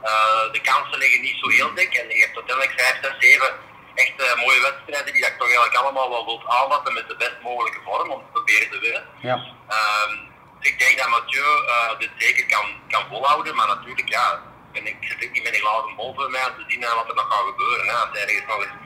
Uh, 0.03 0.51
de 0.51 0.61
kansen 0.61 0.97
liggen 0.97 1.21
niet 1.21 1.37
zo 1.41 1.49
heel 1.49 1.73
dik 1.73 1.93
en 1.93 2.07
je 2.07 2.23
hebt 2.25 2.35
uiteindelijk 2.35 2.79
5, 2.79 2.97
6, 3.01 3.15
7 3.19 3.53
echt 3.95 4.15
uh, 4.17 4.35
mooie 4.43 4.61
wedstrijden 4.61 5.13
die 5.13 5.21
dat 5.21 5.37
toch 5.37 5.47
eigenlijk 5.47 5.75
allemaal 5.75 6.09
wel 6.09 6.25
wilt 6.25 6.47
aanvatten 6.47 6.93
met 6.93 7.07
de 7.07 7.15
best 7.15 7.37
mogelijke 7.41 7.79
vorm 7.85 8.09
om 8.11 8.19
te 8.19 8.31
proberen 8.31 8.69
te 8.71 8.79
winnen. 8.79 9.05
Ja. 9.21 9.35
Um, 9.77 10.33
ik 10.59 10.79
denk 10.79 10.97
dat 10.97 11.09
Mathieu 11.09 11.49
uh, 11.73 11.99
dit 11.99 12.11
zeker 12.17 12.45
kan, 12.45 12.65
kan 12.89 13.05
volhouden, 13.09 13.55
maar 13.55 13.67
natuurlijk, 13.67 14.09
ja, 14.09 14.41
en 14.73 14.87
ik 14.87 14.97
zit 14.99 15.31
niet 15.31 15.43
met 15.43 15.53
een 15.53 15.59
glazen 15.59 15.95
bol 15.95 16.13
voor 16.15 16.29
mij 16.29 16.45
om 16.49 16.55
te 16.55 16.65
zien 16.67 16.79
wat 16.79 17.09
er 17.09 17.15
nog 17.15 17.27
gaat 17.29 17.45
gebeuren. 17.45 17.85
Hè. 17.87 17.93
Als 17.93 18.09
hij 18.11 18.21
ergens 18.21 18.47
nog 18.47 18.61
eens 18.63 18.84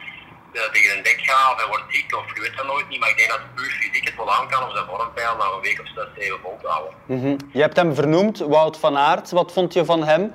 tegen 0.52 0.98
een 0.98 1.04
dek 1.04 1.20
gaat 1.22 1.52
of 1.52 1.58
hij 1.58 1.68
wordt 1.68 1.84
ziek 1.88 2.16
of 2.16 2.34
je 2.34 2.42
weet 2.42 2.58
dat 2.58 2.66
nooit 2.66 2.90
niet, 2.90 3.00
maar 3.00 3.10
ik 3.10 3.18
denk 3.18 3.30
dat 3.30 3.56
puur 3.56 3.72
fysiek 3.72 4.06
het 4.06 4.16
wel 4.16 4.34
aan 4.34 4.50
kan 4.50 4.64
om 4.64 4.72
zijn 4.72 4.86
vormpeil 4.86 5.36
na 5.36 5.46
een 5.46 5.62
week 5.62 5.80
of 5.80 5.88
zes, 5.96 6.08
zeven 6.18 6.40
vol 6.42 6.58
te 6.62 6.68
houden. 6.68 6.94
Mm 7.06 7.22
-hmm. 7.22 7.38
Je 7.52 7.62
hebt 7.62 7.76
hem 7.76 7.96
vernoemd, 7.96 8.38
Wout 8.40 8.78
van 8.78 8.98
Aert. 8.98 9.32
Wat 9.32 9.54
vond 9.54 9.74
je 9.74 9.86
van 9.86 10.04
hem? 10.04 10.34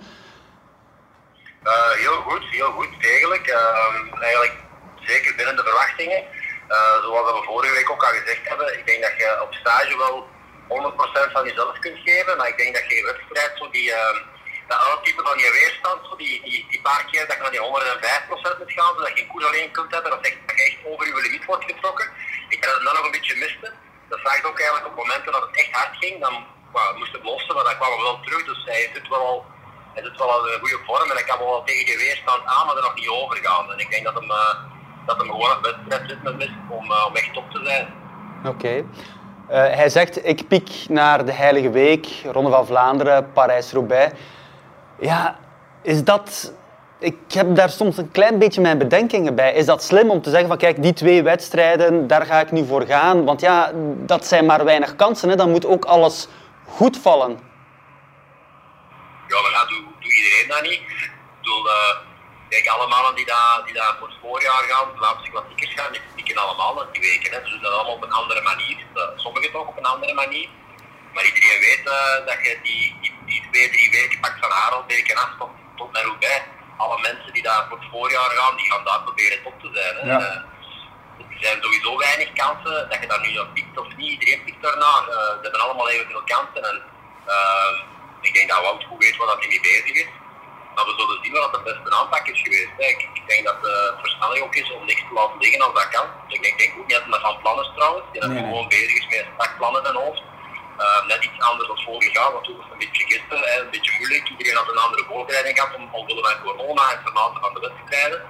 Uh, 1.64 1.90
heel 1.90 2.20
goed, 2.27 2.44
heel 2.50 2.70
goed, 2.70 2.88
degelijk. 3.00 3.46
Uh, 3.46 4.22
eigenlijk 4.22 4.57
zeker 5.00 5.35
binnen 5.35 5.57
de 5.57 5.62
verwachtingen. 5.62 6.22
Uh, 6.68 7.03
zoals 7.03 7.31
we 7.31 7.44
vorige 7.44 7.74
week 7.74 7.90
ook 7.90 8.05
al 8.05 8.12
gezegd 8.20 8.48
hebben, 8.48 8.79
ik 8.79 8.87
denk 8.87 9.03
dat 9.03 9.16
je 9.16 9.38
op 9.42 9.55
stage 9.55 9.96
wel 9.96 10.27
100% 10.68 11.33
van 11.33 11.44
jezelf 11.44 11.79
kunt 11.79 11.98
geven, 12.05 12.37
maar 12.37 12.48
ik 12.48 12.57
denk 12.57 12.74
dat 12.74 12.88
je 12.88 13.12
wedstrijd 13.12 13.59
zo 13.59 13.70
die, 13.70 13.88
uh, 13.90 14.16
dat 14.68 14.81
uittypen 14.88 15.24
van 15.29 15.38
je 15.38 15.50
weerstand, 15.59 16.00
die, 16.18 16.42
die, 16.42 16.66
die 16.70 16.81
paar 16.81 17.05
keer 17.11 17.27
dat 17.27 17.37
je 17.37 17.42
naar 17.42 17.57
die 17.57 17.66
105% 18.55 18.59
moet 18.59 18.77
gaan, 18.77 18.94
zodat 18.94 19.09
je 19.09 19.16
geen 19.16 19.31
koers 19.31 19.44
alleen 19.44 19.70
kunt 19.70 19.92
hebben, 19.94 20.11
dat 20.11 20.27
je 20.27 20.62
echt 20.68 20.79
over 20.90 21.07
je 21.07 21.22
limiet 21.27 21.44
wordt 21.44 21.64
getrokken. 21.64 22.09
Ik 22.48 22.64
had 22.64 22.74
het 22.74 22.85
dan 22.85 22.94
nog 22.94 23.05
een 23.05 23.16
beetje 23.18 23.37
miste. 23.44 23.72
Dat 24.09 24.20
zag 24.24 24.44
ook 24.44 24.59
eigenlijk 24.59 24.90
op 24.90 24.96
momenten 25.03 25.33
dat 25.33 25.46
het 25.46 25.57
echt 25.61 25.72
hard 25.79 25.94
ging, 26.00 26.20
dan 26.20 26.35
well, 26.72 26.92
moest 26.98 27.12
het 27.12 27.24
lossen, 27.24 27.55
maar 27.55 27.64
dan 27.64 27.77
kwam 27.77 27.90
we 27.96 28.03
wel 28.03 28.20
terug, 28.20 28.44
dus 28.44 28.64
hij 28.64 28.90
zit 28.94 29.09
wel 29.09 29.27
al 29.33 29.44
hij 29.94 30.03
zit 30.03 30.18
wel 30.18 30.31
al 30.31 30.48
een 30.48 30.61
goede 30.61 30.79
vorm 30.87 31.11
en 31.11 31.16
hij 31.16 31.24
kan 31.24 31.38
wel 31.38 31.62
tegen 31.64 31.87
die 31.87 31.96
weerstand 31.96 32.42
aan, 32.44 32.66
maar 32.66 32.77
er 32.77 32.83
nog 32.83 32.94
niet 32.94 33.09
over 33.09 33.37
gaan. 33.37 33.72
En 33.72 33.79
ik 33.79 33.90
denk 33.90 34.05
dat 34.05 34.14
hem, 34.14 34.31
uh, 34.31 34.55
dat 35.07 35.16
hem 35.16 35.31
gewoon 35.31 35.50
het 35.50 35.61
wedstrijdritme 35.61 36.33
mist 36.33 36.59
om, 36.68 36.85
uh, 36.90 37.07
om 37.09 37.14
echt 37.16 37.33
top 37.33 37.50
te 37.50 37.61
zijn. 37.64 37.87
Oké. 38.44 38.74
Uh, 38.77 38.85
hij 39.50 39.88
zegt, 39.88 40.27
ik 40.27 40.48
piek 40.48 40.70
naar 40.88 41.24
de 41.24 41.33
Heilige 41.33 41.70
Week, 41.70 42.07
Ronde 42.33 42.50
van 42.50 42.66
Vlaanderen, 42.66 43.33
Parijs-Roubaix. 43.33 44.12
Ja, 44.98 45.38
is 45.83 46.04
dat... 46.04 46.52
Ik 46.98 47.16
heb 47.28 47.54
daar 47.57 47.70
soms 47.70 47.96
een 47.96 48.11
klein 48.11 48.38
beetje 48.38 48.61
mijn 48.61 48.78
bedenkingen 48.78 49.35
bij. 49.35 49.52
Is 49.52 49.66
dat 49.66 49.83
slim 49.83 50.11
om 50.11 50.22
te 50.22 50.30
zeggen 50.30 50.48
van, 50.48 50.59
kijk, 50.59 50.83
die 50.83 50.92
twee 50.92 51.22
wedstrijden, 51.22 52.07
daar 52.07 52.26
ga 52.26 52.40
ik 52.40 52.50
nu 52.50 52.66
voor 52.66 52.87
gaan? 52.87 53.24
Want 53.24 53.40
ja, 53.40 53.70
dat 53.96 54.26
zijn 54.26 54.46
maar 54.46 54.64
weinig 54.64 54.96
kansen, 54.96 55.28
hè. 55.28 55.37
dan 55.37 55.50
moet 55.50 55.66
ook 55.66 55.85
alles 55.85 56.28
goed 56.68 56.98
vallen. 56.98 57.30
Ja, 59.28 59.40
maar 59.40 59.50
dat 59.50 59.68
doet 59.68 59.85
doe 60.00 60.14
iedereen 60.14 60.48
dat 60.48 60.62
niet. 60.62 60.83
Ik 61.07 61.12
bedoel, 61.40 61.66
uh, 61.66 61.94
kijk, 62.48 62.66
alle 62.66 62.88
mannen 62.88 63.14
die 63.14 63.26
daar, 63.26 63.62
die 63.64 63.74
daar 63.74 63.96
voor 63.98 64.09
het 64.09 64.16
voorjaar 64.20 64.62
gaan, 64.70 64.88
de 64.90 64.96
Vlaamse 64.96 65.30
klassiekers 65.30 65.72
gaan, 65.76 65.92
die 65.92 66.00
pieken 66.14 66.37
allemaal 66.37 66.87
die 66.92 67.00
weken. 67.00 67.33
Hè. 67.33 67.38
Ze 67.44 67.50
doen 67.50 67.62
dat 67.62 67.72
allemaal 67.72 67.94
op 67.94 68.02
een 68.02 68.18
andere 68.20 68.42
manier. 68.42 68.76
Sommigen 69.16 69.52
toch 69.52 69.68
op 69.68 69.76
een 69.76 69.92
andere 69.94 70.14
manier. 70.14 70.48
Maar 71.14 71.24
iedereen 71.24 71.61
weet 71.61 71.85
uh, 71.85 72.26
dat 72.26 72.38
je 72.46 72.59
die, 72.62 73.13
die, 73.35 73.51
twee, 73.51 73.68
drie 73.70 73.90
weken 73.90 74.20
pakt 74.20 74.38
van 74.40 74.51
Harelbeek 74.51 75.07
en 75.09 75.16
af 75.16 75.33
tot, 75.38 75.51
tot 75.77 75.92
naar 75.92 76.05
Roubaix. 76.05 76.42
Alle 76.77 76.99
mensen 77.01 77.33
die 77.33 77.42
daar 77.42 77.66
voor 77.68 77.79
het 77.79 77.90
voorjaar 77.90 78.31
gaan, 78.38 78.57
die 78.57 78.70
gaan 78.70 78.85
daar 78.85 79.03
proberen 79.03 79.42
top 79.42 79.57
te 79.61 79.70
zijn. 79.73 79.94
Hè. 79.97 80.03
Ja. 80.12 80.18
Uh, 80.20 81.33
er 81.33 81.40
zijn 81.51 81.62
sowieso 81.62 81.97
weinig 81.97 82.33
kansen 82.33 82.88
dat 82.90 83.01
je 83.01 83.07
daar 83.07 83.20
nu 83.20 83.33
nog 83.33 83.53
pikt 83.53 83.79
of 83.79 83.97
niet. 83.97 84.12
Iedereen 84.12 84.44
pikt 84.44 84.62
daarna. 84.62 84.92
Uh, 85.01 85.14
ze 85.37 85.42
hebben 85.42 85.61
allemaal 85.61 85.90
evenveel 85.90 86.25
kansen. 86.25 86.62
En, 86.70 86.83
ik 88.20 88.35
denk 88.35 88.49
dat 88.49 88.61
Wout 88.61 88.85
goed 88.85 89.05
weet 89.05 89.16
wat 89.16 89.38
hij 89.38 89.49
mee 89.49 89.61
bezig 89.61 89.94
is. 90.05 90.11
Maar 90.75 90.85
we 90.85 90.94
zullen 90.99 91.18
zien 91.23 91.33
wat 91.33 91.55
de 91.55 91.62
beste 91.70 91.97
aanpak 91.99 92.27
is 92.29 92.40
geweest. 92.40 92.73
Ik, 92.77 93.09
ik, 93.14 93.27
denk 93.27 93.44
dat 93.44 93.57
het 93.61 94.01
verstandig 94.01 94.42
ook 94.42 94.55
is 94.55 94.73
om 94.73 94.85
niks 94.85 95.03
te 95.09 95.14
laten 95.14 95.38
liggen 95.38 95.61
als 95.62 95.75
dat 95.75 95.88
kan. 95.88 96.07
Ik 96.29 96.42
denk, 96.42 96.55
ik 96.55 96.59
denk 96.59 96.73
ook 96.79 96.87
niet 96.87 96.97
dat 96.97 97.05
het 97.07 97.20
van 97.20 97.40
plannen 97.42 97.64
is 97.64 97.70
trouwens. 97.77 98.07
Die 98.12 98.20
dat 98.20 98.31
nee, 98.31 98.42
gewoon 98.42 98.68
bezig 98.68 98.94
is 99.01 99.07
met 99.09 99.27
strak 99.35 99.57
plannen 99.59 99.85
in 99.85 99.94
hoofd. 99.94 100.23
Uh, 100.78 101.06
net 101.06 101.24
iets 101.24 101.40
anders 101.40 101.68
dan 101.68 101.84
vorig 101.84 102.12
jaar, 102.12 102.32
want 102.32 102.44
toen 102.44 102.56
was 102.56 102.64
het 102.64 102.72
een 102.72 102.78
beetje 102.78 103.06
gisteren, 103.06 103.60
een 103.60 103.70
beetje 103.70 103.96
moeilijk. 103.98 104.28
Iedereen 104.28 104.56
had 104.56 104.68
een 104.68 104.87
andere 104.87 105.04
voorbereiding 105.10 105.58
gehad 105.58 105.74
om, 105.76 105.88
omwille 105.92 106.24
van 106.28 106.42
corona 106.42 106.92
en 106.92 107.02
verlaten 107.02 107.40
van 107.40 107.54
de 107.54 107.60
wedstrijden. 107.60 108.20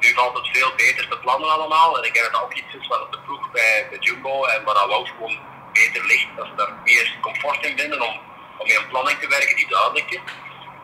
Nu 0.00 0.08
valt 0.14 0.36
het 0.36 0.48
veel 0.52 0.72
beter 0.76 1.08
te 1.08 1.18
plannen 1.18 1.50
allemaal. 1.50 1.98
En 1.98 2.04
ik 2.04 2.14
dat 2.14 2.32
dat 2.32 2.42
ook 2.42 2.54
iets 2.54 2.88
wat 2.88 3.02
op 3.02 3.12
de 3.12 3.20
ploeg 3.20 3.50
bij, 3.50 3.86
bij 3.90 3.98
Jumbo 3.98 4.44
en 4.44 4.64
waar 4.64 4.88
Wout 4.88 5.08
gewoon 5.08 5.38
beter 5.72 6.06
ligt. 6.06 6.36
Dat 6.36 6.46
ze 6.46 6.54
daar 6.54 6.72
meer 6.84 7.18
comfort 7.20 7.66
in 7.66 7.78
vinden 7.78 8.00
om, 8.00 8.14
om 8.58 8.66
met 8.66 8.76
een 8.76 8.88
planning 8.88 9.18
te 9.18 9.28
werken 9.28 9.56
die 9.56 9.68
duidelijk 9.68 10.10
is. 10.10 10.20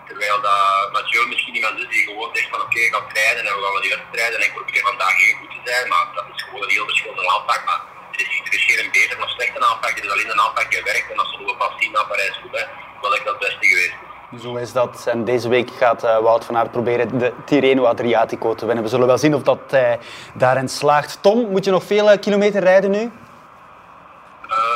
Terwijl 0.06 0.40
dat 0.40 0.92
Mathieu 0.92 1.26
misschien 1.26 1.54
iemand 1.54 1.78
is 1.78 1.88
die 1.88 2.04
gewoon 2.04 2.30
zegt 2.32 2.48
van 2.48 2.60
oké, 2.60 2.78
ik 2.78 2.94
ga 2.94 3.06
rijden 3.12 3.46
en 3.46 3.54
we 3.54 3.62
gaan 3.62 3.82
die 3.82 3.94
wedstrijden 3.96 4.38
en 4.38 4.46
ik 4.46 4.54
probeer 4.54 4.82
vandaag 4.82 5.16
heel 5.16 5.36
goed 5.36 5.50
te 5.50 5.60
zijn. 5.64 5.88
Maar 5.88 6.06
dat 6.14 6.24
is 6.34 6.42
gewoon 6.42 6.62
een 6.62 6.76
heel 6.76 6.84
verschillende 6.84 7.30
aanpak. 7.30 7.94
Er 8.16 8.22
is, 8.22 8.40
er 8.44 8.54
is 8.58 8.64
geen 8.64 8.90
beter 8.92 9.22
of 9.22 9.30
slechte 9.30 9.60
aanpak, 9.68 9.98
er 9.98 10.04
is 10.04 10.10
alleen 10.10 10.30
een 10.30 10.40
aanpak 10.40 10.70
die 10.70 10.82
werkt. 10.82 11.10
En 11.10 11.16
dat 11.16 11.26
zullen 11.26 11.46
we 11.46 11.56
pas 11.56 11.72
zien 11.78 11.92
naar 11.92 12.06
Parijs-Roubaix, 12.06 12.68
wel 13.00 13.14
echt 13.14 13.24
dat 13.24 13.38
beste 13.38 13.66
geweest 13.66 13.94
is. 14.32 14.42
Zo 14.42 14.56
is 14.56 14.72
dat. 14.72 15.06
En 15.06 15.24
deze 15.24 15.48
week 15.48 15.70
gaat 15.70 16.04
uh, 16.04 16.18
Wout 16.18 16.44
van 16.44 16.56
Aert 16.56 16.70
proberen 16.70 17.18
de 17.18 17.32
Tirreno 17.44 17.84
Adriatico 17.84 18.54
te 18.54 18.66
winnen. 18.66 18.84
We 18.84 18.90
zullen 18.90 19.06
wel 19.06 19.18
zien 19.18 19.34
of 19.34 19.42
dat 19.42 19.58
hij 19.70 19.98
daarin 20.34 20.68
slaagt. 20.68 21.18
Tom, 21.22 21.50
moet 21.50 21.64
je 21.64 21.70
nog 21.70 21.84
veel 21.84 22.12
uh, 22.12 22.18
kilometer 22.20 22.62
rijden 22.62 22.90
nu? 22.90 22.98
Uh, 22.98 23.06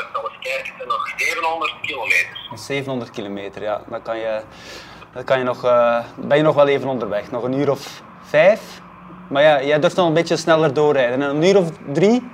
ik 0.01 0.07
zal 0.13 0.31
eens 0.31 0.39
kijken, 0.41 0.89
nog 0.89 1.13
700 1.17 1.75
kilometer. 1.81 2.39
700 2.55 3.11
kilometer, 3.11 3.63
ja. 3.63 3.83
Dan 3.89 4.03
kan 4.03 4.19
je, 4.19 4.41
dan 5.13 5.25
kan 5.25 5.39
je 5.39 5.45
nog, 5.45 5.65
uh, 5.65 5.99
ben 6.17 6.37
je 6.37 6.43
nog 6.43 6.55
wel 6.55 6.69
even 6.69 6.89
onderweg. 6.89 7.31
Nog 7.31 7.43
een 7.43 7.55
uur 7.55 7.71
of 7.71 8.03
vijf. 8.23 8.61
Maar 9.29 9.43
ja, 9.43 9.63
jij 9.63 9.79
durft 9.81 9.97
nog 9.97 10.07
een 10.07 10.15
beetje 10.15 10.37
sneller 10.37 10.75
doorrijden. 10.75 11.21
Een 11.21 11.45
uur 11.45 11.57
of 11.57 11.71
drie? 11.93 12.31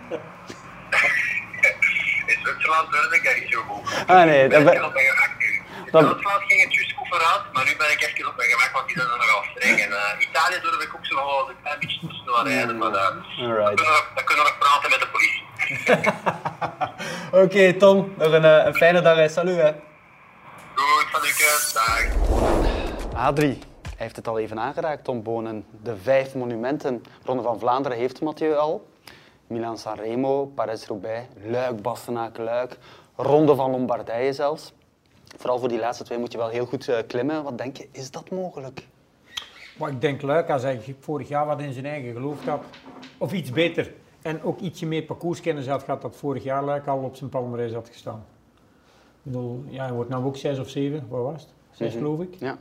In 2.66 2.72
Zwitserland 2.72 2.92
durf 2.92 3.12
ik 3.12 3.40
niet 3.40 3.52
zo 3.52 3.60
goed. 3.68 4.04
Ah 4.06 4.24
nee, 4.24 4.48
dat 4.48 4.64
ben... 4.64 4.74
In 4.74 5.92
Duitsland 5.92 6.42
ging 6.46 6.62
het 6.62 6.74
juist 6.74 6.92
goed 6.96 7.08
vooruit, 7.08 7.42
maar 7.52 7.64
nu 7.64 7.76
ben 7.76 7.90
ik 7.90 8.02
even 8.02 8.28
op 8.28 8.36
mijn 8.36 8.48
gemak, 8.48 8.70
want 8.72 8.86
die 8.86 8.96
zijn 8.96 9.10
er 9.10 9.16
nogal 9.16 9.42
streng. 9.54 9.78
En 9.80 9.90
uh, 9.90 10.28
Italië 10.28 10.60
durf 10.62 10.82
ik 10.82 10.94
ook 10.94 11.06
zo 11.06 11.14
wel 11.14 11.48
een 11.48 11.56
klein 11.62 11.78
beetje 11.80 11.98
te 12.00 12.14
snel 12.14 12.44
rijden, 12.44 12.78
maar 12.78 12.88
uh, 12.88 12.94
dan, 12.94 13.24
kunnen 13.36 13.56
we, 13.64 14.04
dan 14.14 14.24
kunnen 14.24 14.44
we 14.44 14.50
nog 14.50 14.58
praten 14.58 14.90
met 14.90 15.00
de 15.00 15.08
politie. 15.14 15.44
Oké, 17.42 17.54
okay, 17.56 17.72
Tom, 17.72 18.14
nog 18.16 18.32
een, 18.32 18.44
een 18.66 18.74
fijne 18.74 19.00
dag. 19.00 19.30
Salut. 19.30 19.56
Hè. 19.56 19.72
Goed, 20.74 21.06
salut. 21.12 21.72
Dag. 21.74 23.26
Adrie, 23.26 23.58
hij 23.82 23.92
heeft 23.96 24.16
het 24.16 24.28
al 24.28 24.38
even 24.38 24.60
aangeraakt, 24.60 25.04
Tom 25.04 25.22
Bonen. 25.22 25.64
De 25.82 25.96
vijf 25.96 26.34
monumenten. 26.34 27.04
Ronde 27.24 27.42
van 27.42 27.58
Vlaanderen 27.58 27.98
heeft 27.98 28.20
Mathieu 28.20 28.54
al. 28.54 28.86
Milan 29.46 29.78
Sanremo, 29.78 30.46
Parijs-Roubaix, 30.46 31.26
Luik, 31.44 31.82
Bastenaken, 31.82 32.44
Luik. 32.44 32.78
Ronde 33.16 33.54
van 33.54 33.70
Lombardije 33.70 34.32
zelfs. 34.32 34.72
Vooral 35.36 35.58
voor 35.58 35.68
die 35.68 35.78
laatste 35.78 36.04
twee 36.04 36.18
moet 36.18 36.32
je 36.32 36.38
wel 36.38 36.48
heel 36.48 36.66
goed 36.66 36.88
uh, 36.88 36.96
klimmen. 37.06 37.42
Wat 37.42 37.58
denk 37.58 37.76
je, 37.76 37.88
is 37.92 38.10
dat 38.10 38.30
mogelijk? 38.30 38.86
Maar 39.78 39.90
ik 39.90 40.00
denk 40.00 40.22
Luik, 40.22 40.50
als 40.50 40.62
hij 40.62 40.94
vorig 41.00 41.28
jaar 41.28 41.46
wat 41.46 41.60
in 41.60 41.72
zijn 41.72 41.86
eigen 41.86 42.12
geloof 42.12 42.44
had, 42.44 42.64
of 43.18 43.32
iets 43.32 43.50
beter, 43.50 43.92
en 44.22 44.42
ook 44.42 44.60
ietsje 44.60 44.86
meer 44.86 45.02
parcourskennis 45.02 45.66
had 45.68 45.82
gehad, 45.82 46.02
dat 46.02 46.16
vorig 46.16 46.42
jaar 46.42 46.64
Luik 46.64 46.86
al 46.86 46.98
op 46.98 47.16
zijn 47.16 47.30
palmarès 47.30 47.72
had 47.72 47.88
gestaan. 47.88 48.24
bedoel, 49.22 49.64
ja, 49.68 49.84
hij 49.84 49.92
wordt 49.92 50.10
nou 50.10 50.24
ook 50.24 50.36
zes 50.36 50.58
of 50.58 50.68
zeven, 50.68 51.06
wat 51.08 51.22
was 51.22 51.42
het? 51.42 51.50
Zes 51.70 51.94
Mhm. 51.94 52.02
geloof 52.02 52.20
ik. 52.20 52.34
Ja. 52.34 52.58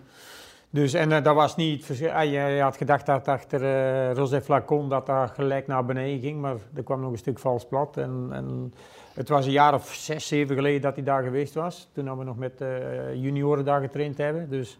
Dus, 0.69 0.93
en 0.93 1.11
eh, 1.11 1.23
dat 1.23 1.35
was 1.35 1.55
niet, 1.55 2.09
ah, 2.13 2.31
je, 2.31 2.59
had 2.61 2.77
gedacht 2.77 3.05
dat 3.05 3.27
achter 3.27 3.63
eh 3.63 4.15
Rosé 4.15 4.41
Flacon 4.41 4.89
dat 4.89 5.05
dat 5.05 5.31
gelijk 5.31 5.67
naar 5.67 5.85
beneden 5.85 6.19
ging, 6.19 6.41
maar 6.41 6.55
er 6.75 6.83
kwam 6.83 7.01
nog 7.01 7.11
een 7.11 7.17
stuk 7.17 7.39
vals 7.39 7.67
plat. 7.67 7.97
En, 7.97 8.27
en 8.31 8.73
het 9.13 9.29
was 9.29 9.45
een 9.45 9.51
jaar 9.51 9.73
of 9.73 9.93
zes, 9.93 10.27
zeven 10.27 10.55
geleden 10.55 10.81
dat 10.81 10.95
hij 10.95 11.03
daar 11.03 11.23
geweest 11.23 11.53
was, 11.53 11.89
toen 11.93 12.17
we 12.17 12.23
nog 12.23 12.37
met 12.37 12.61
eh, 12.61 13.13
junioren 13.13 13.65
daar 13.65 13.81
getraind 13.81 14.17
hebben. 14.17 14.49
Dus 14.49 14.79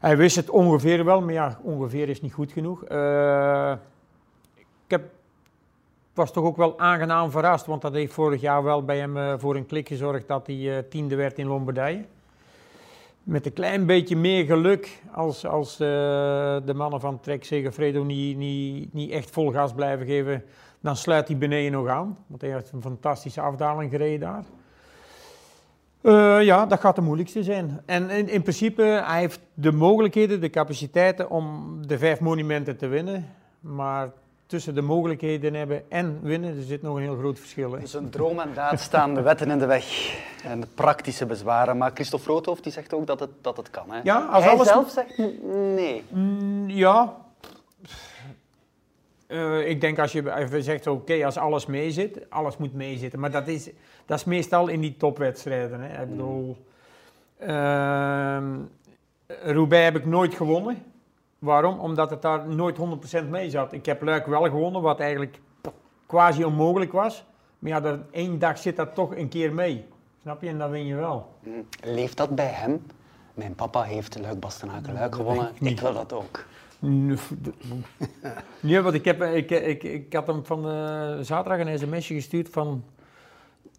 hij 0.00 0.16
wist 0.16 0.36
het 0.36 0.50
ongeveer 0.50 1.04
wel, 1.04 1.20
maar 1.20 1.32
ja, 1.32 1.58
ongeveer 1.62 2.08
is 2.08 2.20
niet 2.20 2.32
goed 2.32 2.52
genoeg. 2.52 2.84
Eh, 2.84 3.72
ik 4.54 4.64
heb, 4.86 5.02
was 6.14 6.32
toch 6.32 6.44
ook 6.44 6.56
wel 6.56 6.78
aangenaam 6.78 7.30
verrast, 7.30 7.66
want 7.66 7.82
dat 7.82 7.92
heeft 7.92 8.12
vorig 8.12 8.40
jaar 8.40 8.62
wel 8.62 8.84
bij 8.84 8.98
hem 8.98 9.16
eh, 9.16 9.34
voor 9.38 9.56
een 9.56 9.66
klik 9.66 9.88
gezorgd 9.88 10.28
dat 10.28 10.46
hij 10.46 10.76
eh, 10.76 10.84
tiende 10.88 11.16
werd 11.16 11.38
in 11.38 11.46
Lombardije. 11.46 12.04
Met 13.22 13.46
een 13.46 13.52
klein 13.52 13.86
beetje 13.86 14.16
meer 14.16 14.44
geluk 14.44 15.02
als, 15.12 15.46
als 15.46 15.72
eh, 15.72 15.86
de 16.64 16.74
mannen 16.74 17.00
van 17.00 17.20
Trek 17.20 17.44
Segafredo 17.44 18.04
niet, 18.04 18.36
niet, 18.36 18.92
niet 18.92 19.10
echt 19.10 19.30
vol 19.30 19.50
gas 19.50 19.74
blijven 19.74 20.06
geven, 20.06 20.44
dan 20.80 20.96
sluit 20.96 21.28
hij 21.28 21.38
beneden 21.38 21.72
nog 21.72 21.88
aan. 21.88 22.18
Want 22.26 22.40
hij 22.40 22.50
heeft 22.50 22.72
een 22.72 22.82
fantastische 22.82 23.40
afdaling 23.40 23.90
gereden 23.90 24.20
daar. 24.20 24.44
Eh, 26.00 26.44
ja, 26.44 26.66
dat 26.66 26.80
gaat 26.80 26.94
de 26.94 27.02
moeilijkste 27.02 27.42
zijn. 27.42 27.80
En 27.86 28.10
in, 28.10 28.28
in 28.28 28.42
principe, 28.42 28.82
hij 28.82 29.18
heeft 29.18 29.40
de 29.54 29.72
mogelijkheden, 29.72 30.40
de 30.40 30.50
capaciteiten 30.50 31.30
om 31.30 31.76
de 31.86 31.98
vijf 31.98 32.20
monumenten 32.20 32.76
te 32.76 32.86
winnen. 32.86 33.28
Maar 33.60 34.10
tussen 34.50 34.74
de 34.74 34.80
mogelijkheden 34.82 35.54
hebben 35.54 35.90
en 35.90 36.18
winnen, 36.22 36.56
er 36.56 36.62
zit 36.62 36.82
nog 36.82 36.96
een 36.96 37.02
heel 37.02 37.16
groot 37.16 37.38
verschil. 37.38 37.72
Hè. 37.72 37.80
Dus 37.80 37.94
een 37.94 38.10
droom 38.10 38.38
en 38.38 38.54
daad 38.54 38.80
staan 38.80 39.14
de 39.14 39.20
wetten 39.22 39.50
in 39.50 39.58
de 39.58 39.66
weg. 39.66 40.14
En 40.44 40.60
de 40.60 40.66
praktische 40.74 41.26
bezwaren. 41.26 41.76
Maar 41.76 41.90
Christophe 41.94 42.30
Roodhoofd 42.30 42.62
die 42.62 42.72
zegt 42.72 42.94
ook 42.94 43.06
dat 43.06 43.20
het, 43.20 43.30
dat 43.40 43.56
het 43.56 43.70
kan. 43.70 43.90
Hè? 43.90 44.00
Ja, 44.02 44.26
als 44.26 44.44
Hij 44.44 44.52
alles- 44.52 44.68
zelf 44.68 44.90
zegt 44.90 45.18
nee. 45.74 46.04
Mm, 46.08 46.68
ja. 46.70 47.16
Eh, 49.26 49.68
ik 49.68 49.80
denk 49.80 49.98
als 49.98 50.12
je 50.12 50.34
even 50.36 50.62
zegt, 50.62 50.86
oké, 50.86 51.24
als 51.24 51.36
alles 51.36 51.66
meezit, 51.66 52.30
alles 52.30 52.56
moet 52.56 52.74
meezitten. 52.74 53.20
Maar 53.20 53.30
dat 53.30 53.48
is, 53.48 53.70
dat 54.06 54.18
is 54.18 54.24
meestal 54.24 54.68
in 54.68 54.80
die 54.80 54.96
topwedstrijden. 54.96 55.80
Hè. 55.80 56.02
Ik 56.02 56.08
bedoel, 56.10 56.56
ehm 57.38 58.44
Roubaix 59.42 59.84
heb 59.84 59.96
ik 59.96 60.06
nooit 60.06 60.34
gewonnen. 60.34 60.82
Waarom? 61.40 61.78
Omdat 61.78 62.10
het 62.10 62.22
daar 62.22 62.48
nooit 62.48 62.76
100% 63.22 63.28
mee 63.28 63.50
zat. 63.50 63.72
Ik 63.72 63.86
heb 63.86 64.02
Luik 64.02 64.26
wel 64.26 64.42
gewonnen, 64.42 64.82
wat 64.82 65.00
eigenlijk 65.00 65.40
quasi 66.06 66.44
onmogelijk 66.44 66.92
was. 66.92 67.24
Maar 67.58 67.70
ja, 67.70 67.82
er, 67.82 68.00
één 68.10 68.38
dag 68.38 68.58
zit 68.58 68.76
dat 68.76 68.94
toch 68.94 69.16
een 69.16 69.28
keer 69.28 69.52
mee. 69.54 69.84
Snap 70.22 70.42
je? 70.42 70.48
En 70.48 70.58
dan 70.58 70.70
win 70.70 70.86
je 70.86 70.94
wel. 70.94 71.28
Hm. 71.42 71.50
Leeft 71.82 72.16
dat 72.16 72.34
bij 72.34 72.46
hem? 72.46 72.86
Mijn 73.34 73.54
papa 73.54 73.82
heeft 73.82 74.20
Luik 74.20 74.40
Bastenaken 74.40 74.92
Luik 74.92 75.14
gewonnen. 75.14 75.50
Ik 75.60 75.80
wil 75.80 75.92
dat 75.94 76.12
ook. 76.12 76.44
Nee, 78.60 78.80
want 78.80 78.94
ik, 78.94 79.04
heb, 79.04 79.22
ik, 79.22 79.50
ik, 79.50 79.82
ik 79.82 80.12
had 80.12 80.26
hem 80.26 80.44
van 80.44 80.68
eh, 80.68 81.16
zaterdag 81.20 81.66
een 81.66 81.78
sms'je 81.78 82.14
gestuurd 82.14 82.48
van... 82.48 82.84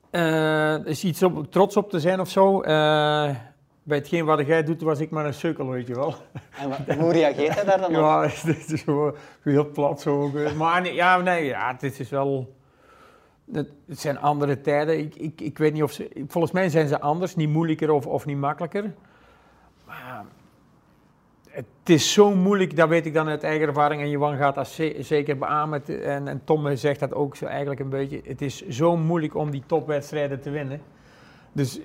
eh, 0.09 0.85
is 0.85 1.03
iets 1.03 1.23
op, 1.23 1.51
trots 1.51 1.77
op 1.77 1.89
te 1.89 1.99
zijn 1.99 2.19
of 2.19 2.29
zo. 2.29 2.61
Eh, 2.61 3.29
bij 3.83 3.97
hetgeen 3.97 4.25
wat 4.25 4.45
jij 4.47 4.63
doet, 4.63 4.81
was 4.81 4.99
ik 4.99 5.09
maar 5.09 5.25
een 5.25 5.33
sukkel, 5.33 5.69
weet 5.69 5.87
je 5.87 5.95
wel. 5.95 6.13
En 6.85 6.99
hoe 6.99 7.11
reageert 7.11 7.55
hij 7.55 7.63
daar 7.63 7.77
dan 7.79 7.89
op? 7.89 7.95
Ja, 7.95 8.21
dit 8.45 8.71
is 8.71 8.81
gewoon 8.81 9.15
heel 9.41 9.69
plat 9.71 10.01
zo. 10.01 10.31
eh. 10.35 10.53
Maar 10.53 10.81
nee, 10.81 10.93
ja, 10.93 11.17
nee, 11.17 11.45
ja, 11.45 11.73
dit 11.73 11.99
is 11.99 12.09
wel... 12.09 12.55
Het, 13.51 13.69
het 13.87 13.99
zijn 13.99 14.19
andere 14.19 14.61
tijden. 14.61 14.99
Ik, 14.99 15.15
ik, 15.15 15.41
ik 15.41 15.57
weet 15.57 15.73
niet 15.73 15.83
of 15.83 15.91
ze... 15.91 16.23
Volgens 16.27 16.53
mij 16.53 16.69
zijn 16.69 16.87
ze 16.87 16.99
anders, 16.99 17.35
niet 17.35 17.49
moeilijker 17.49 17.91
of, 17.91 18.07
of 18.07 18.25
niet 18.25 18.37
makkelijker. 18.37 18.93
Maar 19.85 20.23
het 21.49 21.65
is 21.83 22.13
zo 22.13 22.35
moeilijk, 22.35 22.75
dat 22.75 22.89
weet 22.89 23.05
ik 23.05 23.13
dan 23.13 23.27
uit 23.27 23.43
eigen 23.43 23.67
ervaring. 23.67 24.01
En 24.01 24.09
Johan 24.09 24.37
gaat 24.37 24.55
dat 24.55 24.67
ze- 24.67 24.95
zeker 24.99 25.37
beamen. 25.37 25.85
En, 26.03 26.27
en 26.27 26.41
Tom 26.43 26.75
zegt 26.75 26.99
dat 26.99 27.13
ook 27.13 27.35
zo 27.35 27.45
eigenlijk 27.45 27.79
een 27.79 27.89
beetje. 27.89 28.21
Het 28.23 28.41
is 28.41 28.67
zo 28.67 28.97
moeilijk 28.97 29.35
om 29.35 29.51
die 29.51 29.63
topwedstrijden 29.65 30.41
te 30.41 30.49
winnen. 30.49 30.81
Dus 31.51 31.79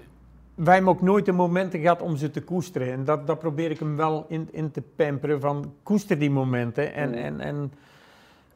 wij 0.56 0.74
hebben 0.74 0.92
ook 0.92 1.02
nooit 1.02 1.24
de 1.24 1.32
momenten 1.32 1.80
gehad 1.80 2.02
om 2.02 2.16
ze 2.16 2.30
te 2.30 2.42
koesteren. 2.42 2.92
En 2.92 3.04
dat, 3.04 3.26
dat 3.26 3.38
probeer 3.38 3.70
ik 3.70 3.78
hem 3.78 3.96
wel 3.96 4.24
in, 4.28 4.48
in 4.50 4.70
te 4.70 4.82
pamperen 4.96 5.40
van 5.40 5.74
koester 5.82 6.18
die 6.18 6.30
momenten. 6.30 6.94
En, 6.94 7.08
Mm. 7.08 7.14
en, 7.14 7.40
en 7.40 7.72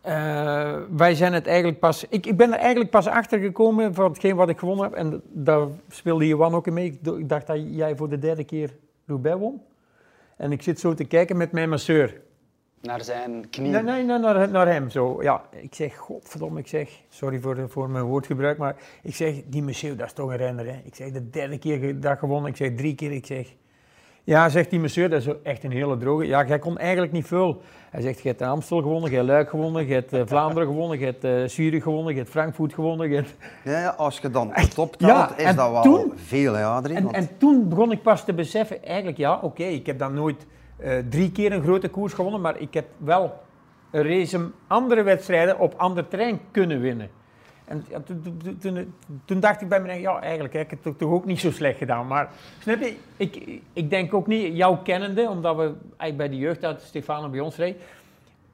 eh, 0.00 0.76
wij 0.96 1.14
zijn 1.14 1.32
het 1.32 1.46
eigenlijk 1.46 1.78
pas... 1.78 2.06
Ik, 2.08 2.26
ik 2.26 2.36
ben 2.36 2.52
er 2.52 2.58
eigenlijk 2.58 2.90
pas 2.90 3.06
achter 3.06 3.38
gekomen 3.38 3.94
van 3.94 4.10
hetgeen 4.10 4.36
wat 4.36 4.48
ik 4.48 4.58
gewonnen 4.58 4.84
heb. 4.84 4.94
En 4.94 5.22
daar 5.28 5.66
speelde 5.88 6.26
Johan 6.26 6.54
ook 6.54 6.66
in 6.66 6.72
mee. 6.72 6.98
Ik, 7.02 7.28
dacht 7.28 7.46
dat 7.46 7.58
jij 7.70 7.96
voor 7.96 8.08
de 8.08 8.18
derde 8.18 8.44
keer 8.44 8.76
Roubaix 9.06 9.38
won. 9.38 9.62
En 10.36 10.52
ik 10.52 10.62
zit 10.62 10.80
zo 10.80 10.94
te 10.94 11.04
kijken 11.04 11.36
met 11.36 11.52
mijn 11.52 11.68
masseur. 11.68 12.20
Naar 12.80 13.04
zijn 13.04 13.50
knie. 13.50 13.70
Nee, 13.70 13.82
nee, 13.82 14.04
nee, 14.04 14.18
naar, 14.18 14.50
naar 14.50 14.66
hem 14.66 14.90
zo. 14.90 15.22
Ja, 15.22 15.42
ik 15.50 15.74
zeg, 15.74 15.96
godverdomme, 15.96 16.58
ik 16.58 16.66
zeg, 16.68 16.90
sorry 17.08 17.40
voor, 17.40 17.56
voor 17.68 17.90
mijn 17.90 18.04
woordgebruik, 18.04 18.58
maar 18.58 18.76
ik 19.02 19.14
zeg, 19.14 19.34
die 19.46 19.62
monsieur, 19.62 19.96
dat 19.96 20.06
is 20.06 20.12
toch 20.12 20.30
een 20.30 20.36
renner, 20.36 20.66
hè. 20.66 20.80
Ik 20.84 20.94
zeg, 20.94 21.10
de 21.12 21.30
derde 21.30 21.58
keer 21.58 22.00
dat 22.00 22.18
gewonnen, 22.18 22.50
ik 22.50 22.56
zeg, 22.56 22.74
drie 22.74 22.94
keer, 22.94 23.12
ik 23.12 23.26
zeg... 23.26 23.54
Ja, 24.24 24.48
zegt 24.48 24.70
die 24.70 24.80
monsieur, 24.80 25.08
dat 25.10 25.20
is 25.26 25.28
echt 25.42 25.64
een 25.64 25.70
hele 25.70 25.96
droge. 25.96 26.26
Ja, 26.26 26.44
jij 26.46 26.58
kon 26.58 26.78
eigenlijk 26.78 27.12
niet 27.12 27.26
veel. 27.26 27.60
Hij 27.90 28.00
zegt, 28.00 28.20
je 28.20 28.28
hebt 28.28 28.42
Amstel 28.42 28.82
gewonnen, 28.82 29.10
je 29.10 29.16
hebt 29.16 29.28
Luik 29.28 29.48
gewonnen, 29.48 29.86
je 29.86 29.94
hebt 29.94 30.12
eh, 30.12 30.22
Vlaanderen 30.26 30.68
gewonnen, 30.68 30.98
je 30.98 31.04
hebt 31.04 31.24
eh, 31.24 31.44
Zurich 31.44 31.82
gewonnen, 31.82 32.12
je 32.12 32.18
hebt 32.18 32.30
Frankfurt 32.30 32.74
gewonnen. 32.74 33.08
je 33.10 33.14
hebt- 33.16 33.34
Ja, 33.64 33.80
ja, 33.80 33.88
als 33.88 34.18
je 34.18 34.30
dan 34.30 34.48
de 34.54 34.68
top 34.68 34.94
Ja, 34.98 35.36
is 35.36 35.44
en 35.44 35.56
dat 35.56 35.70
wel 35.70 35.82
toen- 35.82 36.12
veel, 36.16 36.54
hè, 36.54 36.64
Adrie? 36.64 36.96
En, 36.96 37.02
Want- 37.02 37.14
en 37.16 37.28
toen 37.38 37.68
begon 37.68 37.92
ik 37.92 38.02
pas 38.02 38.24
te 38.24 38.32
beseffen, 38.34 38.84
eigenlijk 38.84 39.16
ja, 39.18 39.38
oké, 39.42 39.64
ik 39.64 39.86
heb 39.86 39.98
dan 39.98 40.14
nooit 40.14 40.46
eh, 40.82 40.98
drie 41.08 41.32
keer 41.32 41.52
een 41.52 41.62
grote 41.62 41.88
koers 41.88 42.12
gewonnen, 42.12 42.40
maar 42.40 42.58
ik 42.60 42.74
heb 42.74 42.86
wel 42.96 43.40
een 43.90 44.02
race 44.02 44.50
andere 44.66 45.02
wedstrijden 45.02 45.58
op 45.58 45.74
ander 45.76 46.08
terrein 46.08 46.40
kunnen 46.50 46.80
winnen. 46.80 47.10
En 47.64 47.84
ja, 47.88 48.00
toen, 48.60 48.94
toen, 49.24 49.40
dacht 49.40 49.60
ik 49.60 49.68
bij 49.68 49.80
me, 49.80 49.94
ja, 50.00 50.20
eigenlijk 50.20 50.54
heb 50.54 50.72
ik 50.72 50.78
het 50.84 50.98
toch- 50.98 51.10
ook 51.10 51.24
niet 51.24 51.40
zo 51.40 51.50
slecht 51.50 51.78
gedaan. 51.78 52.06
Maar 52.06 52.28
snap 52.58 52.80
je, 52.80 52.96
ik, 53.16 53.60
ik 53.72 53.90
denk 53.90 54.14
ook 54.14 54.26
niet, 54.26 54.56
jou 54.56 54.76
kennende, 54.82 55.28
omdat 55.28 55.56
we 55.56 55.62
eigenlijk 55.96 56.16
bij 56.16 56.28
de 56.28 56.36
jeugd 56.36 56.64
uit 56.64 56.80
Stefano 56.82 57.28
bij 57.28 57.40
ons 57.40 57.56
reed, 57.56 57.76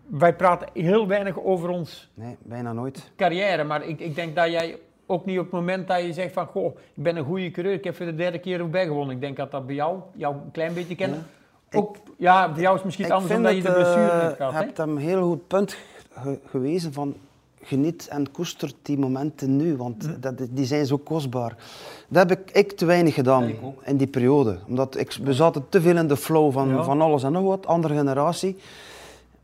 wij 0.06 0.34
praten 0.34 0.68
heel 0.72 1.06
weinig 1.06 1.38
over 1.44 1.68
ons 1.68 2.10
Nee, 2.14 2.36
bijna 2.42 2.72
nooit. 2.72 3.10
carrière. 3.16 3.64
Maar 3.64 3.84
ik, 3.84 4.00
ik 4.00 4.14
denk 4.14 4.36
dat 4.36 4.50
jij 4.50 4.78
ook 5.06 5.24
niet 5.24 5.38
op 5.38 5.44
het 5.44 5.52
moment 5.54 5.88
dat 5.88 6.02
je 6.02 6.12
zegt 6.12 6.32
van, 6.32 6.46
goh, 6.46 6.76
ik 6.94 7.02
ben 7.02 7.16
een 7.16 7.24
goede 7.24 7.50
coureur, 7.50 7.74
ik 7.74 7.84
heb 7.84 7.96
voor 7.96 8.06
de 8.06 8.14
derde 8.14 8.38
keer 8.38 8.60
erbij 8.60 8.86
gewonnen. 8.86 9.14
Ik 9.14 9.20
denk 9.20 9.36
dat 9.36 9.50
dat 9.50 9.66
bij 9.66 9.74
jou, 9.74 10.00
jou 10.14 10.34
een 10.34 10.50
klein 10.52 10.74
beetje 10.74 10.94
kennen. 10.94 11.26
Ook, 11.76 11.96
ja, 12.16 12.52
bij 12.52 12.60
jou 12.60 12.68
is 12.68 12.74
het 12.74 12.84
misschien 12.84 13.04
Ik 13.06 13.10
anders 13.12 13.32
vind 13.32 13.44
omdat 13.46 13.56
je 13.56 13.62
de 13.62 13.68
dat, 13.68 13.76
blessure 13.76 14.10
eh, 14.10 14.20
hebt 14.20 14.36
gehad. 14.36 14.52
hè? 14.52 14.58
hebt 14.58 14.76
hem 14.76 14.90
een 14.90 15.02
heel 15.02 15.22
goed 15.28 15.46
punt 15.46 15.76
ge- 16.12 16.38
gewezen 16.50 16.92
van 16.92 17.14
geniet 17.62 18.08
en 18.08 18.30
koester 18.30 18.72
die 18.82 18.98
momenten 18.98 19.56
nu, 19.56 19.76
want 19.76 20.04
Hm. 20.06 20.20
dat, 20.20 20.34
die 20.50 20.64
zijn 20.66 20.86
zo 20.86 20.96
kostbaar. 20.96 21.56
Dat 22.08 22.28
heb 22.28 22.38
ik, 22.38 22.50
ik 22.50 22.72
te 22.72 22.84
weinig 22.84 23.14
gedaan 23.14 23.50
in 23.82 23.96
die 23.96 24.06
periode. 24.06 24.58
Omdat 24.68 24.96
ik, 24.96 25.18
we 25.22 25.32
zaten 25.34 25.66
te 25.68 25.80
veel 25.80 25.96
in 25.96 26.06
de 26.08 26.16
flow 26.16 26.52
van, 26.52 26.68
Ja. 26.68 26.82
van 26.82 27.00
alles 27.00 27.22
en 27.22 27.32
nog 27.32 27.42
wat, 27.44 27.66
andere 27.66 27.94
generatie. 27.94 28.56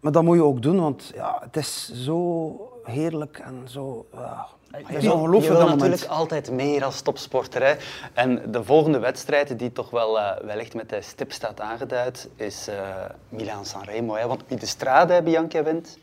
Maar 0.00 0.12
dat 0.12 0.22
moet 0.22 0.36
je 0.36 0.42
ook 0.44 0.62
doen, 0.62 0.80
want 0.80 1.10
ja, 1.14 1.38
het 1.44 1.56
is 1.56 1.92
zo 1.94 2.56
heerlijk 2.84 3.38
en 3.38 3.54
zo... 3.64 4.06
Ja, 4.14 4.46
Je 4.88 4.98
wil- 5.00 5.12
ongelooflijk 5.12 5.42
Je 5.42 5.48
dat 5.48 5.58
wil 5.58 5.68
moment. 5.68 5.80
natuurlijk 5.90 6.10
altijd 6.10 6.50
meer 6.50 6.84
als 6.84 7.00
topsporter. 7.00 7.62
Hè? 7.66 7.74
En 8.14 8.42
de 8.52 8.64
volgende 8.64 8.98
wedstrijd, 8.98 9.58
die 9.58 9.72
toch 9.72 9.90
wel 9.90 10.18
eh, 10.20 10.44
wellicht 10.44 10.74
met 10.74 10.88
de 10.88 10.98
stip 11.02 11.32
staat 11.32 11.60
aangeduid, 11.60 12.28
is 12.36 12.68
eh 12.68 12.74
Milaan 13.28 13.64
Sanremo. 13.64 14.14
Hè? 14.14 14.26
Want 14.26 14.42
wie 14.48 14.58
de 14.58 14.66
Strade 14.66 15.22
Bianca 15.22 15.62
wint, 15.62 15.98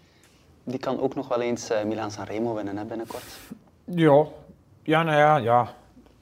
die 0.63 0.79
kan 0.79 1.01
ook 1.01 1.15
nog 1.15 1.27
wel 1.27 1.41
eens 1.41 1.69
eh 1.69 1.83
Milaan 1.83 2.11
Sanremo 2.11 2.53
winnen 2.55 2.77
hè, 2.77 2.83
binnenkort. 2.85 3.23
Ja, 3.83 4.25
ja, 4.83 5.03
nou 5.03 5.17
ja, 5.17 5.37
ja. 5.37 5.67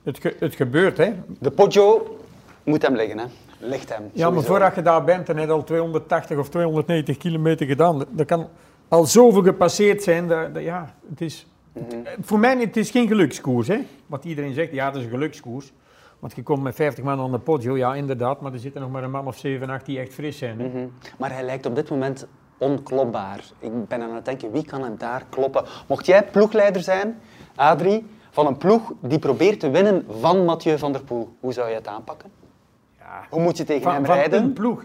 Het, 0.03 0.19
ge- 0.19 0.35
het 0.39 0.55
gebeurt, 0.55 0.97
hè. 0.97 1.13
De 1.39 1.51
Poggio 1.51 2.17
moet 2.63 2.81
hem 2.81 2.95
liggen, 2.95 3.17
hè? 3.17 3.25
Ligt 3.59 3.89
hem. 3.95 4.09
Ja, 4.13 4.29
maar 4.29 4.43
voordat 4.43 4.75
je 4.75 4.81
daar 4.81 5.03
bent 5.03 5.29
en 5.29 5.39
je 5.39 5.47
al 5.47 5.63
280 5.63 6.37
of 6.37 6.49
290 6.49 7.17
kilometer 7.17 7.65
gedaan, 7.67 8.05
er 8.17 8.25
kan 8.25 8.47
al 8.87 9.05
zoveel 9.05 9.43
gepasseerd 9.43 10.03
zijn. 10.03 10.27
Dat, 10.27 10.53
dat- 10.53 10.63
ja, 10.63 10.93
het 11.09 11.21
is, 11.21 11.45
Mhm. 11.89 12.21
Voor 12.21 12.39
mij 12.39 12.57
het 12.59 12.77
is 12.77 12.89
geen 12.91 13.07
gelukskoers, 13.07 13.67
hè. 13.67 13.79
Wat 14.05 14.25
iedereen 14.25 14.53
zegt, 14.53 14.71
ja, 14.71 14.85
het 14.85 14.95
is 14.95 15.03
een 15.03 15.09
gelukskoers. 15.09 15.73
Want 16.19 16.35
je 16.35 16.43
komt 16.43 16.63
met 16.63 16.75
50 16.75 17.03
man 17.03 17.19
aan 17.19 17.31
de 17.31 17.39
podio, 17.39 17.77
ja, 17.77 17.95
inderdaad. 17.95 18.41
Maar 18.41 18.53
er 18.53 18.59
zitten 18.59 18.81
nog 18.81 18.91
maar 18.91 19.03
een 19.03 19.11
man 19.11 19.27
of 19.27 19.37
7, 19.37 19.69
8 19.69 19.85
die 19.85 19.99
echt 19.99 20.13
fris 20.13 20.37
zijn. 20.37 20.59
Hè. 20.59 20.67
Mhm. 20.67 20.87
Maar 21.17 21.31
hij 21.33 21.43
lijkt 21.43 21.65
op 21.65 21.75
dit 21.75 21.89
moment 21.89 22.27
onklopbaar. 22.57 23.43
Ik 23.59 23.87
ben 23.87 24.01
aan 24.01 24.15
het 24.15 24.25
denken, 24.25 24.51
wie 24.51 24.65
kan 24.65 24.83
hem 24.83 24.95
daar 24.97 25.25
kloppen? 25.29 25.63
Mocht 25.87 26.05
jij 26.05 26.23
ploegleider 26.23 26.81
zijn, 26.81 27.17
Adrie, 27.55 28.05
van 28.31 28.47
een 28.47 28.57
ploeg 28.57 28.93
die 29.01 29.19
probeert 29.19 29.59
te 29.59 29.69
winnen 29.69 30.05
van 30.19 30.45
Mathieu 30.45 30.77
van 30.77 30.91
der 30.91 31.03
Poel, 31.03 31.29
hoe 31.39 31.53
zou 31.53 31.69
je 31.69 31.75
het 31.75 31.87
aanpakken? 31.87 32.29
Ja. 32.99 33.25
Hoe 33.29 33.41
moet 33.41 33.57
je 33.57 33.63
tegen 33.63 33.83
Van, 33.83 33.93
hem 33.93 34.05
van 34.05 34.15
rijden? 34.15 34.43
een 34.43 34.53
ploeg. 34.53 34.83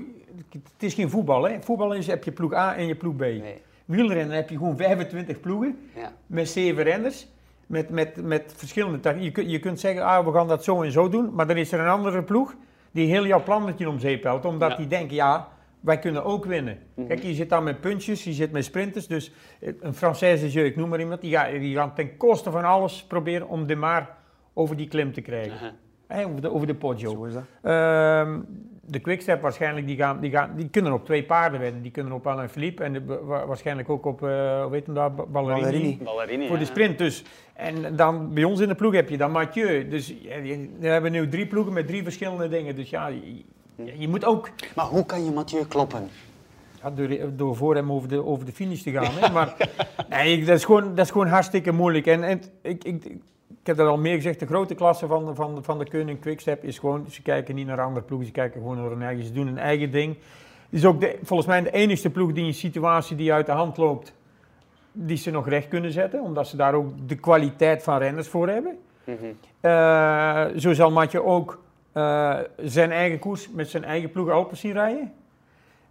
Het 0.53 0.83
is 0.83 0.95
geen 0.95 1.11
voetbal, 1.11 1.43
hè. 1.49 1.57
Voetbal 1.63 1.95
is, 1.95 2.07
heb 2.07 2.25
je 2.25 2.33
ploeg 2.33 2.53
A 2.53 2.77
en 2.77 2.87
je 2.87 2.95
ploeg 2.95 3.17
B. 3.17 3.21
Nee. 3.21 3.63
Wielrennen 3.85 4.37
heb 4.37 4.51
je 4.51 4.57
gewoon 4.57 4.77
25 4.77 5.41
ploegen 5.41 5.79
Ja. 5.97 6.13
met 6.27 6.49
7 6.49 6.83
renners. 6.83 7.27
met, 7.67 7.91
met, 7.91 8.23
met 8.23 8.53
verschillende. 8.57 9.21
Je, 9.21 9.31
kunt- 9.31 9.51
je 9.51 9.59
kunt 9.59 9.81
zeggen, 9.81 10.03
ah, 10.05 10.25
we 10.27 10.33
gaan 10.33 10.49
dat 10.49 10.65
zo 10.65 10.83
en 10.83 10.93
zo 10.93 11.09
doen, 11.09 11.35
maar 11.35 11.47
dan 11.47 11.57
is 11.57 11.73
er 11.73 11.81
een 11.81 11.89
andere 11.89 12.23
ploeg 12.23 12.55
die 12.91 13.07
heel 13.09 13.27
jouw 13.27 13.43
plannetje 13.43 13.89
om 13.89 13.99
zeep 13.99 14.23
helpt, 14.23 14.45
omdat 14.45 14.71
Ja. 14.71 14.77
die 14.77 14.87
denken, 14.87 15.15
ja, 15.17 15.49
wij 15.81 15.99
kunnen 15.99 16.25
ook 16.25 16.45
winnen. 16.45 16.79
Kijk, 17.09 17.23
je 17.23 17.35
zit 17.35 17.49
dan 17.49 17.65
met 17.65 17.81
puntjes, 17.81 18.25
je 18.25 18.33
zit 18.33 18.53
met 18.53 18.65
sprinters, 18.65 19.07
dus 19.07 19.33
eh, 19.61 19.73
een 19.81 19.95
Française 19.95 20.47
jeu, 20.53 20.65
ik 20.65 20.77
noem 20.77 20.89
maar 20.89 21.01
iemand, 21.01 21.21
die, 21.21 21.33
gaan, 21.37 21.59
die 21.59 21.75
gaan 21.77 21.95
ten 21.95 22.17
koste 22.17 22.51
van 22.51 22.65
alles 22.65 23.05
proberen 23.05 23.49
om 23.49 23.67
de 23.67 23.77
maar 23.77 24.17
over 24.55 24.77
die 24.77 24.89
klim 24.89 25.13
te 25.13 25.21
krijgen. 25.21 25.75
Over, 26.09 26.41
de, 26.41 26.51
over 26.53 26.67
de 26.67 26.75
Poggio. 26.75 27.11
Zo 27.11 27.25
is 27.25 27.33
dat. 27.35 27.43
Ehm, 27.63 28.41
de 28.87 28.99
Quickstep 28.99 29.43
waarschijnlijk, 29.43 29.87
die, 29.87 29.97
gaan, 29.97 30.21
die, 30.21 30.31
gaan, 30.31 30.51
die 30.57 30.69
kunnen 30.69 30.93
op 30.93 31.05
twee 31.05 31.23
paarden 31.25 31.61
wedden. 31.61 31.83
Die 31.83 31.91
kunnen 31.91 32.13
op 32.13 32.27
Alain 32.27 32.49
Philippe 32.49 32.85
en 32.85 32.93
de, 32.93 33.05
waarschijnlijk 33.47 33.89
ook 33.91 34.05
op, 34.07 34.23
eh 34.23 34.63
hoe 34.65 34.73
heet 34.73 34.87
hem 34.87 34.95
daar, 34.95 35.13
Ba- 35.15 35.27
Ballerini. 35.27 35.63
Ballerini. 35.65 35.99
Ballerini, 36.05 36.47
Voor 36.49 36.59
de 36.59 36.65
sprint 36.65 36.99
dus. 36.99 37.25
En 37.53 37.97
dan 37.97 38.35
bij 38.35 38.45
ons 38.45 38.61
in 38.61 38.69
de 38.69 38.75
ploeg 38.75 38.95
heb 38.95 39.09
je 39.09 39.17
dan 39.17 39.31
Mathieu. 39.31 39.89
Dus 39.89 40.15
ja, 40.23 40.41
die- 40.41 40.71
we 40.79 40.87
hebben 40.89 41.13
nu 41.13 41.29
drie 41.29 41.47
ploegen 41.47 41.73
met 41.73 41.87
drie 41.87 42.03
verschillende 42.03 42.49
dingen. 42.49 42.77
Dus 42.77 42.91
ja, 42.91 43.07
je, 43.07 43.43
je 43.99 44.09
moet 44.09 44.25
ook 44.25 44.51
Maar 44.75 44.87
hoe 44.87 45.07
kan 45.07 45.25
je 45.25 45.31
Mathieu 45.31 45.65
kloppen? 45.67 46.09
ja, 46.83 46.91
door, 46.91 47.09
door 47.37 47.57
voor 47.57 47.75
hem 47.75 47.93
over 47.93 48.09
de, 48.09 48.25
over 48.25 48.47
de 48.47 48.53
finish 48.53 48.83
te 48.83 48.91
gaan. 48.91 49.13
Hè. 49.15 49.33
Maar 49.33 49.57
nee, 50.11 50.45
dat, 50.45 50.57
is 50.57 50.65
gewoon, 50.65 50.95
dat 50.95 51.05
is 51.05 51.11
gewoon 51.11 51.27
hartstikke 51.27 51.73
moeilijk. 51.73 52.07
En, 52.07 52.23
en 52.23 52.43
ik, 52.63 52.85
ik, 52.85 53.05
ik 53.63 53.69
heb 53.69 53.77
dat 53.77 53.89
al 53.89 53.99
meer 53.99 54.15
gezegd, 54.15 54.41
de 54.41 54.47
grote 54.47 54.75
klasse 54.75 55.07
van, 55.07 55.35
van, 55.35 55.65
van 55.65 55.79
de 55.79 55.91
Koning 55.91 56.21
Quickstep 56.21 56.65
is 56.65 56.79
gewoon, 56.79 57.07
ze 57.11 57.23
kijken 57.23 57.55
niet 57.55 57.67
naar 57.67 57.81
andere 57.81 58.07
ploegen, 58.07 58.27
ze 58.27 58.33
kijken 58.33 58.61
gewoon 58.61 58.77
naar 58.77 58.91
hun 58.91 59.03
eigen, 59.03 59.25
ze 59.25 59.33
doen 59.33 59.47
hun 59.47 59.59
eigen 59.59 59.91
ding. 59.91 60.17
Het 60.71 60.81
is 60.81 60.85
ook 60.85 61.01
de, 61.01 61.19
volgens 61.23 61.49
mij 61.49 61.63
de 61.63 61.71
enigste 61.71 62.11
ploeg 62.11 62.33
die 62.33 62.45
een 62.45 62.55
situatie 62.55 63.17
die 63.17 63.33
uit 63.33 63.47
de 63.47 63.53
hand 63.53 63.77
loopt, 63.77 64.15
die 64.93 65.17
ze 65.17 65.31
nog 65.31 65.49
recht 65.49 65.69
kunnen 65.69 65.93
zetten, 65.93 66.21
omdat 66.21 66.49
ze 66.49 66.57
daar 66.57 66.75
ook 66.75 67.09
de 67.09 67.15
kwaliteit 67.15 67.83
van 67.83 67.99
renners 67.99 68.29
voor 68.29 68.49
hebben. 68.49 68.79
Mhm. 69.05 69.17
Eh, 69.61 70.47
zo 70.57 70.73
zal 70.73 70.91
Matje 70.91 71.23
ook 71.23 71.61
eh, 71.93 72.39
zijn 72.57 72.91
eigen 72.91 73.19
koers 73.19 73.51
met 73.51 73.69
zijn 73.69 73.85
eigen 73.85 74.11
ploeg 74.11 74.31
Alpen 74.31 74.57
zien 74.57 74.73
rijden. 74.73 75.13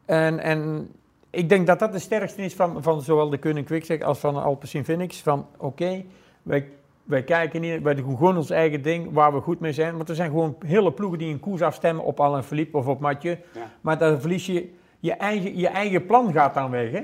En, 0.05 0.39
en 0.39 0.89
ik 1.29 1.49
denk 1.49 1.67
dat 1.67 1.79
dat 1.79 1.91
de 1.91 1.99
sterkste 1.99 2.41
is 2.41 2.53
van, 2.53 2.83
van 2.83 3.01
zowel 3.01 3.29
de 3.29 3.37
Koning 3.37 3.65
Quickstep 3.65 4.01
als 4.01 4.19
van 4.19 4.43
Alpecin 4.43 4.83
Phoenix. 4.83 5.21
Van 5.21 5.47
oké, 5.57 6.03
wij, 6.43 6.69
wij 7.11 7.23
kijken 7.23 7.61
niet, 7.61 7.81
wij 7.81 7.95
doen 7.95 8.17
gewoon 8.17 8.37
ons 8.37 8.49
eigen 8.49 8.81
ding 8.81 9.13
waar 9.13 9.33
we 9.33 9.41
goed 9.41 9.59
mee 9.59 9.73
zijn. 9.73 9.97
Want 9.97 10.09
er 10.09 10.15
zijn 10.15 10.29
gewoon 10.29 10.55
hele 10.65 10.91
ploegen 10.91 11.19
die 11.19 11.33
een 11.33 11.39
koers 11.39 11.61
afstemmen 11.61 12.05
op 12.05 12.19
Alain 12.19 12.43
Philippe 12.43 12.77
of 12.77 12.87
op 12.87 12.99
Matje. 12.99 13.39
Ja. 13.53 13.71
Maar 13.81 13.97
dan 13.97 14.19
verlies 14.19 14.45
je, 14.45 14.73
je 14.99 15.13
eigen, 15.13 15.57
je 15.57 15.67
eigen 15.67 16.05
plan 16.05 16.33
gaat 16.33 16.53
dan 16.53 16.71
weg. 16.71 16.91
Hè? 16.91 17.03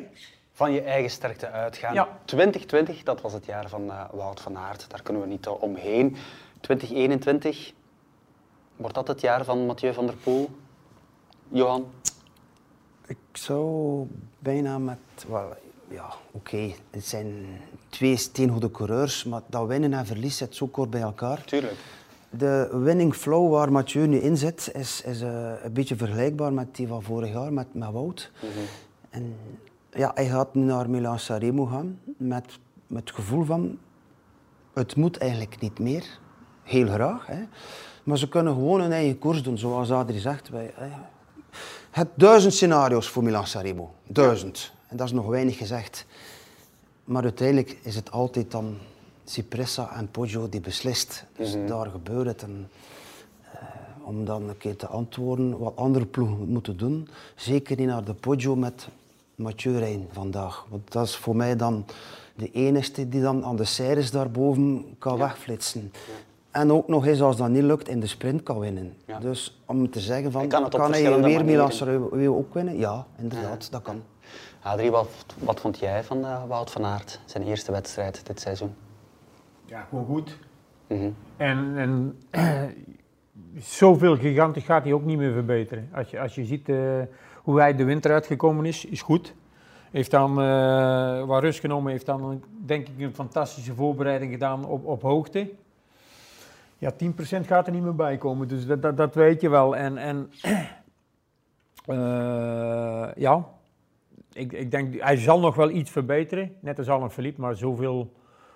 Van 0.53 0.72
je 0.72 0.82
eigen 0.82 1.10
sterkte 1.10 1.49
uitgaan. 1.49 1.93
Ja. 1.93 2.08
2020, 2.26 3.03
dat 3.03 3.22
was 3.22 3.34
het 3.34 3.45
jaar 3.45 3.70
van 3.70 3.89
eh, 3.89 4.03
Wout 4.12 4.41
van 4.41 4.58
Aert. 4.58 4.89
Daar 4.89 5.01
kunnen 5.01 5.22
we 5.22 5.28
niet 5.28 5.45
eh, 5.45 5.62
omheen. 5.62 6.16
2021, 6.62 7.74
wordt 8.76 8.95
dat 8.95 9.08
het 9.08 9.22
jaar 9.22 9.45
van 9.45 9.66
Mathieu 9.66 9.93
van 9.93 10.05
der 10.05 10.16
Poel? 10.16 10.49
Johan? 11.47 11.86
Ik 13.08 13.18
zou 13.32 14.08
bijna 14.39 14.78
met, 14.78 14.97
wel, 15.28 15.53
ja, 15.90 16.14
oké, 16.32 16.72
het 16.90 17.06
zijn 17.06 17.46
twee 17.90 18.16
steengoede 18.18 18.72
coureurs, 18.72 19.24
maar 19.24 19.42
dat 19.48 19.68
winnen 19.68 19.94
en 19.94 20.06
verlies 20.06 20.38
zit 20.38 20.56
zo 20.56 20.68
kort 20.68 20.90
bij 20.90 21.02
elkaar. 21.02 21.44
Tuurlijk. 21.46 21.76
De 22.30 22.70
winning 22.72 23.16
flow 23.16 23.52
waar 23.52 23.72
Mathieu 23.72 24.08
nu 24.08 24.18
in 24.18 24.38
zit, 24.38 24.70
is, 24.74 25.02
is 25.02 25.22
eh, 25.22 25.52
een 25.64 25.74
beetje 25.74 25.96
vergelijkbaar 25.96 26.54
met 26.54 26.76
die 26.76 26.88
van 26.88 27.04
vorig 27.04 27.34
jaar, 27.34 27.54
met, 27.54 27.74
met 27.74 27.92
Wout. 27.92 28.32
En 29.10 29.36
ja, 29.92 30.12
hij 30.14 30.28
gaat 30.28 30.54
nu 30.54 30.64
naar 30.64 30.90
Milan 30.90 31.20
Sanremo 31.20 31.66
gaan, 31.66 32.00
met, 32.18 32.60
met 32.88 33.08
het 33.08 33.16
gevoel 33.16 33.44
van, 33.44 33.78
het 34.74 34.96
moet 34.96 35.18
eigenlijk 35.18 35.62
niet 35.62 35.80
meer. 35.80 36.20
Heel 36.64 36.88
graag, 36.88 37.26
hè. 37.26 37.44
Maar 38.04 38.18
ze 38.18 38.30
kunnen 38.30 38.54
gewoon 38.54 38.82
hun 38.82 38.92
eigen 38.92 39.20
koers 39.20 39.44
doen, 39.44 39.58
zoals 39.58 39.92
Adrie 39.92 40.20
zegt. 40.20 40.50
Wij, 40.50 40.72
hè. 40.76 40.90
Het 41.92 42.08
duizend 42.16 42.54
scenario's 42.54 43.10
voor 43.10 43.24
Milan 43.24 43.48
Sanremo. 43.48 43.94
Duizend. 44.08 44.74
En 44.88 44.98
dat 44.98 45.08
is 45.08 45.14
nog 45.14 45.26
weinig 45.26 45.58
gezegd. 45.58 46.06
Maar 47.04 47.24
uiteindelijk 47.24 47.78
is 47.82 47.96
het 47.96 48.12
altijd 48.12 48.52
dan 48.52 48.78
Cipressa 49.26 49.96
en 49.96 50.12
Poggio 50.12 50.50
die 50.50 50.62
beslist. 50.62 51.26
Dus 51.38 51.56
daar 51.68 51.86
gebeurt 51.86 52.28
het. 52.28 52.44
En, 52.44 52.70
eh, 53.52 53.60
om 54.04 54.26
dan 54.26 54.50
een 54.50 54.58
keer 54.58 54.76
te 54.76 54.88
antwoorden 54.88 55.58
wat 55.58 55.76
andere 55.76 56.06
ploegen 56.06 56.48
moeten 56.48 56.78
doen. 56.78 57.08
Zeker 57.36 57.78
niet 57.78 57.88
naar 57.88 58.04
de 58.04 58.14
Poggio 58.14 58.56
met 58.56 58.88
Mathieu 59.36 59.78
rijden 59.78 60.08
vandaag. 60.12 60.66
Want 60.70 60.92
dat 60.92 61.06
is 61.06 61.16
voor 61.16 61.36
mij 61.36 61.56
dan 61.56 61.86
de 62.36 62.52
enige 62.52 63.10
die 63.10 63.22
dan 63.22 63.44
aan 63.44 63.56
de 63.56 63.66
series 63.66 64.12
daarboven 64.12 64.86
kan 65.00 65.18
wegflitsen. 65.18 65.92
En 66.52 66.72
ook 66.72 66.88
nog 66.88 67.06
eens, 67.06 67.22
als 67.22 67.38
dat 67.38 67.50
niet 67.50 67.64
lukt, 67.64 67.88
in 67.88 68.00
de 68.00 68.08
sprint 68.08 68.44
kan 68.44 68.60
winnen. 68.60 68.94
Ja. 69.06 69.20
Dus 69.20 69.62
om 69.66 69.90
te 69.90 70.00
zeggen 70.00 70.32
van, 70.32 70.42
Hij 70.42 70.50
kan 70.50 70.66
op 70.66 70.72
hij 70.92 71.22
weer 71.22 71.46
Milan 71.46 71.72
ook 72.28 72.54
winnen? 72.54 72.78
Ja, 72.78 73.06
inderdaad, 73.18 73.72
dat 73.72 73.82
kan. 73.82 74.02
Adrie, 74.68 74.91
wat, 74.91 75.36
wat 75.38 75.59
vond 75.59 75.80
jij 75.80 76.03
van 76.03 76.26
eh, 76.26 76.43
Wout 76.47 76.72
van 76.72 76.86
Aert, 76.86 77.20
zijn 77.26 77.43
eerste 77.43 77.72
wedstrijd 77.72 78.26
dit 78.26 78.39
seizoen? 78.39 78.76
Ja, 79.65 79.82
gewoon 79.89 80.05
goed. 80.05 80.38
Mhm. 80.88 81.09
En, 81.38 81.78
en 81.78 82.20
zoveel 83.80 84.18
gigantisch 84.18 84.63
gaat 84.63 84.84
hij 84.84 84.93
ook 84.93 85.03
niet 85.03 85.18
meer 85.18 85.32
verbeteren. 85.32 85.89
Als 85.93 86.09
je, 86.09 86.20
als 86.20 86.36
je 86.36 86.45
ziet 86.45 86.70
eh, 86.70 86.78
hoe 87.36 87.59
hij 87.59 87.76
de 87.76 87.84
winter 87.84 88.11
uitgekomen 88.11 88.65
is, 88.65 88.86
is 88.86 89.01
goed. 89.01 89.34
Heeft 89.91 90.11
dan 90.11 90.41
eh 90.41 91.24
wat 91.24 91.41
rust 91.41 91.59
genomen, 91.59 91.91
heeft 91.91 92.05
dan 92.05 92.43
denk 92.65 92.88
ik 92.88 92.99
een 92.99 93.15
fantastische 93.15 93.74
voorbereiding 93.74 94.32
gedaan 94.32 94.65
op, 94.65 94.86
op 94.86 95.01
hoogte. 95.01 95.49
Ja, 96.78 96.93
10% 96.93 96.95
gaat 97.45 97.68
er 97.68 97.74
niet 97.74 97.84
meer 97.84 97.95
bij 97.95 98.18
komen, 98.18 98.47
dus 98.47 98.65
dat, 98.65 98.82
dat, 98.82 98.97
dat 98.97 99.15
weet 99.15 99.41
je 99.41 99.49
wel. 99.49 99.76
En, 99.76 99.97
en 99.97 100.32
ja, 103.26 103.45
ik, 104.38 104.52
ik 104.52 104.72
denk, 104.72 105.02
hij 105.02 105.18
zal 105.18 105.40
nog 105.40 105.56
wel 105.56 105.70
iets 105.70 105.92
verbeteren, 105.92 106.56
net 106.60 106.78
als 106.78 106.90
Alain 106.90 107.12
Philippe, 107.12 107.42
maar 107.42 107.56
zoveel 107.56 108.12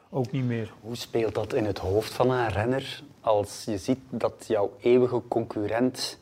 ook 0.10 0.32
niet 0.32 0.46
meer. 0.46 0.74
Hoe 0.82 0.96
speelt 0.96 1.36
dat 1.36 1.54
in 1.54 1.66
het 1.66 1.78
hoofd 1.78 2.14
van 2.14 2.32
een 2.32 2.50
renner 2.50 3.04
als 3.22 3.64
je 3.66 3.78
ziet 3.78 4.00
dat 4.10 4.46
jouw 4.48 4.72
eeuwige 4.80 5.22
concurrent 5.28 6.20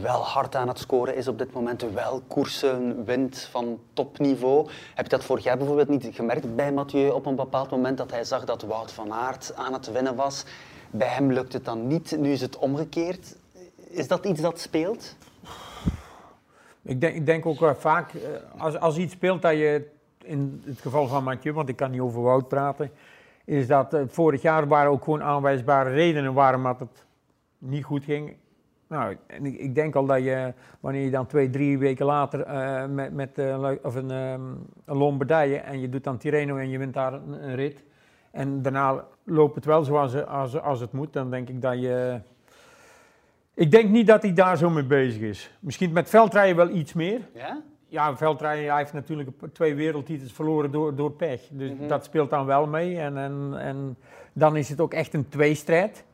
wel 0.00 0.20
hard 0.20 0.54
aan 0.54 0.68
het 0.68 0.78
scoren 0.78 1.16
is 1.16 1.28
op 1.28 1.38
dit 1.38 1.52
moment, 1.52 1.82
wel 1.92 2.22
koersen 2.26 3.04
wint 3.04 3.48
van 3.50 3.80
topniveau? 3.92 4.68
Heb 4.94 5.04
je 5.04 5.10
dat 5.10 5.24
vorig 5.24 5.44
jaar 5.44 5.56
bijvoorbeeld 5.56 5.88
niet 5.88 6.08
gemerkt 6.12 6.56
bij 6.56 6.72
Mathieu 6.72 7.10
op 7.10 7.26
een 7.26 7.36
bepaald 7.36 7.70
moment 7.70 7.98
dat 7.98 8.10
hij 8.10 8.24
zag 8.24 8.44
dat 8.44 8.62
Wout 8.62 8.92
van 8.92 9.12
Aert 9.12 9.52
aan 9.56 9.72
het 9.72 9.92
winnen 9.92 10.14
was? 10.14 10.44
Bij 10.90 11.08
hem 11.08 11.32
lukt 11.32 11.52
het 11.52 11.64
dan 11.64 11.86
niet, 11.86 12.16
nu 12.18 12.32
is 12.32 12.40
het 12.40 12.58
omgekeerd. 12.58 13.36
Is 13.88 14.08
dat 14.08 14.24
iets 14.24 14.40
dat 14.40 14.60
speelt? 14.60 15.16
Ik 16.86 17.00
denk, 17.00 17.14
ik 17.14 17.26
denk 17.26 17.46
ook 17.46 17.60
wel 17.60 17.74
vaak, 17.74 18.14
eh, 18.14 18.60
als, 18.60 18.78
als 18.78 18.96
iets 18.96 19.12
speelt 19.12 19.42
dat 19.42 19.52
je, 19.52 19.88
in 20.24 20.62
het 20.64 20.80
geval 20.80 21.06
van 21.06 21.24
Mathieu, 21.24 21.52
want 21.52 21.68
ik 21.68 21.76
kan 21.76 21.90
niet 21.90 22.00
over 22.00 22.22
Wout 22.22 22.48
praten, 22.48 22.90
is 23.44 23.66
dat 23.66 23.94
eh, 23.94 24.02
vorig 24.06 24.42
jaar 24.42 24.68
waren 24.68 24.90
ook 24.90 25.04
gewoon 25.04 25.22
aanwijsbare 25.22 25.90
redenen 25.90 26.34
waarom 26.34 26.62
dat 26.62 26.80
het 26.80 27.06
niet 27.58 27.84
goed 27.84 28.04
ging. 28.04 28.36
Nou, 28.88 29.16
en 29.26 29.46
ik, 29.46 29.58
ik 29.58 29.74
denk 29.74 29.94
al 29.94 30.06
dat 30.06 30.22
je, 30.22 30.52
wanneer 30.80 31.02
je 31.02 31.10
dan 31.10 31.26
twee, 31.26 31.50
drie 31.50 31.78
weken 31.78 32.06
later 32.06 32.40
eh, 32.40 32.86
met, 32.86 33.12
met 33.12 33.38
eh, 33.38 33.70
of 33.82 33.94
een, 33.94 34.10
ehm, 34.10 34.42
een 34.84 34.96
Lombardije 34.96 35.56
en 35.56 35.80
je 35.80 35.88
doet 35.88 36.04
dan 36.04 36.18
Tirreno 36.18 36.56
en 36.56 36.68
je 36.68 36.78
wint 36.78 36.94
daar 36.94 37.12
een, 37.12 37.48
een 37.48 37.54
rit. 37.54 37.84
En 38.30 38.62
daarna 38.62 39.04
loopt 39.24 39.54
het 39.54 39.64
wel 39.64 39.84
zoals 39.84 40.26
als, 40.26 40.60
als 40.60 40.80
het 40.80 40.92
moet, 40.92 41.12
dan 41.12 41.30
denk 41.30 41.48
ik 41.48 41.62
dat 41.62 41.80
je... 41.80 42.20
Ik 43.56 43.70
denk 43.70 43.90
niet 43.90 44.06
dat 44.06 44.22
hij 44.22 44.32
daar 44.32 44.56
zo 44.56 44.70
mee 44.70 44.84
bezig 44.84 45.20
is. 45.20 45.50
Misschien 45.60 45.92
met 45.92 46.08
veldrijden 46.08 46.56
wel 46.56 46.68
iets 46.68 46.92
meer. 46.92 47.20
Ja? 47.34 47.62
Ja, 47.88 48.16
veldrijden, 48.16 48.68
hij 48.68 48.78
heeft 48.78 48.92
natuurlijk 48.92 49.30
twee 49.52 49.74
wereldtitels 49.74 50.32
verloren 50.32 50.70
door, 50.70 50.94
door 50.94 51.12
pech. 51.12 51.40
Dus 51.50 51.70
dat 51.88 52.04
speelt 52.04 52.30
dan 52.30 52.46
wel 52.46 52.66
mee. 52.66 52.98
En, 52.98 53.18
en, 53.18 53.54
en 53.58 53.96
dan 54.32 54.56
is 54.56 54.68
het 54.68 54.80
ook 54.80 54.94
echt 54.94 55.14
een 55.14 55.28
tweestrijd. 55.28 56.04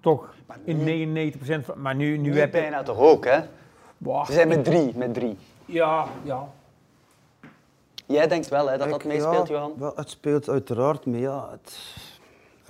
Toch 0.00 0.34
Maar 0.46 0.58
in 0.64 1.32
99% 1.32 1.64
van... 1.64 1.80
Maar 1.80 1.94
nu, 1.94 2.16
nu 2.16 2.30
Nu 2.30 2.38
heb 2.38 2.54
je... 2.54 2.60
bijna 2.60 2.82
toch 2.82 2.98
ook, 2.98 3.24
hè? 3.24 3.40
Boah, 3.98 4.26
Ze 4.26 4.32
zijn 4.32 4.48
met 4.48 4.64
drie, 4.64 4.96
met 4.96 5.14
drie. 5.14 5.36
Ja, 5.64 6.06
ja. 6.22 6.48
Jij 8.06 8.28
denkt 8.28 8.48
wel 8.48 8.70
hè, 8.70 8.78
dat 8.78 8.90
dat 8.90 9.04
meespeelt, 9.04 9.48
ja, 9.48 9.54
Johan? 9.54 9.72
wel, 9.78 9.92
het 9.94 10.10
speelt 10.10 10.48
uiteraard 10.48 11.06
mee. 11.06 11.20
Ja. 11.20 11.48
Het, 11.50 11.78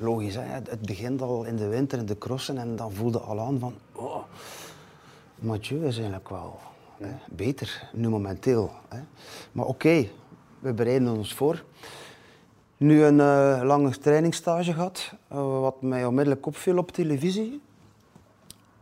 logisch, 0.00 0.34
hè. 0.34 0.42
Het, 0.42 0.80
begint 0.80 1.22
al 1.22 1.44
in 1.44 1.56
de 1.56 1.68
winter 1.68 1.98
in 1.98 2.06
de 2.06 2.18
crossen 2.18 2.58
en 2.58 2.76
dan 2.76 2.92
voelde 2.92 3.18
al 3.18 3.40
aan 3.40 3.58
van... 3.58 3.74
Oh, 3.92 4.22
Mathieu 5.34 5.86
is 5.86 5.96
eigenlijk 5.96 6.28
wel 6.28 6.58
beter, 7.30 7.88
nu 7.92 8.08
momenteel. 8.08 8.70
Hè. 8.88 9.00
Maar 9.52 9.66
oké, 9.66 10.08
we 10.58 10.72
bereiden 10.72 11.08
ons 11.08 11.34
voor. 11.34 11.64
Nu 12.76 13.04
een 13.04 13.20
eh, 13.20 13.60
lange 13.64 13.90
trainingsstage 13.90 14.72
gehad, 14.72 15.12
eh, 15.28 15.60
wat 15.60 15.82
mij 15.82 16.04
onmiddellijk 16.04 16.46
opviel 16.46 16.78
op 16.78 16.90
televisie. 16.90 17.60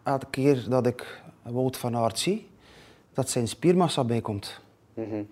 Elke 0.02 0.26
keer 0.30 0.66
dat 0.68 0.86
ik 0.86 1.22
Wout 1.42 1.76
van 1.76 1.96
Aert 1.96 2.18
zie, 2.18 2.48
dat 3.12 3.30
zijn 3.30 3.48
spiermassa 3.48 4.04
bijkomt. 4.04 4.60
Mhm. 4.94 5.22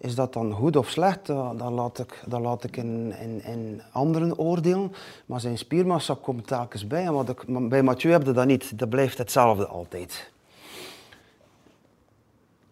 Is 0.00 0.14
dat 0.14 0.32
dan 0.32 0.52
goed 0.52 0.76
of 0.76 0.88
slecht? 0.88 1.26
Dat, 1.26 1.58
dat 1.58 1.70
laat 1.70 1.98
ik, 1.98 2.22
dat 2.26 2.40
laat 2.40 2.64
ik 2.64 2.76
in, 2.76 3.12
in, 3.20 3.44
in 3.44 3.82
anderen 3.92 4.38
oordelen. 4.38 4.92
Maar 5.26 5.40
zijn 5.40 5.58
spiermassa 5.58 6.16
komt 6.22 6.46
telkens 6.46 6.86
bij. 6.86 7.04
En 7.04 7.12
wat 7.12 7.28
ik, 7.28 7.68
bij 7.68 7.82
Mathieu 7.82 8.12
heb 8.12 8.26
je 8.26 8.32
dat 8.32 8.46
niet. 8.46 8.78
Dat 8.78 8.88
blijft 8.88 9.18
hetzelfde 9.18 9.66
altijd. 9.66 10.32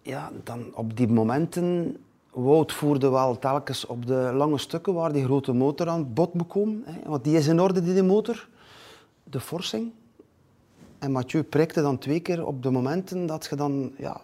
Ja, 0.03 0.31
dan 0.45 0.65
op 0.75 0.97
die 0.97 1.09
momenten 1.09 1.97
Wout 2.31 2.73
voerde 2.73 3.09
wel 3.09 3.39
telkens 3.39 3.87
op 3.87 4.07
de 4.07 4.31
lange 4.35 4.59
stukken 4.59 4.95
waar 4.95 5.13
die 5.13 5.25
grote 5.25 5.53
motor 5.53 5.89
aan 5.89 6.13
bod 6.13 6.35
moet 6.35 6.53
want 7.05 7.25
die 7.25 7.37
is 7.37 7.47
in 7.47 7.61
orde, 7.61 7.83
die 7.83 8.03
motor. 8.03 8.49
De 9.25 9.41
forcing. 9.41 9.93
En 10.99 11.13
Mathieu 11.13 11.43
prikte 11.43 11.83
dan 11.83 11.99
twee 11.99 12.21
keer 12.21 12.47
op 12.47 12.63
de 12.63 12.71
momenten 12.71 13.27
dat 13.27 13.47
je 13.51 13.57
dan 13.57 13.93
ja, 13.97 14.21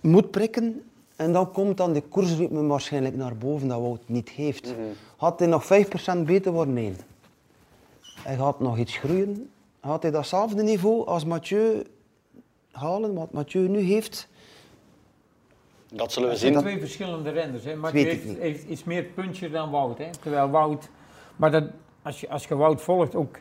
moet 0.00 0.30
prikken. 0.30 0.82
En 1.22 1.32
dan 1.32 1.52
komt 1.52 1.76
dan 1.76 1.92
de 1.92 2.00
koersritme 2.00 2.66
waarschijnlijk 2.66 3.16
naar 3.16 3.36
boven 3.36 3.68
dat 3.68 3.80
Wout 3.80 4.02
niet 4.06 4.28
heeft. 4.28 4.66
Mhm. 4.66 4.80
Had 5.16 5.38
hij 5.38 5.48
nog 5.48 5.64
5% 5.64 6.24
beter 6.24 6.52
worden? 6.52 6.74
Nee. 6.74 6.92
Hij 8.00 8.36
gaat 8.36 8.60
nog 8.60 8.78
iets 8.78 8.96
groeien. 8.96 9.50
Had 9.80 10.02
hij 10.02 10.10
datzelfde 10.10 10.62
niveau 10.62 11.06
als 11.06 11.24
Mathieu 11.24 11.82
halen, 12.70 13.14
wat 13.14 13.32
Mathieu 13.32 13.68
nu 13.68 13.80
heeft, 13.80 14.28
dat 15.94 16.12
zullen 16.12 16.28
we 16.28 16.36
zien. 16.36 16.54
Het 16.54 16.62
zijn 16.62 16.74
twee 16.74 16.86
verschillende 16.86 17.30
renners. 17.30 17.64
Hè. 17.64 17.76
Mathieu 17.76 18.04
heeft, 18.04 18.38
heeft, 18.38 18.64
iets 18.64 18.84
meer 18.84 19.02
puncher 19.02 19.50
dan 19.50 19.70
Wout. 19.70 19.98
Hè. 19.98 20.10
Terwijl 20.20 20.50
Wout... 20.50 20.88
Maar 21.36 21.50
dat, 21.50 21.64
als, 22.02 22.20
je, 22.20 22.28
als 22.28 22.46
je 22.46 22.56
Wout 22.56 22.82
volgt, 22.82 23.14
ook... 23.14 23.38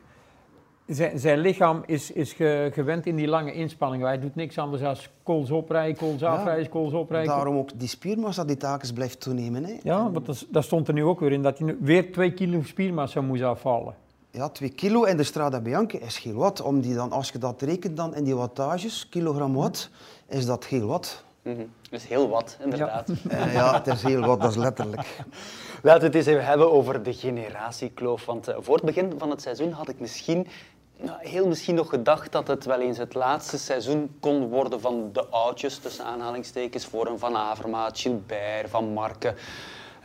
Zijn, 0.92 1.20
zijn 1.20 1.40
lichaam 1.40 1.84
is, 1.86 2.12
is 2.12 2.34
gewend 2.72 3.06
in 3.06 3.16
die 3.16 3.28
lange 3.28 3.54
inspanningen. 3.54 4.08
Hij 4.08 4.20
doet 4.20 4.36
niks 4.36 4.58
anders 4.58 4.82
dan 4.82 4.96
kools 5.24 5.52
oprijden, 5.52 5.98
kools 5.98 6.24
afrijden, 6.24 6.70
kools 6.70 6.94
oprijden. 6.94 7.36
Daarom 7.36 7.58
ook 7.58 7.80
die 7.80 7.88
spiermassa 7.88 8.44
die 8.44 8.58
telkens 8.58 8.94
blijft 8.94 9.20
toenemen. 9.20 9.64
Hè. 9.64 9.78
Ja, 9.84 10.12
want 10.12 10.26
dat, 10.26 10.46
dat, 10.50 10.64
stond 10.64 10.88
er 10.88 10.94
nu 10.94 11.04
ook 11.04 11.20
weer 11.20 11.32
in, 11.32 11.42
dat 11.42 11.60
hij 11.60 11.76
weer 11.80 12.12
twee 12.12 12.34
kilo 12.34 12.62
spiermassa 12.64 13.22
moest 13.22 13.44
afvallen. 13.44 13.96
Ja, 14.32 14.50
twee 14.50 14.70
kilo 14.70 15.04
in 15.04 15.18
de 15.18 15.24
Strada 15.24 15.60
Bianca 15.60 15.98
is 16.00 16.18
heel 16.18 16.34
wat. 16.34 16.62
Om 16.62 16.82
die 16.82 16.94
dan, 16.94 17.12
als 17.12 17.30
je 17.30 17.38
dat 17.38 17.62
rekent 17.62 17.98
dan 17.98 18.16
in 18.16 18.24
die 18.24 18.36
wattages, 18.36 19.10
kilogram 19.10 19.54
watt, 19.54 19.90
is 20.28 20.46
dat 20.46 20.66
heel 20.66 20.88
wat. 20.88 21.24
Mm 21.44 21.56
-hmm. 21.56 21.72
Dat 21.90 22.00
is 22.00 22.06
heel 22.06 22.30
wat, 22.30 22.58
inderdaad. 22.64 23.12
Ja. 23.30 23.48
ja, 23.48 23.74
het 23.74 23.88
is 23.88 24.04
heel 24.04 24.22
wat, 24.22 24.42
dat 24.42 24.50
is 24.50 24.58
letterlijk. 24.58 25.18
Laten 25.84 26.02
we 26.02 26.06
het 26.06 26.16
eens 26.16 26.26
even 26.26 26.46
hebben 26.46 26.72
over 26.72 27.04
de 27.04 27.14
generatiekloof. 27.14 28.26
Want 28.26 28.50
uh, 28.50 28.56
voor 28.60 28.76
het 28.76 28.86
begin 28.86 29.14
van 29.18 29.30
het 29.30 29.42
seizoen 29.42 29.72
had 29.72 29.90
ik 29.90 30.00
misschien, 30.00 30.48
heel 31.20 31.48
misschien 31.48 31.76
nog 31.76 31.90
gedacht 31.90 32.32
dat 32.32 32.48
het 32.48 32.66
wel 32.66 32.80
eens 32.80 32.98
het 32.98 33.14
laatste 33.14 33.58
seizoen 33.58 34.16
kon 34.20 34.48
worden 34.48 34.82
van 34.82 35.10
de 35.14 35.26
oudjes, 35.26 35.78
tussen 35.78 36.06
aanhalingstekens, 36.06 36.86
voor 36.86 37.08
een 37.08 37.20
Van 37.20 37.36
Avermaat, 37.36 38.00
Gilbert, 38.00 38.70
Van 38.70 38.94
Marken. 38.94 39.36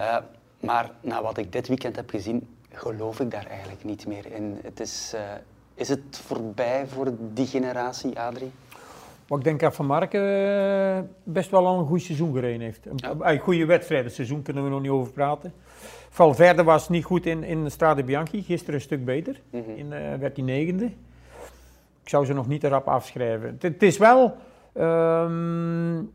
Uh, 0.00 0.16
maar 0.60 0.90
na 1.00 1.22
wat 1.22 1.38
ik 1.38 1.52
dit 1.52 1.68
weekend 1.68 1.96
heb 1.96 2.10
gezien, 2.10 2.56
geloof 2.72 3.20
ik 3.20 3.30
daar 3.30 3.46
eigenlijk 3.46 3.84
niet 3.84 4.06
meer 4.06 4.32
in. 4.32 4.58
Het 4.62 4.80
is, 4.80 5.12
uh, 5.14 5.20
is 5.74 5.88
het 5.88 6.20
voorbij 6.26 6.86
voor 6.86 7.12
die 7.32 7.46
generatie, 7.46 8.20
Adrie? 8.20 8.52
Maar 9.28 9.38
ik 9.38 9.44
denk 9.44 9.60
dat 9.60 9.74
Van 9.74 9.86
Marken 9.86 10.20
eh, 10.20 10.98
best 11.22 11.50
wel 11.50 11.66
al 11.66 11.78
een 11.78 11.86
goed 11.86 12.02
seizoen 12.02 12.34
gereden 12.34 12.60
heeft. 12.60 12.86
Een, 12.86 12.98
ja. 13.18 13.36
goede 13.38 13.66
wedstrijd, 13.66 14.04
het 14.04 14.14
seizoen 14.14 14.42
kunnen 14.42 14.64
we 14.64 14.70
nog 14.70 14.80
niet 14.80 14.90
over 14.90 15.12
praten. 15.12 15.52
Valverde 16.16 16.62
was 16.62 16.88
niet 16.88 17.04
goed 17.04 17.26
in, 17.26 17.44
in 17.44 17.70
Strade 17.70 18.04
Bianchi, 18.04 18.42
gisteren 18.42 18.74
een 18.74 18.80
stuk 18.80 19.04
beter. 19.04 19.40
Mhm. 19.50 19.70
in, 19.70 19.86
uh, 19.86 20.14
werd 20.14 20.36
hij 20.36 20.44
negende. 20.44 20.84
Ik 22.02 22.08
zou 22.08 22.24
ze 22.24 22.32
nog 22.32 22.48
niet 22.48 22.64
erop 22.64 22.88
afschrijven. 22.88 23.56
Het 23.60 23.82
is 23.82 23.98
wel 23.98 24.36
um, 24.74 26.12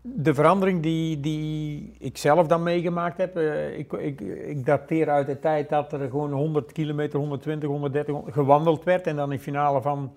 de 0.00 0.34
verandering 0.34 0.82
die, 0.82 1.20
die 1.20 1.94
ik 1.98 2.16
zelf 2.18 2.46
dan 2.46 2.62
meegemaakt 2.62 3.16
heb. 3.16 3.36
Uh, 3.36 3.78
ik, 3.78 3.92
ik, 3.92 4.20
ik, 4.20 4.66
dateer 4.66 5.10
uit 5.10 5.26
de 5.26 5.38
tijd 5.38 5.68
dat 5.68 5.92
er 5.92 6.10
gewoon 6.10 6.32
100 6.32 6.72
kilometer, 6.72 7.18
120, 7.18 7.68
130 7.68 8.16
gewandeld 8.26 8.84
werd. 8.84 9.06
En 9.06 9.16
dan 9.16 9.32
in 9.32 9.40
finale 9.40 9.80
van 9.80 10.12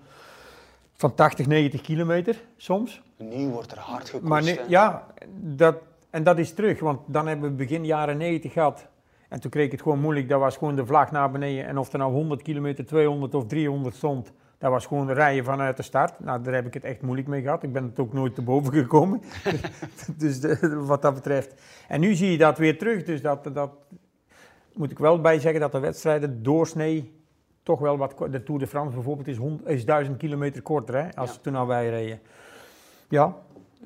van 0.92 1.14
80, 1.14 1.46
90 1.46 1.80
kilometer 1.80 2.42
soms. 2.56 3.02
Nu 3.16 3.48
wordt 3.48 3.72
er 3.72 3.78
hard 3.78 4.08
gekost. 4.08 4.28
Maar 4.28 4.68
ja, 4.68 5.06
dat, 5.40 5.76
en 6.10 6.22
dat 6.22 6.38
is 6.38 6.52
terug, 6.52 6.80
want 6.80 7.00
dan 7.06 7.26
hebben 7.26 7.50
we 7.50 7.56
begin 7.56 7.84
jaren 7.84 8.16
90 8.16 8.52
gehad. 8.52 8.86
En 9.28 9.40
toen 9.40 9.50
kreeg 9.50 9.64
ik 9.64 9.72
het 9.72 9.82
gewoon 9.82 10.00
moeilijk, 10.00 10.28
dat 10.28 10.40
was 10.40 10.56
gewoon 10.56 10.76
de 10.76 10.86
vlag 10.86 11.10
naar 11.10 11.30
beneden. 11.30 11.66
En 11.66 11.78
of 11.78 11.92
er 11.92 11.98
nou 11.98 12.12
100 12.12 12.42
kilometer, 12.42 12.86
200 12.86 13.34
of 13.34 13.46
300 13.46 13.94
stond, 13.94 14.32
dat 14.58 14.70
was 14.70 14.86
gewoon 14.86 15.12
rijden 15.12 15.44
vanuit 15.44 15.76
de 15.76 15.82
start. 15.82 16.20
Nou, 16.20 16.42
daar 16.42 16.54
heb 16.54 16.66
ik 16.66 16.74
het 16.74 16.84
echt 16.84 17.02
moeilijk 17.02 17.28
mee 17.28 17.42
gehad. 17.42 17.62
Ik 17.62 17.72
ben 17.72 17.84
het 17.84 17.98
ook 17.98 18.12
nooit 18.12 18.34
te 18.34 18.42
boven 18.42 18.72
gekomen. 18.82 19.22
dus 20.18 20.40
de, 20.40 20.76
wat 20.84 21.02
dat 21.02 21.14
betreft. 21.14 21.62
En 21.88 22.00
nu 22.00 22.14
zie 22.14 22.30
je 22.30 22.38
dat 22.38 22.58
weer 22.58 22.78
terug. 22.78 23.02
Dus 23.02 23.22
dat, 23.22 23.54
dat 23.54 23.70
moet 24.74 24.90
ik 24.90 24.98
wel 24.98 25.20
bij 25.20 25.38
zeggen 25.38 25.60
dat 25.60 25.72
de 25.72 25.78
wedstrijden 25.78 26.42
doorsnee 26.42 27.14
toch 27.62 27.80
wel 27.80 27.96
wat 27.96 28.18
De 28.30 28.42
Tour 28.42 28.60
de 28.60 28.66
France 28.66 28.94
bijvoorbeeld 28.94 29.28
is, 29.28 29.36
100, 29.36 29.68
is 29.68 29.84
1000 29.84 30.16
kilometer 30.16 30.62
korter 30.62 30.94
hè, 30.94 31.14
als 31.14 31.32
ja. 31.32 31.38
toen 31.42 31.54
al 31.54 31.66
wij 31.66 31.88
reden. 31.88 32.20
Ja, 33.08 33.36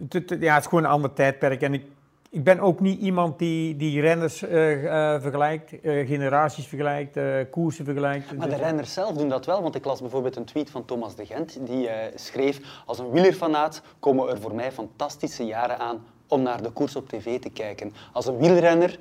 het, 0.08 0.36
ja, 0.40 0.54
het 0.54 0.62
is 0.62 0.68
gewoon 0.68 0.84
een 0.84 0.90
ander 0.90 1.12
tijdperk. 1.12 1.62
En 1.62 1.74
ik, 1.74 1.84
ik 2.30 2.44
ben 2.44 2.60
ook 2.60 2.80
niet 2.80 3.00
iemand 3.00 3.38
die, 3.38 3.76
die 3.76 4.00
renners 4.00 4.42
uh, 4.42 4.82
uh, 4.82 5.20
vergelijkt, 5.20 5.72
uh, 5.72 6.06
generaties 6.06 6.66
vergelijkt, 6.66 7.18
koersen 7.50 7.84
vergelijkt. 7.84 8.36
Maar 8.36 8.48
de 8.48 8.56
renners 8.56 8.92
zelf 8.92 9.16
doen 9.16 9.28
dat 9.28 9.46
wel, 9.46 9.62
want 9.62 9.74
ik 9.74 9.84
las 9.84 10.00
bijvoorbeeld 10.00 10.36
een 10.36 10.44
tweet 10.44 10.70
van 10.70 10.84
Thomas 10.84 11.14
de 11.14 11.26
Gent, 11.26 11.66
die 11.66 11.88
schreef, 12.14 12.82
als 12.86 12.98
een 12.98 13.10
wielerfanaat 13.10 13.82
komen 13.98 14.28
er 14.28 14.40
voor 14.40 14.54
mij 14.54 14.72
fantastische 14.72 15.44
jaren 15.44 15.78
aan 15.78 16.04
om 16.28 16.42
naar 16.42 16.62
de 16.62 16.70
koers 16.70 16.96
op 16.96 17.08
tv 17.08 17.40
te 17.40 17.50
kijken. 17.50 17.92
Als 18.12 18.26
een 18.26 18.38
wielrenner 18.38 18.98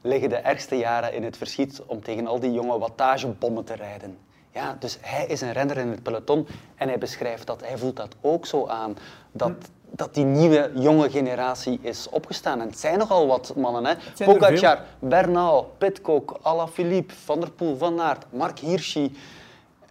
liggen 0.00 0.28
de 0.28 0.36
ergste 0.36 0.76
jaren 0.76 1.14
in 1.14 1.22
het 1.22 1.36
verschiet 1.36 1.82
om 1.86 2.02
tegen 2.02 2.26
al 2.26 2.40
die 2.40 2.52
jonge 2.52 2.78
wattagebommen 2.78 3.64
te 3.64 3.74
rijden. 3.74 4.18
Ja, 4.52 4.76
dus 4.78 4.98
hij 5.00 5.26
is 5.26 5.40
een 5.40 5.52
renner 5.52 5.76
in 5.78 5.88
het 5.88 6.02
peloton 6.02 6.46
en 6.74 6.88
hij 6.88 6.98
beschrijft 6.98 7.46
dat, 7.46 7.60
hij 7.60 7.78
voelt 7.78 7.96
dat 7.96 8.16
ook 8.20 8.46
zo 8.46 8.66
aan, 8.66 8.96
dat, 9.32 9.70
dat 9.90 10.14
die 10.14 10.24
nieuwe 10.24 10.70
jonge 10.74 11.10
generatie 11.10 11.78
is 11.82 12.08
opgestaan. 12.08 12.60
En 12.60 12.66
het 12.66 12.78
zijn 12.78 12.98
nogal 12.98 13.26
wat 13.26 13.52
mannen, 13.56 13.84
hè. 13.84 14.24
Pogacar, 14.24 14.84
Bernal, 14.98 15.72
Pitcock, 15.78 16.38
Alaphilippe, 16.42 17.14
Van 17.14 17.40
der 17.40 17.50
Poel, 17.50 17.76
Van 17.76 18.00
Aert, 18.00 18.24
Mark 18.30 18.58
Hirschi. 18.58 19.16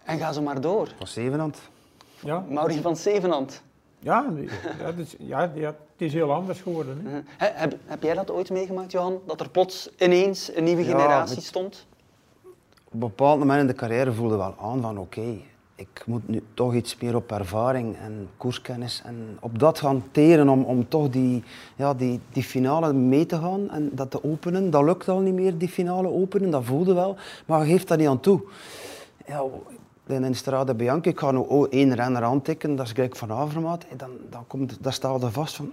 En 0.04 0.18
ga 0.18 0.32
zo 0.32 0.42
maar 0.42 0.60
door. 0.60 0.88
Van 0.98 1.06
Zevenand. 1.06 1.58
Ja. 2.20 2.44
Mauri 2.48 2.80
van 2.80 2.96
Zevenand. 2.96 3.62
Ja, 3.98 4.32
ja, 4.78 4.92
dus, 4.92 5.14
ja, 5.18 5.50
ja, 5.54 5.66
het 5.66 5.76
is 5.96 6.12
heel 6.12 6.32
anders 6.32 6.60
geworden. 6.60 7.06
Hè? 7.06 7.20
He, 7.36 7.52
heb, 7.54 7.74
heb, 7.84 8.02
jij 8.02 8.14
dat 8.14 8.30
ooit 8.30 8.50
meegemaakt, 8.50 8.92
Johan? 8.92 9.20
Dat 9.26 9.40
er 9.40 9.50
plots 9.50 9.90
ineens 9.98 10.50
een 10.54 10.64
nieuwe 10.64 10.84
generatie 10.84 11.42
stond? 11.42 11.86
Op 12.84 12.92
een 12.92 12.98
bepaald 12.98 13.38
moment 13.38 13.60
in 13.60 13.66
de 13.66 13.74
carrière 13.74 14.12
voelde 14.12 14.36
wel 14.36 14.54
aan 14.60 14.80
van 14.80 14.98
oké, 14.98 15.36
ik 15.80 16.02
moet 16.06 16.28
nu 16.28 16.42
toch 16.54 16.74
iets 16.74 16.96
meer 17.00 17.16
op 17.16 17.32
ervaring 17.32 17.96
en 17.96 18.28
koerskennis 18.36 19.02
en 19.04 19.36
op 19.40 19.58
dat 19.58 19.78
gaan 19.78 20.04
teren 20.10 20.48
om, 20.48 20.64
om 20.64 20.88
toch 20.88 21.10
die, 21.10 21.42
ja, 21.76 21.94
die, 21.94 22.20
die 22.32 22.42
finale 22.42 22.92
mee 22.92 23.26
te 23.26 23.36
gaan 23.36 23.70
en 23.70 23.90
dat 23.92 24.10
te 24.10 24.24
openen. 24.24 24.70
Dat 24.70 24.84
lukt 24.84 25.08
al 25.08 25.18
niet 25.18 25.34
meer, 25.34 25.58
die 25.58 25.68
finale 25.68 26.08
openen, 26.08 26.50
dat 26.50 26.64
voelde 26.64 26.94
wel, 26.94 27.16
maar 27.46 27.64
geeft 27.64 27.88
dat 27.88 27.98
niet 27.98 28.08
aan 28.08 28.20
toe. 28.20 28.40
Ja, 29.26 29.42
in 30.06 30.22
de 30.22 30.34
Strade 30.34 30.74
Bianca, 30.74 31.10
ik 31.10 31.18
ga 31.18 31.30
nu 31.30 31.66
één 31.70 31.94
renner 31.94 32.22
aantikken, 32.22 32.76
dat 32.76 32.86
is 32.86 32.92
Greg 32.92 33.16
van 33.16 33.32
Avermaat. 33.32 33.84
Dan, 33.96 34.10
dan, 34.30 34.46
komt, 34.46 34.76
dan 34.80 34.92
staat 34.92 35.22
er 35.22 35.32
vast 35.32 35.56
van, 35.56 35.72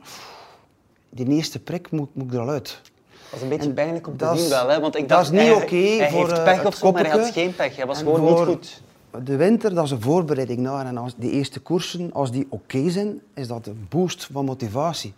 die 1.09 1.27
eerste 1.27 1.59
prik 1.59 1.91
moet, 1.91 2.15
moet 2.15 2.33
er 2.33 2.39
al 2.39 2.49
uit. 2.49 2.81
Dat 3.29 3.39
is 3.39 3.41
een 3.41 3.49
beetje 3.49 3.73
pijnlijk 3.73 4.07
om 4.07 4.17
te 4.17 4.33
zien 4.35 4.49
wel, 4.49 4.69
hè? 4.69 4.79
want 4.79 4.95
ik 4.95 5.09
dacht, 5.09 5.31
dat 5.31 5.41
is 5.41 5.45
niet 5.45 5.63
oké 5.63 5.75
hij, 5.75 6.09
voor 6.09 6.27
heeft 6.27 6.43
pech 6.43 6.65
of 6.65 6.75
zo, 6.75 6.91
maar 6.91 7.05
hij 7.05 7.19
had 7.19 7.31
geen 7.31 7.55
pech, 7.55 7.75
hij 7.75 7.85
was 7.85 7.97
gewoon 7.97 8.23
niet 8.23 8.39
goed. 8.39 8.81
De 9.23 9.35
winter, 9.35 9.73
dat 9.73 9.85
is 9.85 9.91
een 9.91 10.01
voorbereiding 10.01 10.59
naar 10.59 10.85
en 10.85 10.97
als 10.97 11.15
die 11.15 11.31
eerste 11.31 11.59
koersen, 11.59 12.13
als 12.13 12.31
die 12.31 12.47
oké 12.49 12.89
zijn, 12.89 13.21
is 13.33 13.47
dat 13.47 13.67
een 13.67 13.85
boost 13.89 14.27
van 14.31 14.45
motivatie. 14.45 15.13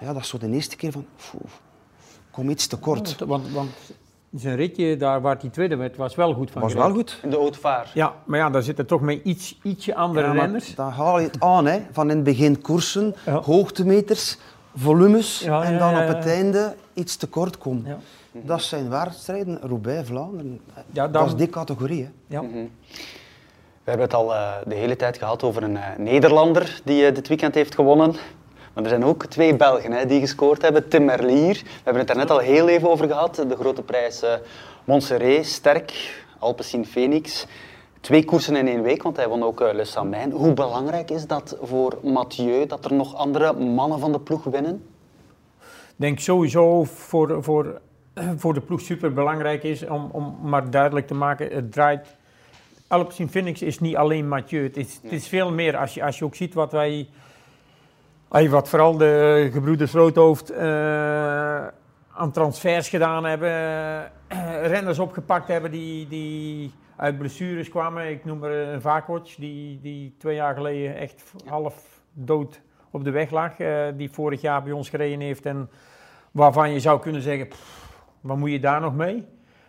Ja, 0.00 0.12
dat 0.12 0.22
is 0.22 0.28
zo 0.28 0.38
de 0.38 0.50
eerste 0.50 0.76
keer 0.76 0.92
van, 0.92 1.06
kom 2.30 2.50
iets 2.50 2.66
te 2.66 2.76
kort. 2.76 3.18
want, 3.18 3.50
want 3.50 3.70
zijn 4.36 4.56
ritje, 4.56 4.96
daar 4.96 5.20
waar 5.20 5.36
hij 5.40 5.50
tweede 5.50 5.76
werd, 5.76 5.96
was 5.96 6.14
wel 6.14 6.34
goed 6.34 6.50
van 6.50 6.62
Was 6.62 6.74
wel 6.74 6.90
goed. 6.90 7.20
In 7.22 7.30
de 7.30 7.36
Haute 7.36 7.86
Ja, 7.94 8.14
maar 8.24 8.38
ja, 8.38 8.50
daar 8.50 8.62
zitten 8.62 8.86
toch 8.86 9.00
met 9.00 9.20
iets, 9.24 9.58
ietsje 9.62 9.94
andere 9.94 10.32
renners. 10.32 10.74
Dan 10.74 10.90
haal 10.90 11.18
je 11.18 11.26
het 11.26 11.40
aan, 11.40 11.66
hè. 11.66 11.80
Van 11.92 12.10
in 12.10 12.16
het 12.16 12.24
begin 12.24 12.60
koersen, 12.60 13.14
hoogtemeters, 13.42 14.38
volumes 14.76 15.42
en 15.42 15.78
dan 15.78 16.02
op 16.02 16.08
het 16.08 16.26
einde 16.26 16.74
iets 16.92 17.16
tekort 17.16 17.58
komen. 17.58 17.98
Dat 18.42 18.62
zijn 18.62 18.90
wedstrijden, 18.90 19.58
Roubaix, 19.60 20.08
Vlaanderen. 20.08 20.60
Dan... 20.86 21.12
Dat 21.12 21.26
is 21.26 21.34
die 21.34 21.48
categorie. 21.48 22.02
Hè. 22.02 22.10
Ja. 22.26 22.42
Mm 22.42 22.52
-hmm. 22.52 22.70
We 23.84 23.90
hebben 23.90 24.06
het 24.06 24.14
al 24.14 24.32
uh, 24.32 24.52
de 24.66 24.74
hele 24.74 24.96
tijd 24.96 25.18
gehad 25.18 25.42
over 25.42 25.62
een 25.62 25.74
uh, 25.74 25.96
Nederlander 25.98 26.80
die 26.84 27.08
uh, 27.08 27.14
dit 27.14 27.28
weekend 27.28 27.54
heeft 27.54 27.74
gewonnen. 27.74 28.14
Maar 28.72 28.82
er 28.82 28.88
zijn 28.88 29.04
ook 29.04 29.26
twee 29.26 29.56
Belgen 29.56 29.92
hè, 29.92 30.06
die 30.06 30.20
gescoord 30.20 30.62
hebben. 30.62 30.88
Tim 30.88 31.04
Merlier, 31.04 31.54
we 31.62 31.80
hebben 31.84 32.02
het 32.02 32.10
er 32.10 32.16
net 32.16 32.30
al 32.30 32.38
heel 32.38 32.68
even 32.68 32.90
over 32.90 33.06
gehad. 33.06 33.34
De 33.34 33.56
grote 33.56 33.82
prijs 33.82 34.22
uh, 34.22 34.32
Montserrat, 34.84 35.44
Sterk, 35.44 36.24
Alpecin 36.38 36.86
Phoenix. 36.86 37.46
Twee 38.00 38.24
koersen 38.24 38.56
in 38.56 38.68
één 38.68 38.82
week, 38.82 39.02
want 39.02 39.16
hij 39.16 39.28
won 39.28 39.42
ook 39.42 39.60
uh, 39.60 39.72
Le 39.72 39.84
Samijn. 39.84 40.32
Hoe 40.32 40.52
belangrijk 40.52 41.10
is 41.10 41.26
dat 41.26 41.56
voor 41.62 41.98
Mathieu, 42.02 42.66
dat 42.66 42.84
er 42.84 42.94
nog 42.94 43.14
andere 43.14 43.52
mannen 43.52 43.98
van 43.98 44.12
de 44.12 44.20
ploeg 44.20 44.44
winnen? 44.44 44.82
denk 45.96 46.18
sowieso 46.18 46.84
voor, 46.84 47.42
voor, 47.42 47.80
voor 48.42 48.54
de 48.54 48.60
ploeg 48.60 48.80
super 48.80 49.12
belangrijk 49.12 49.62
is 49.62 49.86
om, 49.86 50.08
om 50.12 50.38
maar 50.42 50.70
duidelijk 50.70 51.06
te 51.06 51.14
maken, 51.14 51.52
het 51.52 51.72
draait... 51.72 52.16
Alpecin 52.88 53.28
Phoenix 53.28 53.62
is 53.62 53.80
niet 53.80 53.96
alleen 53.96 54.28
Mathieu, 54.28 54.62
het 54.62 54.76
is, 54.76 54.98
het 55.02 55.12
is 55.12 55.28
veel 55.28 55.52
meer. 55.52 55.76
Als 55.76 55.94
je, 55.94 56.04
als 56.04 56.18
je 56.18 56.24
ook 56.24 56.34
ziet 56.34 56.54
wat 56.54 56.72
wij... 56.72 57.08
Wat 58.28 58.68
vooral 58.68 58.96
de 58.96 59.48
gebroeders 59.52 59.92
Roodhoofd 59.92 60.50
eh, 60.50 61.66
aan 62.12 62.30
transfers 62.32 62.88
gedaan 62.88 63.24
hebben, 63.24 63.50
eh, 64.26 64.66
renners 64.66 64.98
opgepakt 64.98 65.48
hebben 65.48 65.70
die, 65.70 66.08
die 66.08 66.72
uit 66.96 67.18
blessures 67.18 67.68
kwamen. 67.68 68.10
Ik 68.10 68.24
noem 68.24 68.44
er 68.44 68.68
een 68.68 68.80
Vakoc, 68.80 69.28
die, 69.36 69.80
die 69.82 70.14
twee 70.18 70.34
jaar 70.34 70.54
geleden 70.54 70.96
echt 70.96 71.22
half 71.46 71.74
dood 72.12 72.60
op 72.90 73.04
de 73.04 73.10
weg 73.10 73.30
lag. 73.30 73.58
eh, 73.58 73.86
die 73.96 74.10
vorig 74.10 74.40
jaar 74.40 74.62
bij 74.62 74.72
ons 74.72 74.88
gereden 74.88 75.20
heeft 75.20 75.46
en 75.46 75.70
waarvan 76.30 76.70
je 76.70 76.80
zou 76.80 77.00
kunnen 77.00 77.22
zeggen, 77.22 77.48
pff, 77.48 77.83
wat 78.24 78.36
moet 78.36 78.50
je 78.50 78.60
daar 78.60 78.80
nog 78.80 78.94
mee? 78.94 79.24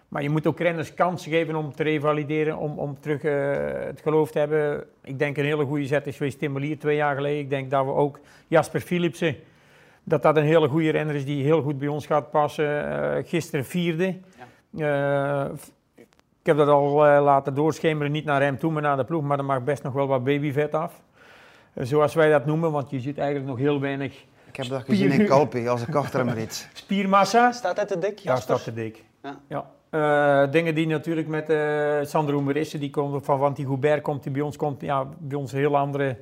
Maar 0.08 0.24
je 0.24 0.30
moet 0.30 0.48
ook 0.48 0.60
renners 0.60 0.94
kansen 0.94 1.32
geven 1.32 1.56
om 1.56 1.74
te 1.74 1.84
revalideren, 1.84 2.58
om, 2.58 2.80
om 2.80 3.00
terug 3.00 3.24
eh, 3.24 3.86
het 3.86 4.02
geloof 4.02 4.32
te 4.32 4.40
hebben. 4.40 4.84
Ik 5.04 5.20
denk 5.20 5.38
een 5.38 5.46
hele 5.46 5.66
goede 5.66 5.86
zet 5.86 6.08
is 6.08 6.18
geweest 6.18 6.40
Timmelier 6.40 6.80
twee 6.80 6.96
jaar 6.96 7.16
geleden. 7.16 7.40
Ik 7.40 7.50
denk 7.50 7.72
dat 7.72 7.86
we 7.86 7.92
ook 7.92 8.20
Jasper 8.48 8.82
Philipsen, 8.82 9.36
dat 10.04 10.22
dat 10.22 10.38
een 10.38 10.44
hele 10.44 10.68
goede 10.68 10.90
renner 10.90 11.16
is 11.16 11.26
die 11.26 11.44
heel 11.44 11.62
goed 11.62 11.80
bij 11.80 11.88
ons 11.88 12.06
gaat 12.06 12.32
passen. 12.32 12.92
Eh, 12.92 13.24
gisteren 13.26 13.66
vierde. 13.66 14.18
Eh, 14.78 15.46
ik 16.40 16.46
heb 16.46 16.58
dat 16.58 16.68
al 16.68 16.96
laten 17.22 17.54
doorschemeren, 17.54 18.12
niet 18.12 18.26
naar 18.26 18.42
hem 18.42 18.58
toe, 18.58 18.72
maar 18.72 18.82
naar 18.82 18.98
de 18.98 19.06
ploeg. 19.06 19.24
Maar 19.24 19.38
er 19.38 19.46
mag 19.46 19.64
best 19.64 19.84
nog 19.84 19.94
wel 19.94 20.08
wat 20.08 20.24
babyvet 20.24 20.74
af. 20.74 21.02
Zoals 21.74 22.14
wij 22.14 22.30
dat 22.30 22.46
noemen, 22.46 22.72
want 22.72 22.90
je 22.90 23.00
ziet 23.00 23.18
eigenlijk 23.18 23.50
nog 23.50 23.58
heel 23.58 23.80
weinig 23.80 24.26
Ik 24.56 24.62
heb 24.62 24.72
dat 24.72 24.84
gezien 24.86 25.12
in 25.12 25.26
Calpe 25.26 25.70
als 25.70 25.82
ik 25.82 25.96
achter 25.96 26.20
hem 26.20 26.30
reed. 26.30 26.70
spiermassa. 26.74 27.52
Staat 27.52 27.76
hij 27.76 27.86
te 27.86 28.00
dik, 28.00 28.20
Ja, 28.20 28.36
staat 28.36 28.64
te 28.64 28.74
dik. 28.74 29.04
Ja. 29.24 29.40
Ja. 29.48 29.66
Eh, 29.90 30.52
dingen 30.52 30.76
die 30.76 30.88
natuurlijk 30.88 31.28
met 31.28 31.50
eh 31.50 31.98
Sandro 32.02 32.42
Merisse, 32.42 32.78
die 32.78 32.90
komt 32.90 33.26
van 33.26 33.40
Wanty 33.40 33.66
Goubert, 33.66 34.02
komt 34.02 34.24
die 34.24 34.32
bij 34.32 34.42
ons, 34.42 34.58
komt 34.58 34.82
ja, 34.82 35.06
bij 35.18 35.38
ons 35.38 35.52
een 35.52 35.58
heel 35.60 35.78
andere 35.78 36.18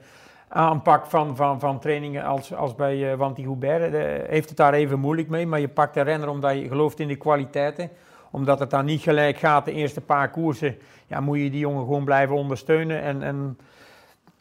aanpak 0.48 1.06
van, 1.06 1.36
van, 1.36 1.60
van 1.60 1.80
trainingen 1.80 2.24
als, 2.24 2.54
als 2.54 2.76
bij 2.76 3.12
eh 3.12 3.18
Wanty 3.18 3.44
Goubert. 3.44 3.94
Heeft 4.28 4.50
het 4.50 4.58
daar 4.58 4.74
even 4.74 5.00
moeilijk 5.00 5.30
mee, 5.30 5.48
maar 5.48 5.60
je 5.60 5.70
pakt 5.70 5.96
een 5.96 6.04
renner 6.04 6.30
omdat 6.30 6.54
je 6.54 6.68
gelooft 6.68 7.00
in 7.00 7.08
de 7.08 7.16
kwaliteiten. 7.16 7.90
Omdat 8.32 8.60
het 8.60 8.70
dan 8.70 8.86
niet 8.86 9.02
gelijk 9.02 9.38
gaat, 9.38 9.66
de 9.66 9.72
eerste 9.72 10.02
paar 10.02 10.30
koersen, 10.30 10.78
ja, 11.08 11.20
moet 11.20 11.38
je 11.38 11.50
die 11.50 11.60
jongen 11.60 11.84
gewoon 11.84 12.06
blijven 12.06 12.36
ondersteunen. 12.36 13.02
En, 13.02 13.24
en 13.24 13.58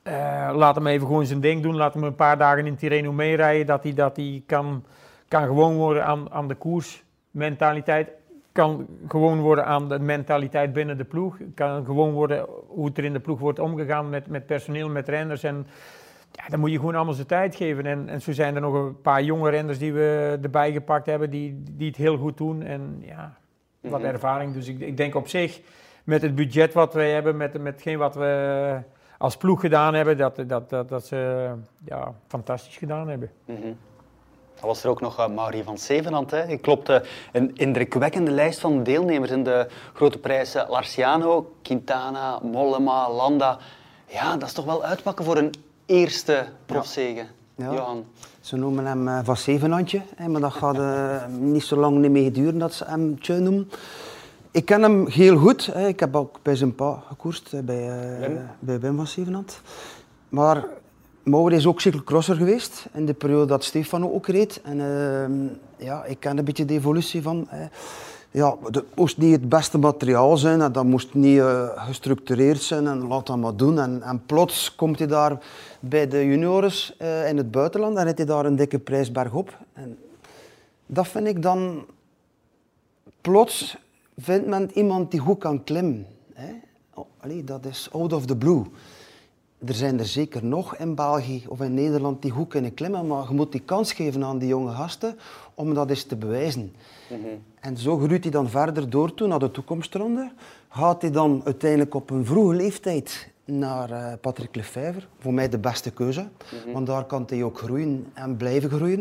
eh, 0.02 0.50
laat 0.54 0.74
hem 0.74 0.86
even 0.86 1.06
gewoon 1.06 1.26
zijn 1.26 1.40
ding 1.40 1.62
doen. 1.62 1.76
Laat 1.76 1.94
hem 1.94 2.02
een 2.02 2.14
paar 2.14 2.38
dagen 2.38 2.66
in 2.66 2.76
Tirreno 2.76 3.12
meerijden. 3.12 3.66
Dat 3.66 3.82
hij, 3.82 3.94
dat 3.94 4.16
hij 4.16 4.42
kan, 4.46 4.84
kan 5.28 5.42
gewoon 5.46 5.76
worden 5.76 6.04
aan, 6.04 6.32
aan 6.32 6.48
de 6.48 6.54
koersmentaliteit. 6.54 8.08
Kan 8.52 8.86
gewoon 9.08 9.40
worden 9.40 9.64
aan 9.66 9.88
de 9.88 9.98
mentaliteit 9.98 10.72
binnen 10.72 10.96
de 10.98 11.04
ploeg. 11.04 11.36
Kan 11.54 11.84
gewoon 11.84 12.12
worden 12.12 12.46
hoe 12.66 12.86
het 12.86 12.98
er 12.98 13.04
in 13.04 13.12
de 13.12 13.20
ploeg 13.20 13.38
wordt 13.38 13.58
omgegaan 13.58 14.08
met, 14.10 14.26
met 14.26 14.46
personeel, 14.46 14.88
met 14.88 15.08
renners. 15.08 15.42
En 15.42 15.66
ja, 16.32 16.44
dan 16.48 16.60
moet 16.60 16.70
je 16.70 16.78
gewoon 16.78 16.94
allemaal 16.94 17.14
zijn 17.14 17.26
tijd 17.26 17.54
geven. 17.54 17.86
En, 17.86 18.08
en 18.08 18.20
zo 18.20 18.32
zijn 18.32 18.54
er 18.54 18.60
nog 18.60 18.74
een 18.74 19.00
paar 19.00 19.22
jonge 19.22 19.50
renners 19.50 19.78
die 19.78 19.92
we 19.92 20.38
erbij 20.42 20.72
gepakt 20.72 21.06
hebben. 21.06 21.30
Die, 21.30 21.62
die 21.70 21.88
het 21.88 21.96
heel 21.96 22.16
goed 22.16 22.36
doen. 22.36 22.62
En 22.62 23.02
ja, 23.06 23.36
wat 23.80 24.00
Mhm. 24.00 24.08
ervaring. 24.08 24.54
Dus 24.54 24.68
ik, 24.68 24.80
ik 24.80 24.96
denk 24.96 25.14
op 25.14 25.28
zich, 25.28 25.60
met 26.04 26.22
het 26.22 26.34
budget 26.34 26.72
wat 26.72 26.94
wij 26.94 27.10
hebben, 27.10 27.36
met, 27.36 27.52
met 27.62 27.72
hetgeen 27.72 27.98
wat 27.98 28.14
we 28.14 28.78
als 29.22 29.36
ploeg 29.36 29.60
gedaan 29.60 29.94
hebben, 29.94 30.16
dat, 30.16 30.36
dat, 30.46 30.70
dat, 30.70 30.88
dat 30.88 31.06
ze 31.06 31.50
ja, 31.84 32.12
fantastisch 32.28 32.76
gedaan 32.76 33.08
hebben. 33.08 33.30
Mhm. 33.44 33.72
Dan 34.54 34.70
was 34.70 34.84
er 34.84 34.90
ook 34.90 35.00
nog 35.00 35.18
uh, 35.18 35.28
Mauri 35.28 35.62
van 35.62 35.78
Zevenand. 35.78 36.30
Hè. 36.30 36.38
Hij 36.38 36.58
klopte 36.58 37.04
een 37.32 37.50
indrukwekkende 37.54 38.30
lijst 38.30 38.60
van 38.60 38.82
deelnemers 38.82 39.30
in 39.30 39.44
de 39.44 39.66
grote 39.94 40.18
prijzen 40.18 40.66
Larciano, 40.68 41.54
Quintana, 41.62 42.38
Mollema, 42.42 43.10
Landa. 43.10 43.58
Ja, 44.06 44.36
dat 44.36 44.48
is 44.48 44.54
toch 44.54 44.64
wel 44.64 44.84
uitpakken 44.84 45.24
voor 45.24 45.36
een 45.36 45.54
eerste 45.86 46.46
profzege. 46.66 47.26
Ja. 47.54 47.72
Johan. 47.72 48.04
Ze 48.40 48.56
noemen 48.56 48.86
hem 48.86 49.08
eh, 49.08 49.18
Van 49.22 49.36
Zevenhandje, 49.36 50.02
hè, 50.16 50.28
maar 50.28 50.40
dat 50.40 50.52
gaat 50.52 50.78
eh, 50.78 51.26
niet 51.26 51.64
zo 51.64 51.76
lang 51.76 51.98
niet 51.98 52.10
meer 52.10 52.32
duren 52.32 52.58
dat 52.58 52.72
ze 52.72 52.84
hem 52.84 53.20
Tjeu 53.20 53.40
noemen. 53.40 53.70
Ik 54.52 54.64
ken 54.64 54.82
hem 54.82 55.06
heel 55.06 55.36
goed. 55.36 55.74
Ik 55.76 56.00
heb 56.00 56.16
ook 56.16 56.38
bij 56.42 56.56
zijn 56.56 56.74
pa 56.74 57.02
gekoerst, 57.06 57.50
hè, 57.50 57.62
bij, 57.62 57.90
eh, 57.90 58.18
Wim? 58.18 58.38
bij 58.58 58.80
Wim 58.80 58.96
van 58.96 59.06
Zevenhand. 59.06 59.60
Maar 60.28 60.64
Mauro 61.22 61.48
is 61.48 61.66
ook 61.66 61.80
cyclocrosser 61.80 62.36
geweest 62.36 62.86
in 62.92 63.06
de 63.06 63.14
periode 63.14 63.46
dat 63.46 63.64
Stefano 63.64 64.12
ook 64.12 64.26
reed. 64.26 64.60
En 64.62 64.80
ehm, 64.80 65.32
ja, 65.86 66.04
ik 66.04 66.20
ken 66.20 66.38
een 66.38 66.44
beetje 66.44 66.64
de 66.64 66.74
evolutie 66.74 67.22
van... 67.22 67.48
ja, 68.30 68.56
het 68.64 68.84
moest 68.94 69.18
niet 69.18 69.32
het 69.32 69.48
beste 69.48 69.78
materiaal 69.78 70.36
zijn, 70.36 70.60
en 70.60 70.72
dat 70.72 70.84
moest 70.84 71.14
niet 71.14 71.38
eh, 71.38 71.86
gestructureerd 71.86 72.62
zijn 72.62 72.86
en 72.86 73.06
laat 73.06 73.26
dat 73.26 73.36
maar 73.36 73.56
doen. 73.56 73.78
En, 73.78 74.02
en 74.02 74.22
plots 74.26 74.74
komt 74.74 74.98
hij 74.98 75.08
daar 75.08 75.38
bij 75.80 76.08
de 76.08 76.26
juniors 76.26 76.96
eh, 76.96 77.28
in 77.28 77.36
het 77.36 77.50
buitenland 77.50 77.96
en 77.96 78.04
heeft 78.04 78.18
hij 78.18 78.26
daar 78.26 78.44
een 78.44 78.56
dikke 78.56 78.78
prijs 78.78 79.12
bergop. 79.12 79.58
En 79.72 79.98
dat 80.86 81.08
vind 81.08 81.26
ik 81.26 81.42
dan... 81.42 81.84
Plots 83.20 83.76
vindt 84.16 84.46
men 84.46 84.70
iemand 84.74 85.10
die 85.10 85.20
goed 85.20 85.38
kan 85.38 85.64
klimmen. 85.64 86.06
Hè? 86.32 86.52
Oh, 86.94 87.06
allee, 87.20 87.44
dat 87.44 87.64
is 87.66 87.88
out 87.92 88.12
of 88.12 88.26
the 88.26 88.36
blue. 88.36 88.64
Er 89.64 89.74
zijn 89.74 89.98
er 89.98 90.06
zeker 90.06 90.44
nog 90.44 90.76
in 90.76 90.94
België 90.94 91.44
of 91.48 91.60
in 91.60 91.74
Nederland 91.74 92.22
die 92.22 92.30
goed 92.30 92.48
kunnen 92.48 92.74
klimmen, 92.74 93.06
maar 93.06 93.28
je 93.28 93.34
moet 93.34 93.52
die 93.52 93.60
kans 93.60 93.92
geven 93.92 94.24
aan 94.24 94.38
die 94.38 94.48
jonge 94.48 94.72
gasten 94.72 95.18
om 95.54 95.74
dat 95.74 95.90
eens 95.90 96.02
te 96.04 96.16
bewijzen. 96.16 96.72
En 97.60 97.76
zo 97.76 97.98
groeit 97.98 98.22
hij 98.22 98.32
dan 98.32 98.48
verder 98.48 98.90
door 98.90 99.14
toe 99.14 99.26
naar 99.28 99.38
de 99.38 99.50
toekomstronde. 99.50 100.32
Gaat 100.68 101.02
hij 101.02 101.10
dan 101.10 101.42
uiteindelijk 101.44 101.94
op 101.94 102.10
een 102.10 102.26
vroege 102.26 102.54
leeftijd 102.54 103.28
naar 103.44 103.90
eh, 103.90 104.12
Patrick 104.20 104.54
Lefevre. 104.54 105.06
Voor 105.18 105.34
mij 105.34 105.48
de 105.48 105.58
beste 105.58 105.90
keuze, 105.90 106.28
want 106.72 106.86
daar 106.86 107.04
kan 107.04 107.24
hij 107.26 107.42
ook 107.42 107.58
groeien 107.58 108.06
en 108.12 108.36
blijven 108.36 108.70
groeien. 108.70 109.00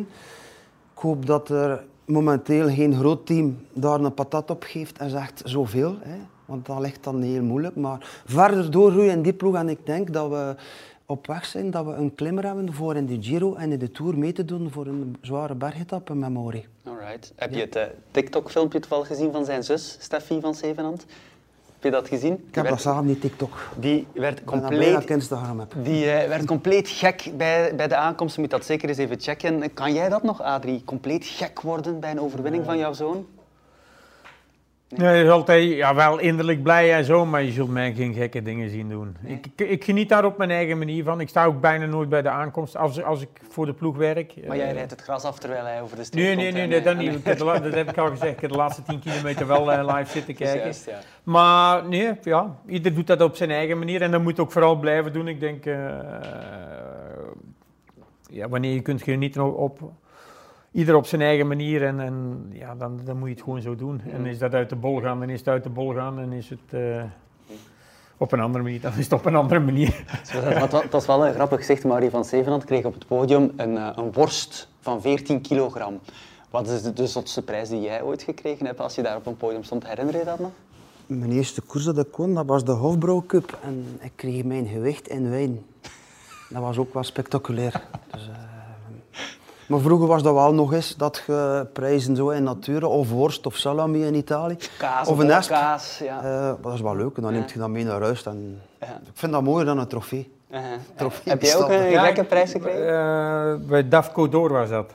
Ik 0.93 1.01
hoop 1.01 1.25
dat 1.25 1.49
er 1.49 1.83
momenteel 2.11 2.69
geen 2.69 2.95
groot 2.95 3.25
team 3.25 3.57
daar 3.73 3.99
een 3.99 4.13
patat 4.13 4.49
op 4.49 4.63
geeft 4.63 4.97
en 4.97 5.09
zegt 5.09 5.41
zoveel. 5.45 5.95
Hè, 5.99 6.17
want 6.45 6.65
dat 6.65 6.79
ligt 6.79 7.03
dan 7.03 7.21
heel 7.21 7.43
moeilijk. 7.43 7.75
Maar 7.75 8.21
verder 8.25 8.71
doorgroeien 8.71 9.11
in 9.11 9.21
die 9.21 9.33
ploeg. 9.33 9.55
En 9.55 9.69
ik 9.69 9.85
denk 9.85 10.13
dat 10.13 10.29
we 10.29 10.55
op 11.05 11.27
weg 11.27 11.45
zijn 11.45 11.71
dat 11.71 11.85
we 11.85 11.91
een 11.91 12.15
klimmer 12.15 12.45
hebben 12.45 12.73
voor 12.73 12.95
in 12.95 13.05
de 13.05 13.17
Giro 13.21 13.55
en 13.55 13.71
in 13.71 13.79
de 13.79 13.91
Tour 13.91 14.17
mee 14.17 14.31
te 14.31 14.45
doen 14.45 14.71
voor 14.71 14.85
een 14.85 15.15
zware 15.21 15.55
bergetappe 15.55 16.15
met 16.15 16.29
Mauri. 16.29 16.65
Alright. 16.83 17.33
Heb 17.35 17.53
je 17.53 17.59
het 17.59 17.75
eh, 17.75 17.83
TikTok-filmpje 18.11 18.79
toevallig 18.79 19.07
gezien 19.07 19.31
van 19.31 19.45
zijn 19.45 19.63
zus, 19.63 19.97
Steffi 19.99 20.39
van 20.39 20.55
Zevenand? 20.55 21.05
Heb 21.81 21.93
je 21.93 21.99
dat 21.99 22.07
gezien? 22.07 22.43
Ik 22.47 22.55
heb 22.55 22.67
dat 22.67 22.81
samen 22.81 23.05
niet 23.05 23.21
TikTok. 23.21 23.69
Die 23.79 24.07
werd 24.13 24.43
compleet, 24.43 25.09
Instagram 25.09 25.59
heb. 25.59 25.73
die, 25.83 26.11
eh, 26.11 26.27
werd 26.27 26.45
compleet 26.45 26.89
gek 26.89 27.31
bij, 27.37 27.75
bij 27.75 27.87
de 27.87 27.95
aankomst. 27.95 28.35
Je 28.35 28.41
moet 28.41 28.49
dat 28.49 28.65
zeker 28.65 28.89
eens 28.89 28.97
even 28.97 29.19
checken. 29.19 29.73
Kan 29.73 29.93
jij 29.93 30.09
dat 30.09 30.23
nog, 30.23 30.41
Adrie? 30.41 30.81
Compleet 30.85 31.25
gek 31.25 31.61
worden 31.61 31.99
bij 31.99 32.11
een 32.11 32.19
overwinning 32.19 32.65
van 32.65 32.77
jouw 32.77 32.93
zoon? 32.93 33.25
Nee, 34.95 35.17
je 35.17 35.23
is 35.23 35.29
altijd 35.29 35.69
ja, 35.71 35.95
wel 35.95 36.19
innerlijk 36.19 36.63
blij 36.63 36.93
en 36.93 37.03
zo, 37.05 37.25
maar 37.25 37.43
je 37.43 37.51
zult 37.51 37.69
mij 37.69 37.93
geen 37.93 38.13
gekke 38.13 38.41
dingen 38.41 38.69
zien 38.69 38.89
doen. 38.89 39.15
Ik, 39.25 39.45
ik, 39.55 39.69
ik 39.69 39.83
geniet 39.83 40.09
daar 40.09 40.25
op 40.25 40.37
mijn 40.37 40.51
eigen 40.51 40.77
manier 40.77 41.03
van. 41.03 41.19
Ik 41.19 41.29
sta 41.29 41.45
ook 41.45 41.61
bijna 41.61 41.85
nooit 41.85 42.09
bij 42.09 42.21
de 42.21 42.29
aankomst 42.29 42.77
als, 42.77 43.03
als 43.03 43.21
ik 43.21 43.29
voor 43.49 43.65
de 43.65 43.73
ploeg 43.73 43.97
werk. 43.97 44.33
Maar 44.47 44.57
jij 44.57 44.67
Eh, 44.67 44.73
rijdt 44.73 44.91
het 44.91 45.01
gras 45.01 45.23
af 45.23 45.39
terwijl 45.39 45.63
hij 45.65 45.81
over 45.81 45.97
de 45.97 46.03
streep 46.03 46.23
Nee, 46.23 46.33
komt. 46.35 46.43
nee, 46.43 46.51
nee, 46.51 46.67
nee, 46.67 46.77
eh, 46.79 46.85
dat 46.85 46.97
niet. 46.97 47.25
Dat 47.63 47.73
heb 47.73 47.89
ik 47.89 47.97
al 47.97 48.09
gezegd. 48.09 48.31
Ik 48.33 48.39
heb 48.41 48.49
de 48.51 48.57
laatste 48.57 48.83
10 48.83 48.99
kilometer 48.99 49.47
wel 49.47 49.71
eh, 49.71 49.95
live 49.95 50.11
zitten 50.11 50.35
kijken. 50.35 50.59
juist, 50.61 50.85
ja. 50.85 50.99
Maar 51.23 51.87
nee, 51.87 52.11
ja, 52.23 52.55
ieder 52.67 52.93
doet 52.95 53.07
dat 53.07 53.21
op 53.21 53.35
zijn 53.35 53.51
eigen 53.51 53.77
manier 53.77 54.01
en 54.01 54.11
dat 54.11 54.21
moet 54.21 54.39
ook 54.39 54.51
vooral 54.51 54.75
blijven 54.75 55.13
doen. 55.13 55.27
Ik 55.27 55.39
denk, 55.39 55.63
ja, 58.29 58.49
wanneer 58.49 58.73
je 58.73 58.81
kunt 58.81 59.01
genieten 59.01 59.57
op 59.57 59.79
ieder 60.71 60.95
op 60.95 61.05
zijn 61.05 61.21
eigen 61.21 61.47
manier 61.47 61.85
en, 61.85 61.99
en 61.99 62.47
ja, 62.51 62.75
dan, 62.75 62.99
dan 63.03 63.17
moet 63.17 63.27
je 63.27 63.33
het 63.33 63.43
gewoon 63.43 63.61
zo 63.61 63.75
doen. 63.75 64.01
En 64.11 64.25
is 64.25 64.37
dat 64.37 64.53
uit 64.53 64.69
de 64.69 64.75
bol 64.75 65.01
gaan, 65.01 65.19
dan 65.19 65.29
is 65.29 65.39
het 65.39 65.47
uit 65.47 65.63
de 65.63 65.69
bol 65.69 65.93
gaan 65.93 66.19
en 66.19 66.31
is 66.31 66.49
het 66.49 66.59
eh, 66.69 67.03
op 68.17 68.31
een 68.31 68.39
andere 68.39 68.63
manier, 68.63 68.81
dan 68.81 68.91
is 68.97 69.03
het 69.03 69.13
op 69.13 69.25
een 69.25 69.35
andere 69.35 69.59
manier. 69.59 70.03
Het 70.31 70.91
was, 70.91 71.05
wel 71.05 71.27
een 71.27 71.33
grappig 71.33 71.59
gezicht. 71.59 71.83
Marie 71.83 72.09
van 72.09 72.25
Zevenand 72.25 72.63
kreeg 72.63 72.85
op 72.85 72.93
het 72.93 73.07
podium 73.07 73.51
een, 73.55 73.77
eh, 73.77 73.89
een 73.95 74.11
worst 74.11 74.69
van 74.79 75.01
14 75.01 75.41
kilogram. 75.41 75.99
Wat 76.49 76.67
is 76.67 76.81
de, 76.81 76.93
de 76.93 77.07
zotste 77.07 77.41
prijs 77.41 77.69
die 77.69 77.81
jij 77.81 78.01
ooit 78.01 78.23
gekregen 78.23 78.65
hebt 78.65 78.79
als 78.79 78.95
je 78.95 79.01
daar 79.01 79.15
op 79.15 79.25
een 79.25 79.37
podium 79.37 79.63
stond? 79.63 79.87
Herinner 79.87 80.17
je 80.17 80.25
dat 80.25 80.39
nog? 80.39 80.51
Mijn 81.05 81.31
eerste 81.31 81.61
koers 81.61 81.83
dat 81.83 81.97
ik 81.97 82.15
won, 82.15 82.33
dat 82.33 82.45
was 82.45 82.63
de 82.63 82.71
Hofbrouw 82.71 83.23
Cup. 83.27 83.59
En 83.63 83.85
ik 83.99 84.11
kreeg 84.15 84.43
mijn 84.43 84.67
gewicht 84.67 85.07
in 85.07 85.29
wijn. 85.29 85.65
Dat 86.49 86.61
was 86.61 86.77
ook 86.77 86.93
wel 86.93 87.03
spectaculair. 87.03 87.81
Dus, 88.11 88.27
eh, 88.27 88.50
maar 89.71 89.79
vroeger 89.79 90.07
was 90.07 90.23
dat 90.23 90.33
wel 90.33 90.53
nog 90.53 90.73
eens 90.73 90.95
dat 90.95 91.23
je 91.27 91.67
prijzen 91.73 92.15
zo 92.15 92.29
in 92.29 92.43
natura, 92.43 92.87
of 92.87 93.09
worst 93.09 93.45
of 93.45 93.55
salami 93.55 94.03
in 94.05 94.15
Italië. 94.15 94.55
Kaas 94.77 95.07
of 95.07 95.17
een 95.19 95.31
esp. 95.31 95.49
kaas. 95.49 95.99
Ja. 96.03 96.23
Eh, 96.23 96.53
dat 96.61 96.73
is 96.73 96.81
wel 96.81 96.95
leuk 96.95 97.15
en 97.17 97.21
dan 97.21 97.31
Ja. 97.31 97.37
neemt 97.37 97.51
je 97.51 97.59
dat 97.59 97.69
mee 97.69 97.83
naar 97.83 98.01
huis. 98.01 98.23
En 98.23 98.61
Ja. 98.79 98.87
Ik 98.87 99.11
vind 99.13 99.31
dat 99.31 99.41
mooier 99.43 99.65
dan 99.65 99.77
een 99.79 99.87
trofee. 99.87 100.31
Uh-huh. 100.51 100.65
trofee 100.95 101.31
Heb 101.33 101.41
jij 101.41 101.55
ook 101.57 101.69
een 101.69 101.99
gekke 102.05 102.21
ik- 102.21 102.27
prijs 102.27 102.51
gekregen? 102.51 102.87
eh, 102.87 103.67
bij 103.67 103.87
Dafco 103.87 104.29
Door 104.29 104.51
was 104.51 104.69
dat. 104.69 104.91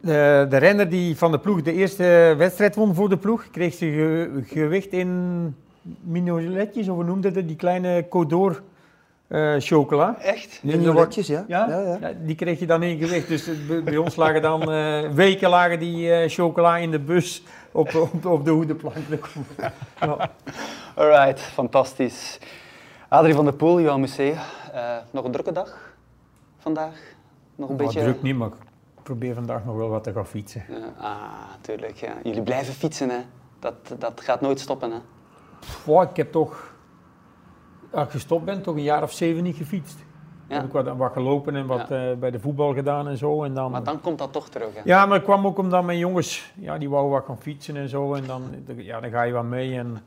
De, 0.00 0.46
de 0.50 0.56
renner 0.56 0.88
die 0.88 1.16
van 1.16 1.30
de 1.30 1.38
ploeg 1.38 1.62
de 1.62 1.72
eerste 1.72 2.34
wedstrijd 2.38 2.74
won 2.74 2.94
voor 2.94 3.08
de 3.08 3.16
ploeg, 3.16 3.50
kreeg 3.50 3.74
zijn 3.74 3.92
ge- 3.92 4.42
gewicht 4.46 4.92
in 4.92 5.56
minoletjes, 6.00 6.88
of 6.88 6.94
hoe 6.94 7.04
noemde 7.04 7.30
het, 7.30 7.46
die 7.48 7.56
kleine 7.56 8.06
Codor 8.08 8.62
eh 9.30 9.54
chocola. 9.58 10.16
Echt? 10.18 10.60
Mignoletjes, 10.62 11.26
ja. 11.26 11.44
Ja? 11.48 11.68
ja, 11.68 11.80
ja. 11.80 11.98
Ja, 12.00 12.12
die 12.22 12.34
kreeg 12.34 12.58
je 12.58 12.66
dan 12.66 12.82
in 12.82 12.98
gewicht. 12.98 13.28
Dus 13.28 13.48
bij, 13.84 13.96
ons 13.96 14.16
lagen 14.16 14.42
dan 14.42 14.72
eh, 14.72 15.08
weken 15.08 15.50
lagen 15.50 15.78
die 15.78 16.12
eh, 16.12 16.28
chocola 16.28 16.76
in 16.76 16.90
de 16.90 16.98
bus 16.98 17.42
op, 17.72 17.94
op, 17.94 18.26
op 18.26 18.44
de 18.44 18.50
hoedenplank. 18.50 18.96
Ja. 20.00 20.30
Alright, 20.94 21.40
fantastisch. 21.40 22.38
Adrie 23.08 23.34
van 23.34 23.44
der 23.44 23.54
Poel, 23.54 23.80
Johan 23.80 24.00
Museeuw. 24.00 24.34
Eh, 24.72 24.96
nog 25.10 25.24
een 25.24 25.32
drukke 25.32 25.52
dag 25.52 25.94
vandaag? 26.58 26.94
Nog 27.54 27.68
een 27.68 27.76
Wat 27.76 27.86
beetje... 27.86 28.00
druk 28.00 28.22
niet, 28.22 28.36
maar 28.36 28.48
ik 28.48 29.02
probeer 29.02 29.34
vandaag 29.34 29.64
nog 29.64 29.76
wel 29.76 29.88
wat 29.88 30.04
te 30.04 30.12
gaan 30.12 30.26
fietsen. 30.26 30.64
Ja, 30.68 31.06
ah, 31.06 31.18
tuurlijk. 31.60 31.96
Ja. 31.96 32.12
Jullie 32.22 32.42
blijven 32.42 32.74
fietsen, 32.74 33.10
hè. 33.10 33.20
Dat, 33.58 33.74
dat 33.98 34.20
gaat 34.20 34.40
nooit 34.40 34.60
stoppen, 34.60 34.90
hè. 34.90 34.98
Wow, 35.84 36.10
ik 36.10 36.16
heb 36.16 36.32
toch, 36.32 36.74
als 37.90 38.04
ik 38.04 38.10
gestopt 38.10 38.44
ben, 38.44 38.62
toch 38.62 38.74
een 38.74 38.82
jaar 38.82 39.02
of 39.02 39.12
zeven 39.12 39.42
niet 39.42 39.56
gefietst. 39.56 39.98
Ja. 40.48 40.56
Heb 40.56 40.64
ik 40.64 40.72
wat, 40.72 40.96
wat 40.96 41.12
gelopen 41.12 41.56
en 41.56 41.66
wat 41.66 41.90
eh, 41.90 42.12
bij 42.18 42.30
de 42.30 42.40
voetbal 42.40 42.74
gedaan 42.74 43.08
en 43.08 43.16
zo. 43.16 43.44
En 43.44 43.54
dan, 43.54 43.70
Maar 43.70 43.84
dan 43.84 44.00
komt 44.00 44.18
dat 44.18 44.32
toch 44.32 44.48
terug, 44.48 44.74
hè. 44.74 44.80
Ja, 44.84 45.06
maar 45.06 45.14
het 45.14 45.24
kwam 45.24 45.46
ook 45.46 45.58
omdat 45.58 45.84
mijn 45.84 45.98
jongens, 45.98 46.52
ja, 46.58 46.78
die 46.78 46.90
wouden 46.90 47.12
wat 47.12 47.24
gaan 47.24 47.38
fietsen 47.38 47.76
en 47.76 47.88
zo. 47.88 48.14
En 48.14 48.24
dan, 48.26 48.42
ja, 48.76 49.00
dan 49.00 49.10
ga 49.10 49.22
je 49.22 49.32
wat 49.32 49.44
mee. 49.44 49.78
En 49.78 49.98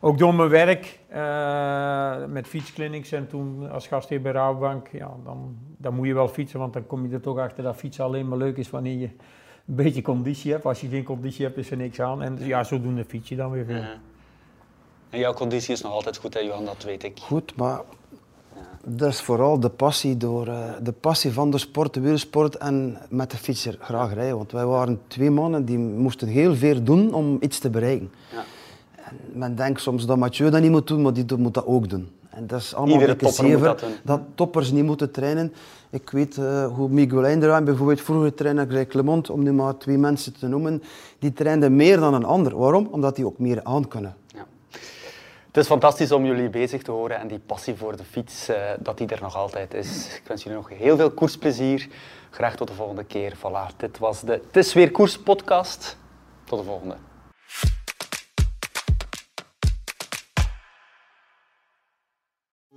ook 0.00 0.18
door 0.18 0.34
mijn 0.34 0.48
werk 0.48 1.00
eh, 1.08 2.24
met 2.28 2.46
fietsclinics 2.46 3.12
en 3.12 3.28
toen 3.28 3.70
als 3.70 3.86
gastheer 3.86 4.20
bij 4.20 4.32
Rabobank, 4.32 4.88
ja, 4.88 5.10
dan, 5.24 5.56
dan 5.78 5.94
moet 5.94 6.06
je 6.06 6.14
wel 6.14 6.28
fietsen. 6.28 6.58
Want 6.58 6.72
dan 6.72 6.86
kom 6.86 7.06
je 7.06 7.14
er 7.14 7.20
toch 7.20 7.38
achter 7.38 7.62
dat 7.62 7.76
fietsen 7.76 8.04
alleen 8.04 8.28
maar 8.28 8.38
leuk 8.38 8.56
is 8.56 8.70
wanneer 8.70 8.98
je 8.98 9.10
een 9.66 9.74
beetje 9.74 10.02
conditie 10.02 10.52
hebt. 10.52 10.64
Als 10.64 10.80
je 10.80 10.88
geen 10.88 11.04
conditie 11.04 11.44
hebt, 11.44 11.56
is 11.56 11.70
er 11.70 11.76
niks 11.76 12.00
aan. 12.00 12.22
En 12.22 12.38
ja, 12.38 12.64
zodoende 12.64 13.04
fiets 13.04 13.28
je 13.28 13.36
dan 13.36 13.50
weer 13.50 13.64
veel. 13.64 13.76
Ja. 13.76 13.98
En 15.14 15.20
jouw 15.20 15.32
conditie 15.32 15.72
is 15.72 15.82
nog 15.82 15.92
altijd 15.92 16.16
goed, 16.16 16.34
hè, 16.34 16.40
Johan, 16.40 16.64
dat 16.64 16.82
weet 16.82 17.02
ik. 17.02 17.18
Goed, 17.20 17.56
maar 17.56 17.80
dat 18.84 19.08
is 19.08 19.20
vooral 19.20 19.60
de 19.60 19.68
passie, 19.68 20.16
door, 20.16 20.46
eh, 20.46 20.72
de 20.82 20.92
passie 20.92 21.32
van 21.32 21.50
de 21.50 21.58
sport, 21.58 21.94
de 21.94 22.00
wielsport 22.00 22.56
en 22.56 22.98
met 23.08 23.30
de 23.30 23.36
fietser 23.36 23.76
graag 23.80 24.14
rijden. 24.14 24.36
Want 24.36 24.52
wij 24.52 24.66
waren 24.66 25.00
twee 25.06 25.30
mannen 25.30 25.64
die 25.64 25.78
moesten 25.78 26.28
heel 26.28 26.54
veel 26.54 26.82
doen 26.82 27.12
om 27.12 27.36
iets 27.40 27.58
te 27.58 27.70
bereiken. 27.70 28.10
Ja. 28.32 28.44
En 28.96 29.16
men 29.32 29.54
denkt 29.54 29.80
soms 29.80 30.06
dat 30.06 30.16
Mathieu 30.16 30.50
dat 30.50 30.60
niet 30.60 30.70
moet 30.70 30.86
doen, 30.86 31.02
maar 31.02 31.12
die 31.12 31.36
moet 31.36 31.54
dat 31.54 31.66
ook 31.66 31.88
doen. 31.88 32.08
En 32.30 32.46
dat 32.46 32.60
is 32.60 32.74
allemaal 32.74 33.08
een 33.08 33.32
zever, 33.32 33.84
dat 34.04 34.20
toppers 34.34 34.70
niet 34.70 34.84
moeten 34.84 35.10
trainen. 35.10 35.52
Ik 35.90 36.10
weet 36.10 36.38
eh, 36.38 36.66
hoe 36.66 36.88
Miguel 36.88 37.26
Indurain 37.26 37.64
bijvoorbeeld 37.64 38.00
vroeger 38.00 38.34
trainde, 38.34 38.66
Greg 38.68 38.86
Clement, 38.86 39.30
om 39.30 39.42
nu 39.42 39.52
maar 39.52 39.76
twee 39.76 39.98
mensen 39.98 40.38
te 40.38 40.46
noemen, 40.46 40.82
die 41.18 41.32
trainde 41.32 41.70
meer 41.70 42.00
dan 42.00 42.14
een 42.14 42.24
ander. 42.24 42.58
Waarom? 42.58 42.88
Omdat 42.90 43.16
die 43.16 43.26
ook 43.26 43.38
meer 43.38 43.60
aan 43.62 43.88
kunnen. 43.88 44.14
Het 45.54 45.62
is 45.62 45.68
fantastisch 45.68 46.12
om 46.12 46.24
jullie 46.24 46.48
bezig 46.48 46.82
te 46.82 46.90
horen 46.90 47.18
en 47.18 47.28
die 47.28 47.38
passie 47.38 47.74
voor 47.74 47.96
de 47.96 48.04
fiets, 48.04 48.48
eh, 48.48 48.56
dat 48.78 48.98
die 48.98 49.06
er 49.06 49.20
nog 49.20 49.36
altijd 49.36 49.74
is. 49.74 50.16
Ik 50.16 50.22
wens 50.26 50.42
jullie 50.42 50.58
nog 50.58 50.68
heel 50.68 50.96
veel 50.96 51.10
koersplezier. 51.10 51.88
Graag 52.30 52.56
tot 52.56 52.68
de 52.68 52.74
volgende 52.74 53.04
keer. 53.04 53.36
Voilà, 53.36 53.76
dit 53.76 53.98
was 53.98 54.20
de 54.20 54.32
Het 54.32 54.56
is 54.56 54.72
weer 54.72 54.90
koers 54.90 55.18
podcast. 55.18 55.96
Tot 56.44 56.58
de 56.58 56.64
volgende. 56.64 56.96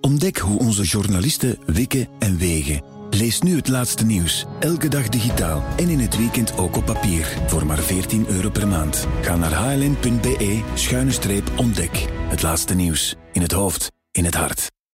Ontdek 0.01 0.37
hoe 0.37 0.59
onze 0.59 0.83
journalisten 0.83 1.59
wikken 1.65 2.07
en 2.19 2.37
wegen. 2.37 2.96
Lees 3.17 3.41
nu 3.41 3.55
het 3.55 3.67
laatste 3.67 4.05
nieuws, 4.05 4.45
elke 4.59 4.87
dag 4.87 5.09
digitaal 5.09 5.63
en 5.77 5.89
in 5.89 5.99
het 5.99 6.17
weekend 6.17 6.57
ook 6.57 6.75
op 6.75 6.85
papier, 6.85 7.37
voor 7.47 7.65
maar 7.65 7.77
14 7.77 8.27
euro 8.27 8.49
per 8.49 8.67
maand. 8.67 9.07
Ga 9.21 9.35
naar 9.35 9.53
hln.be-ontdek. 9.53 10.65
Het 12.29 12.41
laatste 12.41 12.75
nieuws, 12.75 13.15
in 13.31 13.41
het 13.41 13.51
hoofd, 13.51 13.91
in 14.11 14.25
het 14.25 14.35
hart. 14.35 14.76